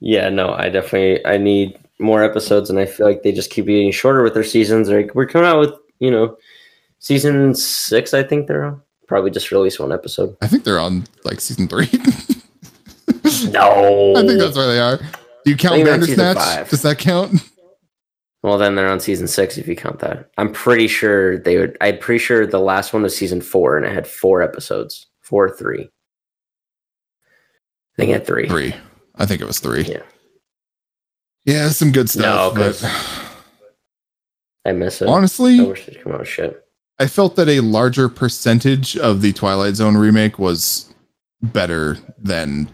Yeah, 0.00 0.28
no, 0.28 0.54
I 0.54 0.68
definitely 0.70 1.24
I 1.24 1.36
need 1.38 1.78
more 2.00 2.22
episodes, 2.24 2.68
and 2.68 2.78
I 2.80 2.86
feel 2.86 3.06
like 3.06 3.22
they 3.22 3.32
just 3.32 3.50
keep 3.50 3.66
getting 3.66 3.92
shorter 3.92 4.22
with 4.22 4.34
their 4.34 4.44
seasons. 4.44 4.88
Like 4.90 5.14
we're 5.14 5.26
coming 5.26 5.46
out 5.46 5.60
with 5.60 5.72
you 6.00 6.10
know 6.10 6.36
season 6.98 7.54
six, 7.54 8.14
I 8.14 8.22
think 8.22 8.46
they're 8.46 8.64
on. 8.64 8.82
Probably 9.08 9.30
just 9.30 9.50
released 9.52 9.78
one 9.78 9.92
episode. 9.92 10.36
I 10.40 10.48
think 10.48 10.64
they're 10.64 10.80
on 10.80 11.04
like 11.24 11.40
season 11.40 11.68
three. 11.68 11.90
No, 13.50 14.14
I 14.16 14.26
think 14.26 14.38
that's 14.38 14.56
where 14.56 14.66
they 14.66 14.78
are. 14.78 14.98
Do 15.44 15.50
you 15.50 15.56
count 15.56 15.74
think 15.74 15.84
they're 15.84 15.94
on 15.94 16.02
season 16.02 16.18
Bandersnatch? 16.18 16.70
Does 16.70 16.82
that 16.82 16.98
count? 16.98 17.40
Well, 18.42 18.58
then 18.58 18.76
they're 18.76 18.88
on 18.88 19.00
season 19.00 19.26
six 19.26 19.58
if 19.58 19.66
you 19.66 19.74
count 19.74 19.98
that. 20.00 20.30
I'm 20.38 20.52
pretty 20.52 20.86
sure 20.86 21.38
they 21.38 21.58
would. 21.58 21.76
I'm 21.80 21.98
pretty 21.98 22.18
sure 22.18 22.46
the 22.46 22.60
last 22.60 22.92
one 22.92 23.02
was 23.02 23.16
season 23.16 23.40
four, 23.40 23.76
and 23.76 23.84
it 23.84 23.92
had 23.92 24.06
four 24.06 24.42
episodes. 24.42 25.06
Four, 25.22 25.46
or 25.46 25.56
three. 25.56 25.90
I 27.24 27.96
think 27.96 28.10
it 28.10 28.14
had 28.14 28.26
three. 28.26 28.48
Three. 28.48 28.74
I 29.16 29.26
think 29.26 29.40
it 29.40 29.46
was 29.46 29.58
three. 29.58 29.82
Yeah. 29.82 30.02
Yeah, 31.44 31.68
some 31.70 31.90
good 31.90 32.08
stuff. 32.08 32.22
No, 32.24 32.52
but 32.54 32.82
I 34.64 34.72
miss 34.72 35.02
it. 35.02 35.08
I 35.08 35.12
honestly, 35.12 35.60
wish 35.60 35.86
they'd 35.86 36.02
come 36.02 36.12
out 36.12 36.26
shit. 36.26 36.64
I 36.98 37.06
felt 37.06 37.36
that 37.36 37.48
a 37.48 37.60
larger 37.60 38.08
percentage 38.08 38.96
of 38.96 39.20
the 39.20 39.32
Twilight 39.32 39.74
Zone 39.74 39.96
remake 39.96 40.38
was 40.38 40.94
better 41.42 41.98
than 42.18 42.70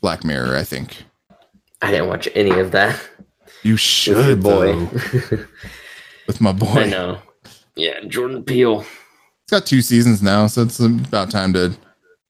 Black 0.00 0.24
Mirror. 0.24 0.56
I 0.56 0.64
think 0.64 1.04
I 1.82 1.90
didn't 1.90 2.08
watch 2.08 2.28
any 2.34 2.58
of 2.58 2.72
that. 2.72 3.00
you 3.62 3.76
should, 3.76 4.42
boy. 4.42 4.76
with 6.26 6.40
my 6.40 6.52
boy. 6.52 6.66
I 6.66 6.86
know. 6.86 7.18
Yeah, 7.76 8.00
Jordan 8.06 8.42
Peele. 8.42 8.80
It's 8.80 9.50
got 9.50 9.66
two 9.66 9.82
seasons 9.82 10.22
now, 10.22 10.46
so 10.46 10.62
it's 10.62 10.80
about 10.80 11.30
time 11.30 11.52
to 11.52 11.76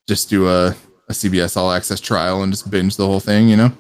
just 0.07 0.29
do 0.29 0.49
a, 0.49 0.75
a 1.09 1.13
CBS 1.13 1.57
All 1.57 1.73
Access 1.73 2.01
trial 2.01 2.43
and 2.43 2.53
just 2.53 2.71
binge 2.71 2.97
the 2.97 3.07
whole 3.07 3.21
thing. 3.21 3.49
You 3.49 3.57
know. 3.57 3.73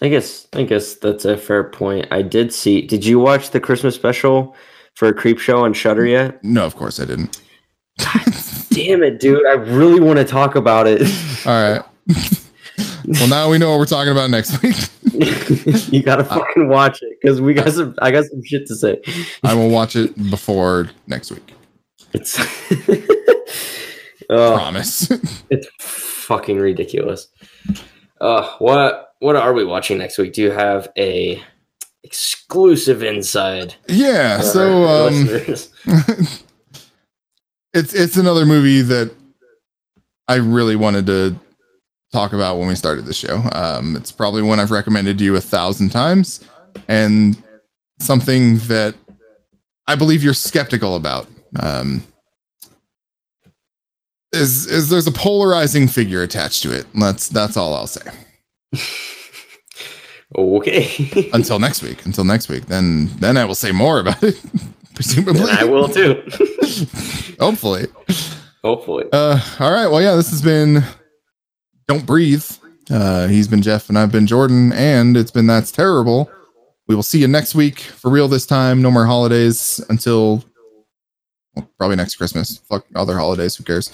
I 0.00 0.08
guess 0.08 0.48
I 0.52 0.62
guess 0.64 0.94
that's 0.94 1.24
a 1.24 1.36
fair 1.36 1.64
point. 1.64 2.08
I 2.10 2.22
did 2.22 2.52
see. 2.52 2.82
Did 2.82 3.04
you 3.04 3.18
watch 3.18 3.50
the 3.50 3.60
Christmas 3.60 3.94
special 3.94 4.56
for 4.98 5.06
a 5.06 5.14
Creepshow 5.14 5.62
on 5.62 5.72
Shudder 5.72 6.04
yet? 6.04 6.42
No, 6.42 6.66
of 6.66 6.74
course 6.74 6.98
I 6.98 7.04
didn't. 7.04 7.40
Damn 8.70 9.04
it, 9.04 9.20
dude! 9.20 9.46
I 9.46 9.52
really 9.52 10.00
want 10.00 10.18
to 10.18 10.24
talk 10.24 10.56
about 10.56 10.88
it. 10.88 11.02
All 11.46 11.52
right. 11.52 11.82
Well, 13.06 13.28
now 13.28 13.48
we 13.48 13.58
know 13.58 13.70
what 13.70 13.78
we're 13.78 13.86
talking 13.86 14.10
about 14.10 14.28
next 14.28 14.60
week. 14.60 14.76
you 15.92 16.02
gotta 16.02 16.24
fucking 16.24 16.68
watch 16.68 17.00
it 17.00 17.16
because 17.20 17.40
we 17.40 17.54
got 17.54 17.72
some. 17.72 17.94
I 18.02 18.10
got 18.10 18.24
some 18.24 18.42
shit 18.44 18.66
to 18.66 18.74
say. 18.74 19.00
I 19.44 19.54
will 19.54 19.70
watch 19.70 19.94
it 19.94 20.16
before 20.30 20.90
next 21.06 21.30
week. 21.30 21.54
It's 22.12 22.38
oh, 24.30 24.54
promise. 24.56 25.10
it's 25.50 25.68
fucking 25.78 26.58
ridiculous. 26.58 27.28
Uh, 28.20 28.48
what 28.58 29.14
what 29.20 29.36
are 29.36 29.52
we 29.52 29.64
watching 29.64 29.98
next 29.98 30.18
week? 30.18 30.32
Do 30.32 30.42
you 30.42 30.50
have 30.50 30.88
a 30.98 31.40
exclusive 32.04 33.02
inside? 33.02 33.74
Yeah. 33.88 34.40
So 34.40 34.84
um, 34.84 35.28
it's 37.74 37.94
it's 37.94 38.16
another 38.16 38.46
movie 38.46 38.82
that 38.82 39.14
I 40.26 40.36
really 40.36 40.76
wanted 40.76 41.06
to 41.06 41.38
talk 42.12 42.32
about 42.32 42.58
when 42.58 42.68
we 42.68 42.74
started 42.74 43.04
the 43.06 43.14
show. 43.14 43.42
Um, 43.52 43.96
it's 43.96 44.12
probably 44.12 44.42
one 44.42 44.60
I've 44.60 44.70
recommended 44.70 45.18
to 45.18 45.24
you 45.24 45.36
a 45.36 45.40
thousand 45.40 45.90
times, 45.90 46.44
and 46.88 47.40
something 48.00 48.58
that 48.58 48.94
I 49.86 49.94
believe 49.94 50.22
you're 50.22 50.34
skeptical 50.34 50.96
about. 50.96 51.26
Um, 51.58 52.02
is 54.32 54.66
is 54.66 54.90
there's 54.90 55.06
a 55.06 55.12
polarizing 55.12 55.88
figure 55.88 56.22
attached 56.22 56.62
to 56.62 56.72
it? 56.72 56.86
That's 56.94 57.28
that's 57.28 57.56
all 57.56 57.74
I'll 57.74 57.86
say. 57.86 58.02
okay. 60.36 61.30
Until 61.32 61.58
next 61.58 61.82
week. 61.82 62.04
Until 62.04 62.24
next 62.24 62.48
week. 62.48 62.66
Then 62.66 63.06
then 63.18 63.36
I 63.36 63.44
will 63.44 63.54
say 63.54 63.72
more 63.72 64.00
about 64.00 64.22
it. 64.22 64.40
Presumably. 64.94 65.50
I 65.50 65.64
will 65.64 65.88
too. 65.88 66.22
Hopefully. 67.40 67.86
Hopefully. 68.64 69.04
Uh 69.12 69.40
all 69.60 69.72
right. 69.72 69.86
Well 69.86 70.02
yeah, 70.02 70.16
this 70.16 70.30
has 70.30 70.42
been 70.42 70.82
Don't 71.86 72.04
Breathe. 72.04 72.44
Uh 72.90 73.28
he's 73.28 73.48
been 73.48 73.62
Jeff 73.62 73.88
and 73.88 73.98
I've 73.98 74.12
been 74.12 74.26
Jordan, 74.26 74.72
and 74.72 75.16
it's 75.16 75.30
been 75.30 75.46
that's 75.46 75.70
terrible. 75.70 76.30
We 76.88 76.94
will 76.94 77.02
see 77.02 77.20
you 77.20 77.28
next 77.28 77.54
week 77.54 77.80
for 77.80 78.10
real 78.10 78.28
this 78.28 78.46
time. 78.46 78.82
No 78.82 78.90
more 78.90 79.06
holidays 79.06 79.80
until 79.88 80.44
well, 81.54 81.70
probably 81.78 81.96
next 81.96 82.16
Christmas. 82.16 82.58
Fuck 82.68 82.86
other 82.94 83.16
holidays. 83.18 83.56
Who 83.56 83.64
cares? 83.64 83.92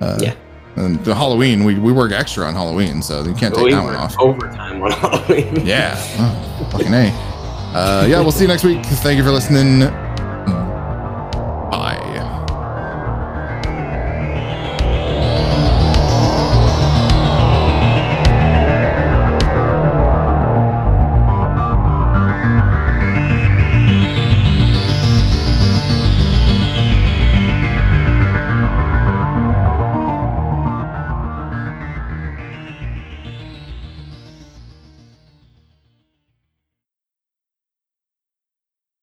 Uh, 0.00 0.18
yeah. 0.20 0.34
And 0.76 1.02
the 1.04 1.14
Halloween, 1.14 1.64
we, 1.64 1.78
we 1.78 1.92
work 1.92 2.12
extra 2.12 2.46
on 2.46 2.54
Halloween, 2.54 3.00
so 3.02 3.22
you 3.24 3.34
can't 3.34 3.54
take 3.54 3.64
we 3.64 3.72
that 3.72 3.82
one 3.82 3.94
off. 3.96 4.14
Overtime 4.18 4.82
on 4.82 4.90
Halloween. 4.92 5.64
yeah. 5.64 5.96
Oh, 6.18 6.68
fucking 6.72 6.92
A. 6.92 7.08
Uh, 7.74 8.06
yeah, 8.08 8.20
we'll 8.20 8.32
see 8.32 8.42
you 8.44 8.48
next 8.48 8.64
week. 8.64 8.84
Thank 8.84 9.16
you 9.18 9.24
for 9.24 9.30
listening. 9.30 9.82